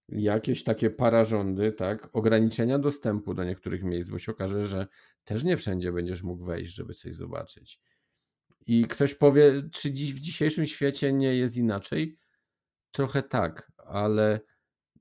jakieś 0.08 0.64
takie 0.64 0.90
pararządy, 0.90 1.72
tak, 1.72 2.08
ograniczenia 2.12 2.78
dostępu 2.78 3.34
do 3.34 3.44
niektórych 3.44 3.82
miejsc, 3.82 4.10
bo 4.10 4.18
się 4.18 4.32
okaże, 4.32 4.64
że 4.64 4.86
też 5.24 5.44
nie 5.44 5.56
wszędzie 5.56 5.92
będziesz 5.92 6.22
mógł 6.22 6.44
wejść, 6.44 6.74
żeby 6.74 6.94
coś 6.94 7.14
zobaczyć. 7.14 7.80
I 8.66 8.84
ktoś 8.84 9.14
powie, 9.14 9.62
czy 9.72 9.92
dziś 9.92 10.14
w 10.14 10.20
dzisiejszym 10.20 10.66
świecie 10.66 11.12
nie 11.12 11.36
jest 11.36 11.56
inaczej? 11.56 12.18
Trochę 12.92 13.22
tak, 13.22 13.72
ale 13.76 14.40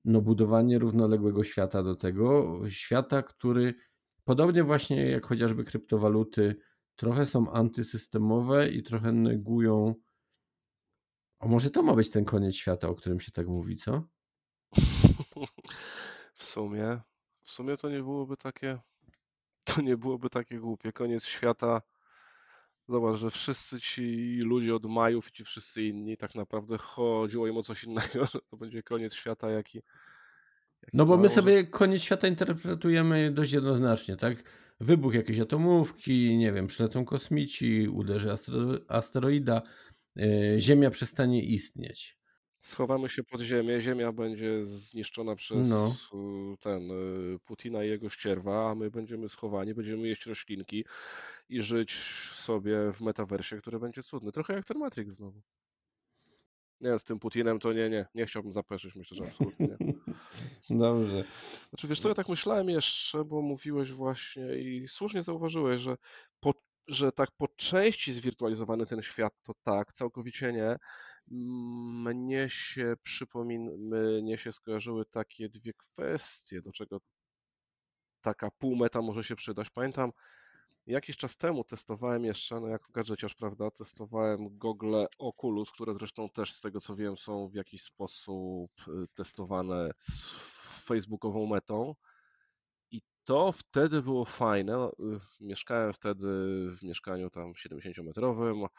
no 0.05 0.21
budowanie 0.21 0.79
równoległego 0.79 1.43
świata 1.43 1.83
do 1.83 1.95
tego, 1.95 2.59
świata, 2.69 3.23
który 3.23 3.75
podobnie 4.23 4.63
właśnie 4.63 5.09
jak 5.09 5.25
chociażby 5.25 5.63
kryptowaluty, 5.63 6.55
trochę 6.95 7.25
są 7.25 7.51
antysystemowe 7.51 8.69
i 8.69 8.83
trochę 8.83 9.11
negują. 9.11 9.95
A 11.39 11.47
może 11.47 11.69
to 11.69 11.83
ma 11.83 11.95
być 11.95 12.09
ten 12.09 12.25
koniec 12.25 12.55
świata, 12.55 12.89
o 12.89 12.95
którym 12.95 13.19
się 13.19 13.31
tak 13.31 13.47
mówi, 13.47 13.75
co? 13.75 14.07
W 16.55 16.57
sumie, 16.57 17.01
w 17.41 17.51
sumie 17.51 17.77
to 17.77 17.89
nie 17.89 17.99
byłoby 17.99 18.37
takie, 18.37 18.79
to 19.63 19.81
nie 19.81 19.97
byłoby 19.97 20.29
takie 20.29 20.59
głupie. 20.59 20.91
Koniec 20.91 21.25
świata. 21.25 21.81
Zobacz, 22.87 23.15
że 23.15 23.31
wszyscy 23.31 23.81
ci 23.81 24.37
ludzie 24.37 24.75
od 24.75 24.85
Majów 24.85 25.29
i 25.29 25.31
ci 25.31 25.43
wszyscy 25.43 25.83
inni 25.83 26.17
tak 26.17 26.35
naprawdę 26.35 26.77
chodziło 26.77 27.47
im 27.47 27.57
o 27.57 27.63
coś 27.63 27.83
innego, 27.83 28.27
to 28.49 28.57
będzie 28.57 28.83
koniec 28.83 29.13
świata, 29.13 29.49
jaki, 29.49 29.77
jaki 29.77 30.93
No 30.93 31.05
bo 31.05 31.17
my 31.17 31.29
sobie 31.29 31.63
koniec 31.63 32.01
świata 32.01 32.27
interpretujemy 32.27 33.31
dość 33.31 33.51
jednoznacznie, 33.51 34.17
tak? 34.17 34.43
Wybuch 34.79 35.13
jakiejś 35.13 35.39
atomówki, 35.39 36.37
nie 36.37 36.53
wiem, 36.53 36.67
przylecą 36.67 37.05
kosmici, 37.05 37.87
uderzy 37.87 38.29
astero- 38.29 38.79
asteroida, 38.87 39.61
yy, 40.15 40.55
Ziemia 40.59 40.89
przestanie 40.89 41.43
istnieć. 41.43 42.19
Schowamy 42.65 43.09
się 43.09 43.23
pod 43.23 43.41
ziemię, 43.41 43.81
ziemia 43.81 44.11
będzie 44.11 44.65
zniszczona 44.65 45.35
przez 45.35 45.69
No. 45.69 45.95
ten 46.59 46.91
y, 46.91 47.39
Putina 47.45 47.83
i 47.83 47.87
jego 47.89 48.09
ścierwa, 48.09 48.69
a 48.71 48.75
my 48.75 48.91
będziemy 48.91 49.29
schowani, 49.29 49.73
będziemy 49.73 50.07
jeść 50.07 50.25
roślinki 50.25 50.85
i 51.49 51.61
żyć 51.61 51.93
sobie 52.33 52.91
w 52.93 53.01
metaversie, 53.01 53.57
które 53.57 53.79
będzie 53.79 54.03
cudne. 54.03 54.31
Trochę 54.31 54.53
jak 54.53 54.65
ten 54.65 54.77
Matrix 54.77 55.13
znowu. 55.13 55.41
Nie, 56.81 56.99
z 56.99 57.03
tym 57.03 57.19
Putinem 57.19 57.59
to 57.59 57.73
nie, 57.73 57.89
nie, 57.89 58.05
nie 58.15 58.25
chciałbym 58.25 58.51
zapeszyć, 58.51 58.95
myślę, 58.95 59.17
że 59.17 59.23
absolutnie 59.23 59.67
nie. 59.67 59.77
Dobrze. 60.79 61.23
Znaczy, 61.69 61.87
wiesz 61.87 61.99
co, 61.99 62.09
ja 62.09 62.15
tak 62.15 62.29
myślałem 62.29 62.69
jeszcze, 62.69 63.25
bo 63.25 63.41
mówiłeś 63.41 63.91
właśnie 63.91 64.57
i 64.59 64.87
słusznie 64.87 65.23
zauważyłeś, 65.23 65.81
że, 65.81 65.97
po, 66.39 66.53
że 66.87 67.11
tak 67.11 67.29
po 67.37 67.47
części 67.47 68.13
zwirtualizowany 68.13 68.85
ten 68.85 69.01
świat, 69.01 69.33
to 69.43 69.53
tak, 69.63 69.93
całkowicie 69.93 70.53
nie. 70.53 70.75
Mnie 71.27 72.49
się 72.49 72.95
przypomin, 73.01 73.89
mnie 74.21 74.37
się 74.37 74.53
skojarzyły 74.53 75.05
takie 75.05 75.49
dwie 75.49 75.73
kwestie, 75.73 76.61
do 76.61 76.71
czego 76.71 77.01
taka 78.21 78.51
półmeta 78.51 79.01
może 79.01 79.23
się 79.23 79.35
przydać. 79.35 79.69
Pamiętam, 79.69 80.11
jakiś 80.87 81.17
czas 81.17 81.37
temu 81.37 81.63
testowałem 81.63 82.25
jeszcze, 82.25 82.59
no 82.59 82.67
jako 82.67 82.91
gadżeciarz, 82.91 83.35
prawda, 83.35 83.71
testowałem 83.71 84.57
gogle 84.57 85.07
Oculus, 85.19 85.71
które 85.71 85.93
zresztą 85.93 86.29
też 86.29 86.53
z 86.53 86.61
tego 86.61 86.81
co 86.81 86.95
wiem 86.95 87.17
są 87.17 87.49
w 87.49 87.53
jakiś 87.53 87.81
sposób 87.81 88.71
y, 88.87 89.07
testowane 89.15 89.91
z 89.97 90.23
facebookową 90.85 91.45
metą. 91.45 91.95
To 93.25 93.51
wtedy 93.51 94.01
było 94.01 94.25
fajne. 94.25 94.73
No, 94.73 94.91
Mieszkałem 95.41 95.93
wtedy 95.93 96.25
w 96.77 96.83
mieszkaniu 96.83 97.29
tam 97.29 97.53
70-metrowym 97.53 98.65
y, 98.65 98.69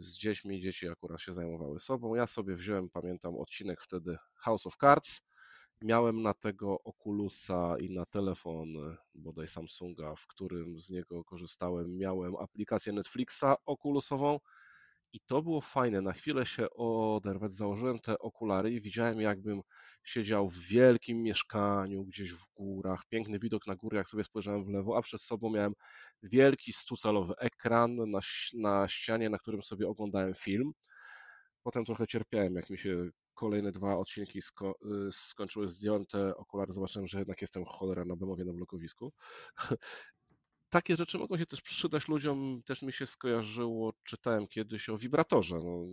z 0.00 0.12
dziećmi. 0.18 0.60
Dzieci 0.60 0.88
akurat 0.88 1.20
się 1.20 1.34
zajmowały 1.34 1.80
sobą. 1.80 2.14
Ja 2.14 2.26
sobie 2.26 2.56
wziąłem, 2.56 2.90
pamiętam, 2.90 3.36
odcinek 3.36 3.80
wtedy 3.80 4.16
House 4.34 4.66
of 4.66 4.76
Cards. 4.76 5.20
Miałem 5.80 6.22
na 6.22 6.34
tego 6.34 6.82
Oculusa 6.84 7.78
i 7.78 7.94
na 7.94 8.06
telefon 8.06 8.76
y, 8.76 8.96
bodaj 9.14 9.48
Samsunga, 9.48 10.14
w 10.14 10.26
którym 10.26 10.80
z 10.80 10.90
niego 10.90 11.24
korzystałem, 11.24 11.98
miałem 11.98 12.36
aplikację 12.36 12.92
Netflixa 12.92 13.56
Oculusową 13.66 14.38
i 15.12 15.20
to 15.20 15.42
było 15.42 15.60
fajne. 15.60 16.00
Na 16.00 16.12
chwilę 16.12 16.46
się 16.46 16.70
oderwać, 16.70 17.52
założyłem 17.52 17.98
te 17.98 18.18
okulary 18.18 18.72
i 18.72 18.80
widziałem, 18.80 19.20
jakbym 19.20 19.62
siedział 20.04 20.48
w 20.48 20.58
wielkim 20.58 21.22
mieszkaniu 21.22 22.04
gdzieś 22.04 22.32
w 22.32 22.48
górach, 22.54 23.02
piękny 23.08 23.38
widok 23.38 23.66
na 23.66 23.74
góry, 23.76 23.96
jak 23.96 24.08
sobie 24.08 24.24
spojrzałem 24.24 24.64
w 24.64 24.68
lewo, 24.68 24.96
a 24.98 25.02
przed 25.02 25.22
sobą 25.22 25.50
miałem 25.50 25.74
wielki 26.22 26.72
stucalowy 26.72 27.34
ekran 27.38 28.10
na, 28.10 28.20
na 28.54 28.88
ścianie, 28.88 29.30
na 29.30 29.38
którym 29.38 29.62
sobie 29.62 29.88
oglądałem 29.88 30.34
film. 30.34 30.72
Potem 31.62 31.84
trochę 31.84 32.06
cierpiałem, 32.06 32.54
jak 32.54 32.70
mi 32.70 32.78
się 32.78 33.10
kolejne 33.34 33.72
dwa 33.72 33.96
odcinki 33.96 34.42
sko 34.42 34.74
y, 35.08 35.12
skończyły, 35.12 35.68
zdjąłem 35.68 36.06
te 36.06 36.36
okulary, 36.36 36.72
zobaczyłem, 36.72 37.06
że 37.06 37.18
jednak 37.18 37.42
jestem 37.42 37.64
cholera 37.64 38.04
na 38.04 38.16
Bemowie 38.16 38.44
na 38.44 38.52
blokowisku. 38.52 39.12
takie 40.72 40.96
rzeczy 40.96 41.18
mogą 41.18 41.38
się 41.38 41.46
też 41.46 41.60
przydać 41.60 42.08
ludziom. 42.08 42.62
Też 42.66 42.82
mi 42.82 42.92
się 42.92 43.06
skojarzyło, 43.06 43.92
czytałem 44.04 44.46
kiedyś 44.46 44.88
o 44.88 44.98
wibratorze. 44.98 45.56
No, 45.64 45.86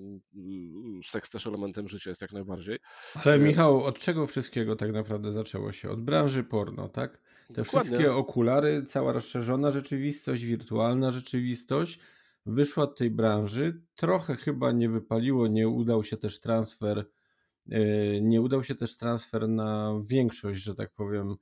seks 1.06 1.30
też 1.30 1.48
elementem 1.48 1.88
życia 1.88 2.10
jest 2.10 2.22
jak 2.22 2.32
najbardziej. 2.32 2.80
Ale 3.16 3.34
E, 3.34 3.40
Michał, 3.40 3.84
od 3.84 4.00
czego 4.00 4.28
wszystkiego 4.28 4.76
tak 4.76 4.92
naprawdę 4.92 5.32
zaczęło 5.32 5.72
się? 5.72 5.90
Od 5.90 6.02
branży 6.02 6.44
porno, 6.44 6.90
tak? 6.90 7.12
Te 7.54 7.54
Dokładnie. 7.54 7.90
wszystkie 7.90 8.14
okulary, 8.14 8.86
cała 8.88 9.12
rozszerzona 9.14 9.72
rzeczywistość, 9.72 10.44
wirtualna 10.44 11.12
rzeczywistość 11.12 12.00
wyszła 12.46 12.84
od 12.84 12.98
tej 12.98 13.12
branży. 13.12 13.82
Trochę 13.96 14.36
chyba 14.36 14.72
nie 14.72 14.90
wypaliło, 14.90 15.48
nie 15.48 15.70
udał 15.70 16.04
się 16.04 16.18
też 16.18 16.40
transfer, 16.40 17.10
yy, 17.66 18.20
nie 18.22 18.42
udał 18.42 18.64
się 18.64 18.76
też 18.76 18.98
transfer 18.98 19.50
na 19.50 20.02
większość, 20.06 20.64
że 20.64 20.76
tak 20.76 20.94
powiem, 20.94 21.36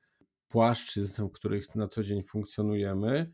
płaszczyzn, 0.48 1.28
w 1.28 1.32
których 1.32 1.76
na 1.76 1.88
co 1.88 2.04
dzień 2.04 2.24
funkcjonujemy. 2.24 3.34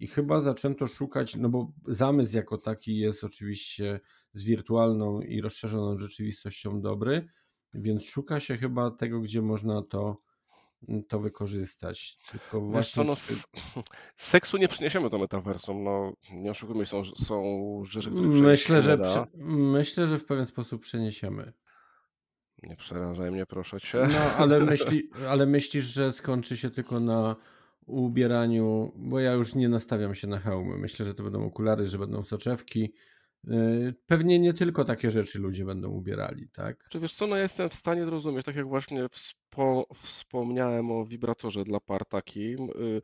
I 0.00 0.06
chyba 0.06 0.40
zaczęto 0.40 0.86
szukać, 0.86 1.36
no 1.36 1.48
bo 1.48 1.72
zamysł 1.86 2.36
jako 2.36 2.58
taki 2.58 2.98
jest 2.98 3.24
oczywiście 3.24 4.00
z 4.30 4.42
wirtualną 4.42 5.20
i 5.20 5.40
rozszerzoną 5.40 5.96
rzeczywistością 5.96 6.80
dobry, 6.80 7.28
więc 7.74 8.04
szuka 8.04 8.40
się 8.40 8.56
chyba 8.56 8.90
tego, 8.90 9.20
gdzie 9.20 9.42
można 9.42 9.82
to, 9.82 10.16
to 11.08 11.20
wykorzystać. 11.20 12.18
Tylko 12.30 12.60
Wiesz 12.60 12.70
właśnie 12.70 13.02
co, 13.02 13.04
no, 13.04 13.16
czy... 13.16 13.34
seksu 14.16 14.56
nie 14.56 14.68
przyniesiemy 14.68 15.10
do 15.10 15.18
metaversum. 15.18 15.84
No, 15.84 16.12
nie 16.32 16.50
oszukujmy, 16.50 16.86
się, 16.86 16.90
są, 16.90 17.04
są 17.24 17.42
rzeczy, 17.84 18.10
przenieść 18.10 18.42
Myślę, 18.42 18.82
że 18.82 18.98
prze... 18.98 19.26
myślę, 19.48 20.06
że 20.06 20.18
w 20.18 20.24
pewien 20.24 20.46
sposób 20.46 20.82
przeniesiemy. 20.82 21.52
Nie 22.62 22.76
przerażaj 22.76 23.30
mnie, 23.30 23.46
proszę 23.46 23.80
cię. 23.80 23.98
No, 24.12 24.18
ale, 24.18 24.60
myśli, 24.74 25.10
ale 25.28 25.46
myślisz, 25.46 25.84
że 25.84 26.12
skończy 26.12 26.56
się 26.56 26.70
tylko 26.70 27.00
na 27.00 27.36
ubieraniu, 27.86 28.92
bo 28.96 29.20
ja 29.20 29.32
już 29.32 29.54
nie 29.54 29.68
nastawiam 29.68 30.14
się 30.14 30.26
na 30.26 30.38
hełmy. 30.38 30.78
Myślę, 30.78 31.04
że 31.04 31.14
to 31.14 31.22
będą 31.22 31.44
okulary, 31.44 31.86
że 31.86 31.98
będą 31.98 32.22
soczewki. 32.22 32.92
Yy, 33.44 33.94
Pewnie 34.06 34.38
nie 34.38 34.54
tylko 34.54 34.84
takie 34.84 35.10
rzeczy 35.10 35.38
ludzie 35.38 35.64
będą 35.64 35.90
ubierali, 35.90 36.48
tak? 36.48 36.88
Czy 36.88 37.00
wiesz 37.00 37.14
co, 37.14 37.26
no 37.26 37.36
ja 37.36 37.42
jestem 37.42 37.68
w 37.68 37.74
stanie 37.74 38.04
zrozumieć, 38.04 38.46
tak 38.46 38.56
jak 38.56 38.68
właśnie 38.68 39.08
wspo 39.08 39.86
wspomniałem 39.94 40.90
o 40.90 41.04
wibratorze 41.04 41.64
dla 41.64 41.80
par 41.80 42.04
takim, 42.06 42.70
y, 42.70 43.02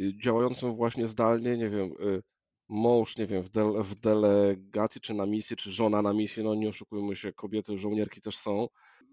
y, 0.00 0.18
działającym 0.22 0.76
właśnie 0.76 1.08
zdalnie, 1.08 1.56
nie 1.56 1.70
wiem, 1.70 1.92
y, 2.00 2.22
mąż, 2.68 3.16
nie 3.16 3.26
wiem, 3.26 3.42
w, 3.42 3.50
w 3.84 3.94
delegacji, 3.94 5.00
czy 5.00 5.14
na 5.14 5.26
misji, 5.26 5.56
czy 5.56 5.72
żona 5.72 6.02
na 6.02 6.12
misji, 6.12 6.44
no 6.44 6.54
nie 6.54 6.68
oszukujmy 6.68 7.16
się, 7.16 7.32
kobiety, 7.32 7.78
żołnierki 7.78 8.20
też 8.20 8.38
są. 8.38 8.68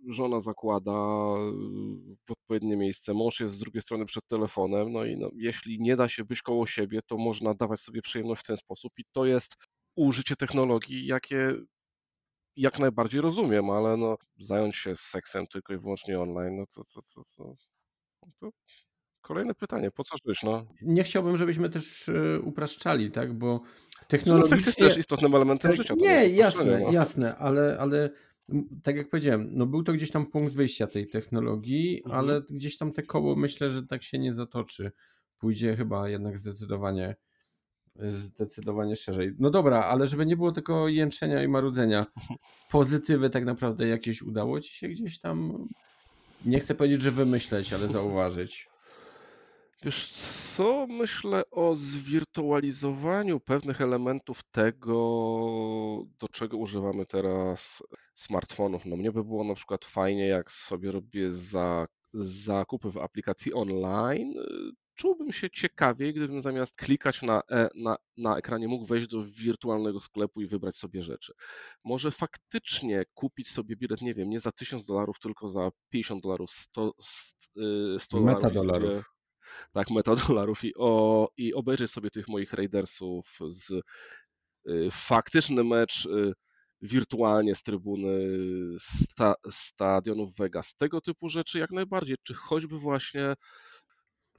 Żona 0.09 0.41
zakłada 0.41 0.91
y, 0.91 2.15
w 2.27 2.31
odpowiednie 2.31 2.77
miejsce, 2.77 3.13
mąż 3.13 3.39
jest 3.39 3.53
z 3.53 3.59
drugiej 3.59 3.81
strony 3.81 4.05
przed 4.05 4.27
telefonem, 4.27 4.91
no 4.91 5.05
i 5.05 5.17
no, 5.17 5.29
jeśli 5.35 5.81
nie 5.81 5.95
da 5.95 6.09
się 6.09 6.25
być 6.25 6.41
koło 6.41 6.67
siebie, 6.67 6.99
to 7.07 7.17
można 7.17 7.53
dawać 7.53 7.79
sobie 7.79 8.01
przyjemność 8.01 8.41
w 8.41 8.47
ten 8.47 8.57
sposób 8.57 8.93
i 8.97 9.03
to 9.11 9.25
jest 9.25 9.55
użycie 9.95 10.35
technologii, 10.35 11.05
jakie 11.05 11.53
jak 12.55 12.79
najbardziej 12.79 13.21
rozumiem, 13.21 13.69
ale 13.69 13.97
no, 13.97 14.17
zająć 14.39 14.75
się 14.75 14.95
seksem 14.95 15.47
tylko 15.47 15.73
i 15.73 15.77
wyłącznie 15.77 16.19
online, 16.19 16.57
no 16.57 16.65
to, 16.75 16.83
to, 16.83 17.01
to, 17.01 17.23
to, 17.37 17.55
to 18.39 18.49
kolejne 19.27 19.55
pytanie, 19.55 19.91
po 19.91 20.03
co 20.03 20.15
żyć, 20.27 20.43
no? 20.43 20.65
Nie 20.81 21.03
chciałbym, 21.03 21.37
żebyśmy 21.37 21.69
też 21.69 22.09
e, 22.09 22.39
upraszczali, 22.39 23.11
tak? 23.11 23.33
Bo 23.33 23.47
Że 23.47 23.57
no 23.57 23.63
seks 23.63 24.11
jest 24.11 24.23
technologicznie. 24.23 24.73
też 24.87 24.97
istotnym 24.97 25.35
elementem 25.35 25.71
Tak, 25.71 25.77
życia, 25.77 25.93
nie, 25.97 26.27
jasne, 26.29 26.79
no. 26.79 26.91
jasne, 26.91 27.35
ale, 27.37 27.77
ale 27.79 28.09
tak 28.83 28.95
jak 28.95 29.09
powiedziałem, 29.09 29.49
no 29.51 29.65
był 29.65 29.83
to 29.83 29.93
gdzieś 29.93 30.11
tam 30.11 30.25
punkt 30.25 30.53
wyjścia 30.53 30.87
tej 30.87 31.07
technologii, 31.07 32.01
Mhm. 32.05 32.19
ale 32.19 32.41
gdzieś 32.49 32.77
tam 32.77 32.91
te 32.91 33.03
koło 33.03 33.35
myślę, 33.35 33.71
że 33.71 33.83
tak 33.83 34.03
się 34.03 34.19
nie 34.19 34.33
zatoczy. 34.33 34.91
Pójdzie 35.39 35.75
chyba 35.75 36.09
jednak 36.09 36.37
zdecydowanie, 36.37 37.15
zdecydowanie 37.95 38.95
szerzej. 38.95 39.35
No 39.39 39.49
dobra, 39.49 39.83
ale 39.83 40.07
żeby 40.07 40.25
nie 40.25 40.37
było 40.37 40.51
tylko 40.51 40.87
jęczenia 40.87 41.43
i 41.43 41.47
marudzenia, 41.47 42.05
pozytywy 42.71 43.29
tak 43.29 43.45
naprawdę 43.45 43.87
jakieś 43.87 44.21
udało 44.21 44.61
ci 44.61 44.73
się 44.73 44.87
gdzieś 44.87 45.19
tam, 45.19 45.67
nie 46.45 46.59
chcę 46.59 46.75
powiedzieć, 46.75 47.01
że 47.01 47.11
wymyśleć, 47.11 47.73
ale 47.73 47.87
zauważyć. 47.87 48.69
Wiesz 49.83 50.13
co, 50.55 50.87
myślę 50.87 51.43
o 51.51 51.75
zwirtualizowaniu 51.75 53.39
pewnych 53.39 53.81
elementów 53.81 54.43
tego, 54.51 54.97
do 56.19 56.27
czego 56.27 56.57
używamy 56.57 57.05
teraz 57.05 57.83
smartfonów. 58.15 58.85
No 58.85 58.95
mnie 58.95 59.11
by 59.11 59.23
było 59.23 59.43
na 59.43 59.55
przykład 59.55 59.85
fajnie, 59.85 60.27
jak 60.27 60.51
sobie 60.51 60.91
robię 60.91 61.31
za, 61.31 61.87
zakupy 62.13 62.91
w 62.91 62.97
aplikacji 62.97 63.53
online. 63.53 64.37
y, 64.37 64.71
Czułbym 64.95 65.31
się 65.31 65.49
ciekawiej, 65.49 66.13
gdybym 66.13 66.41
zamiast 66.41 66.75
klikać 66.77 67.21
na, 67.21 67.41
e, 67.51 67.69
na, 67.75 67.97
na 68.17 68.37
ekranie 68.37 68.67
mógł 68.67 68.85
wejść 68.85 69.07
do 69.07 69.23
wirtualnego 69.25 69.99
sklepu 69.99 70.41
i 70.41 70.47
wybrać 70.47 70.77
sobie 70.77 71.03
rzeczy. 71.03 71.33
Może 71.83 72.11
faktycznie 72.11 73.05
kupić 73.13 73.51
sobie 73.51 73.75
bilet, 73.75 74.01
nie 74.01 74.13
wiem, 74.13 74.29
nie 74.29 74.39
za 74.39 74.51
1000 74.51 74.85
dolarów, 74.85 75.19
tylko 75.19 75.49
za 75.49 75.69
50 75.89 76.23
dolarów, 76.23 76.51
100, 76.51 76.93
100 77.99 78.19
dolarów 78.19 78.43
Meta 78.43 78.49
i 78.49 78.57
sobie 78.57 78.67
dolarów. 78.67 79.14
Tak, 79.73 79.89
metadolarów 79.91 80.63
i, 80.65 80.73
o, 80.77 81.29
i 81.37 81.53
obejrzeć 81.53 81.91
sobie 81.91 82.09
tych 82.09 82.27
moich 82.27 82.53
Raidersów 82.53 83.39
z 83.49 83.71
y, 84.69 84.89
faktyczny 84.91 85.63
mecz 85.63 86.05
y, 86.05 86.33
wirtualnie 86.81 87.55
z 87.55 87.63
trybuny 87.63 88.29
sta, 88.79 89.35
stadionów 89.51 90.35
Vegas. 90.35 90.75
Tego 90.75 91.01
typu 91.01 91.29
rzeczy 91.29 91.59
jak 91.59 91.71
najbardziej, 91.71 92.15
czy 92.23 92.33
choćby 92.33 92.79
właśnie 92.79 93.35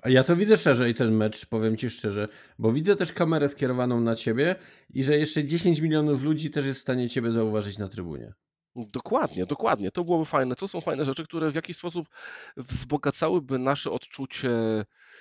ja 0.05 0.25
to 0.25 0.37
widzę 0.37 0.57
szerzej 0.57 0.95
ten 0.95 1.17
mecz, 1.17 1.47
powiem 1.47 1.77
ci 1.77 1.91
szczerze, 1.91 2.29
bo 2.59 2.73
widzę 2.73 2.97
też 2.97 3.13
kamerę 3.13 3.49
skierowaną 3.49 4.01
na 4.01 4.15
ciebie 4.15 4.57
i 4.91 5.05
że 5.05 5.17
jeszcze 5.19 5.45
10 5.45 5.81
milionów 5.81 6.23
ludzi 6.23 6.51
też 6.51 6.67
jest 6.67 6.79
w 6.79 6.83
stanie 6.83 7.09
ciebie 7.09 7.33
zauważyć 7.33 7.79
na 7.79 7.89
trybunie. 7.89 8.33
Dokładnie, 8.77 9.47
dokładnie. 9.47 9.91
To 9.91 10.05
byłoby 10.05 10.25
fajne. 10.25 10.57
To 10.57 10.69
są 10.69 10.81
fajne 10.81 11.05
rzeczy, 11.05 11.25
które 11.25 11.51
w 11.51 11.55
jakiś 11.55 11.77
sposób 11.77 12.09
wzbogacałyby 12.57 13.59
nasze 13.59 13.91
odczucie 13.91 14.51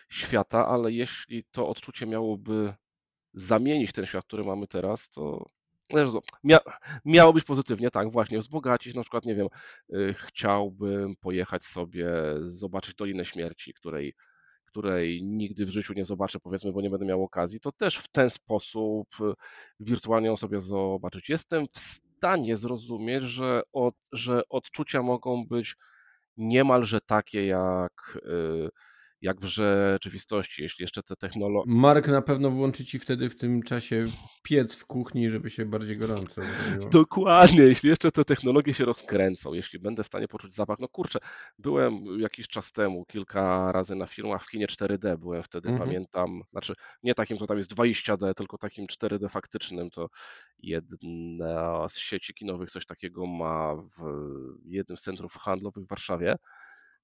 świata, 0.09 0.67
ale 0.67 0.91
jeśli 0.91 1.43
to 1.51 1.69
odczucie 1.69 2.05
miałoby 2.05 2.73
zamienić 3.33 3.91
ten 3.91 4.05
świat, 4.05 4.25
który 4.25 4.43
mamy 4.43 4.67
teraz, 4.67 5.09
to 5.09 5.45
mia, 6.43 6.59
miało 7.05 7.33
być 7.33 7.43
pozytywnie, 7.43 7.91
tak, 7.91 8.11
właśnie, 8.11 8.39
wzbogacić, 8.39 8.95
na 8.95 9.01
przykład, 9.01 9.25
nie 9.25 9.35
wiem, 9.35 9.47
y, 9.93 10.15
chciałbym 10.17 11.15
pojechać 11.15 11.63
sobie, 11.63 12.09
zobaczyć 12.47 12.95
Dolinę 12.95 13.25
Śmierci, 13.25 13.73
której, 13.73 14.13
której 14.65 15.23
nigdy 15.23 15.65
w 15.65 15.69
życiu 15.69 15.93
nie 15.93 16.05
zobaczę, 16.05 16.39
powiedzmy, 16.39 16.71
bo 16.71 16.81
nie 16.81 16.89
będę 16.89 17.05
miał 17.05 17.23
okazji, 17.23 17.59
to 17.59 17.71
też 17.71 17.97
w 17.97 18.07
ten 18.07 18.29
sposób 18.29 19.07
wirtualnie 19.79 20.27
ją 20.27 20.37
sobie 20.37 20.61
zobaczyć. 20.61 21.29
Jestem 21.29 21.67
w 21.67 22.04
stanie 22.25 22.57
zrozumieć, 22.57 23.23
że, 23.23 23.61
od, 23.73 23.95
że 24.11 24.41
odczucia 24.49 25.01
mogą 25.01 25.45
być 25.47 25.75
niemalże 26.37 27.01
takie 27.01 27.45
jak, 27.45 28.17
y, 28.25 28.69
jak 29.25 29.39
w 29.39 29.45
rzeczywistości, 29.45 30.63
jeśli 30.63 30.83
jeszcze 30.83 31.03
te 31.03 31.15
technologie. 31.15 31.71
Mark 31.71 32.07
na 32.07 32.21
pewno 32.21 32.49
włączy 32.49 32.85
ci 32.85 32.99
wtedy 32.99 33.29
w 33.29 33.35
tym 33.35 33.63
czasie 33.63 34.03
piec 34.43 34.75
w 34.75 34.85
kuchni, 34.85 35.29
żeby 35.29 35.49
się 35.49 35.65
bardziej 35.65 35.97
gorąco. 35.97 36.41
Dokładnie, 36.91 37.63
jeśli 37.63 37.89
jeszcze 37.89 38.11
te 38.11 38.25
technologie 38.25 38.73
się 38.73 38.85
rozkręcą, 38.85 39.53
jeśli 39.53 39.79
będę 39.79 40.03
w 40.03 40.07
stanie 40.07 40.27
poczuć 40.27 40.53
zapach, 40.53 40.79
no 40.79 40.87
kurczę, 40.87 41.19
byłem 41.59 42.19
jakiś 42.19 42.47
czas 42.47 42.71
temu, 42.71 43.05
kilka 43.05 43.71
razy 43.71 43.95
na 43.95 44.05
filmach 44.07 44.43
w 44.43 44.49
kinie 44.49 44.67
4D, 44.67 45.17
byłem 45.17 45.43
wtedy, 45.43 45.69
Mhm. 45.69 45.89
pamiętam, 45.89 46.41
znaczy 46.51 46.73
nie 47.03 47.15
takim, 47.15 47.37
co 47.37 47.47
tam 47.47 47.57
jest 47.57 47.69
20D, 47.69 48.33
tylko 48.33 48.57
takim 48.57 48.85
4D 48.87 49.29
faktycznym, 49.29 49.89
to 49.89 50.07
jedna 50.59 51.89
z 51.89 51.97
sieci 51.97 52.33
kinowych 52.33 52.71
coś 52.71 52.85
takiego 52.85 53.25
ma 53.25 53.75
w 53.75 54.03
jednym 54.65 54.97
z 54.97 55.01
centrów 55.01 55.33
handlowych 55.33 55.85
w 55.85 55.89
Warszawie. 55.89 56.35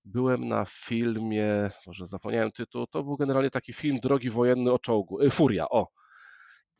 Byłem 0.06 0.48
na 0.48 0.66
filmie, 0.66 1.72
może 1.88 2.08
zapomniałem 2.08 2.52
tytuł, 2.52 2.88
to 2.88 3.04
był 3.04 3.18
generalnie 3.18 3.50
taki 3.50 3.74
film 3.74 4.00
Drogi 4.00 4.30
Wojenne 4.30 4.72
o 4.72 4.80
czołgu, 4.80 5.22
y, 5.22 5.30
Furia, 5.30 5.70
o, 5.70 5.88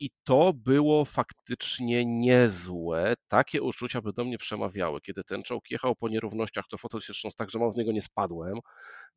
i 0.02 0.10
to 0.24 0.52
było 0.52 1.04
faktycznie 1.04 2.06
niezłe. 2.06 3.14
Takie 3.28 3.62
uczucia 3.62 4.00
by 4.00 4.12
do 4.12 4.24
mnie 4.24 4.38
przemawiały. 4.38 5.00
Kiedy 5.00 5.24
ten 5.24 5.42
czołg 5.42 5.70
jechał 5.70 5.96
po 5.96 6.08
nierównościach, 6.08 6.64
to 6.70 6.78
fotel 6.78 7.00
się 7.00 7.12
trząsł 7.12 7.36
tak, 7.36 7.50
że 7.50 7.58
mam 7.58 7.72
z 7.72 7.76
niego 7.76 7.92
nie 7.92 8.02
spadłem. 8.02 8.58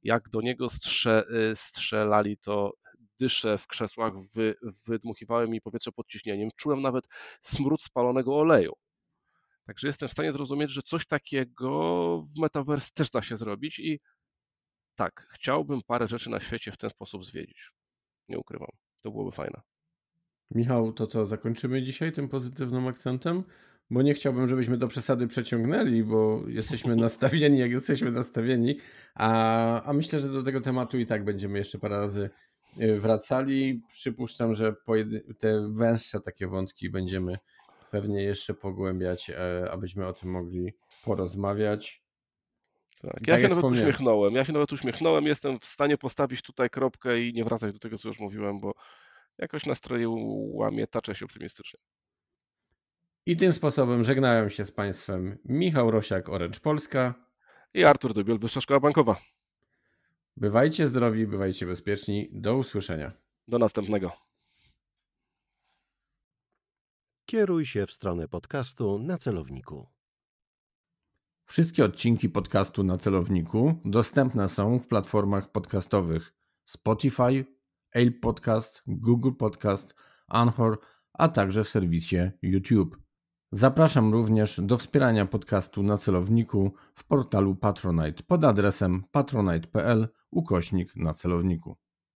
Jak 0.03 0.29
do 0.29 0.41
niego 0.41 0.69
strze 0.69 1.23
y, 1.51 1.55
strzelali, 1.55 2.37
to 2.37 2.73
dysze 3.19 3.57
w 3.57 3.67
krzesłach 3.67 4.13
wy 4.19 4.55
wydmuchiwały 4.87 5.47
mi 5.47 5.61
powietrze 5.61 5.91
pod 5.91 6.07
ciśnieniem. 6.07 6.49
Czułem 6.55 6.81
nawet 6.81 7.07
smród 7.41 7.83
spalonego 7.83 8.37
oleju. 8.37 8.73
Także 9.65 9.87
jestem 9.87 10.09
w 10.09 10.11
stanie 10.11 10.33
zrozumieć, 10.33 10.71
że 10.71 10.81
coś 10.81 11.07
takiego 11.07 12.27
w 12.35 12.39
Metaverse 12.39 12.91
też 12.93 13.09
da 13.09 13.21
się 13.21 13.37
zrobić 13.37 13.79
i 13.79 13.99
tak, 14.95 15.27
chciałbym 15.31 15.81
parę 15.87 16.07
rzeczy 16.07 16.29
na 16.29 16.39
świecie 16.39 16.71
w 16.71 16.77
ten 16.77 16.89
sposób 16.89 17.25
zwiedzić. 17.25 17.71
Nie 18.29 18.39
ukrywam. 18.39 18.69
To 19.01 19.11
byłoby 19.11 19.31
fajne. 19.31 19.61
Michał, 20.51 20.93
to 20.93 21.07
co, 21.07 21.25
zakończymy 21.25 21.83
dzisiaj 21.83 22.11
tym 22.11 22.29
pozytywnym 22.29 22.87
akcentem? 22.87 23.43
Bo 23.89 24.01
nie 24.01 24.13
chciałbym, 24.13 24.47
żebyśmy 24.47 24.77
do 24.77 24.87
przesady 24.87 25.27
przeciągnęli, 25.27 26.03
bo 26.03 26.43
jesteśmy 26.47 26.95
nastawieni, 27.05 27.59
jak 27.59 27.71
jesteśmy 27.71 28.11
nastawieni, 28.11 28.79
a, 29.15 29.83
a 29.83 29.93
myślę, 29.93 30.19
że 30.19 30.29
do 30.29 30.43
tego 30.43 30.61
tematu 30.61 30.99
i 30.99 31.05
tak 31.05 31.23
będziemy 31.23 31.57
jeszcze 31.57 31.79
parę 31.79 31.95
razy 31.97 32.29
y, 32.81 32.99
wracali. 32.99 33.83
Przypuszczam, 33.87 34.53
że 34.53 34.75
te 35.39 35.69
węższe 35.71 36.19
takie 36.21 36.47
wątki 36.47 36.89
będziemy 36.89 37.37
pewnie 37.95 38.23
jeszcze 38.23 38.53
pogłębiać, 38.53 39.29
e, 39.29 39.71
abyśmy 39.71 40.07
o 40.07 40.13
tym 40.13 40.31
mogli 40.31 40.73
porozmawiać. 41.03 42.03
Tak. 43.01 43.13
Tak 43.13 43.27
Ja 43.27 43.35
się 43.35 43.41
jak 43.41 43.49
nawet 43.51 43.65
uśmiechnąłem. 43.65 44.35
Ja 44.35 44.45
się 44.45 44.53
nawet 44.53 44.73
uśmiechnąłem. 44.73 45.25
Jestem 45.25 45.59
w 45.59 45.65
stanie 45.65 45.97
postawić 45.97 46.41
tutaj 46.41 46.69
kropkę 46.69 47.21
i 47.21 47.33
nie 47.33 47.43
wracać 47.43 47.73
do 47.73 47.79
tego, 47.79 47.97
co 47.97 48.07
już 48.07 48.19
mówiłem, 48.19 48.59
bo 48.59 48.73
jakoś 49.37 49.65
nastroiła 49.65 50.71
mnie 50.71 50.87
ta 50.87 51.01
część 51.01 51.23
optymistycznie. 51.23 51.79
I 53.25 53.37
tym 53.37 53.53
sposobem 53.53 54.03
żegnają 54.03 54.49
się 54.49 54.65
z 54.65 54.71
Państwem 54.71 55.37
Michał 55.45 55.91
Rosiak, 55.91 56.29
Orange 56.29 56.59
Polska. 56.59 57.13
I 57.73 57.83
Artur 57.83 58.13
Dubiel, 58.13 58.39
Wyższa 58.39 58.61
Szkoła 58.61 58.79
Bankowa. 58.79 59.15
Bywajcie 60.37 60.87
zdrowi, 60.87 61.27
bywajcie 61.27 61.65
bezpieczni. 61.65 62.29
Do 62.31 62.57
usłyszenia. 62.57 63.11
Do 63.47 63.59
następnego. 63.59 64.11
Kieruj 67.25 67.65
się 67.65 67.85
w 67.85 67.91
stronę 67.91 68.27
podcastu 68.27 68.99
na 68.99 69.17
celowniku. 69.17 69.87
Wszystkie 71.45 71.85
odcinki 71.85 72.29
podcastu 72.29 72.83
na 72.83 72.97
celowniku 72.97 73.75
dostępne 73.85 74.47
są 74.47 74.79
w 74.79 74.87
platformach 74.87 75.51
podcastowych 75.51 76.33
Spotify, 76.65 77.45
Apple 77.91 78.19
Podcast, 78.19 78.83
Google 78.87 79.31
Podcast, 79.31 79.95
Anchor, 80.27 80.79
a 81.13 81.27
także 81.27 81.63
w 81.63 81.69
serwisie 81.69 82.31
YouTube. 82.41 82.97
Zapraszam 83.51 84.13
również 84.13 84.61
do 84.63 84.77
wspierania 84.77 85.25
podcastu 85.25 85.83
na 85.83 85.97
celowniku 85.97 86.73
w 86.93 87.03
portalu 87.03 87.55
Patronite 87.55 88.23
pod 88.27 88.43
adresem 88.43 89.03
patronite.pl 89.11 90.07
ukośnik 90.31 90.95
na 90.95 91.13
celowniku. 91.13 91.77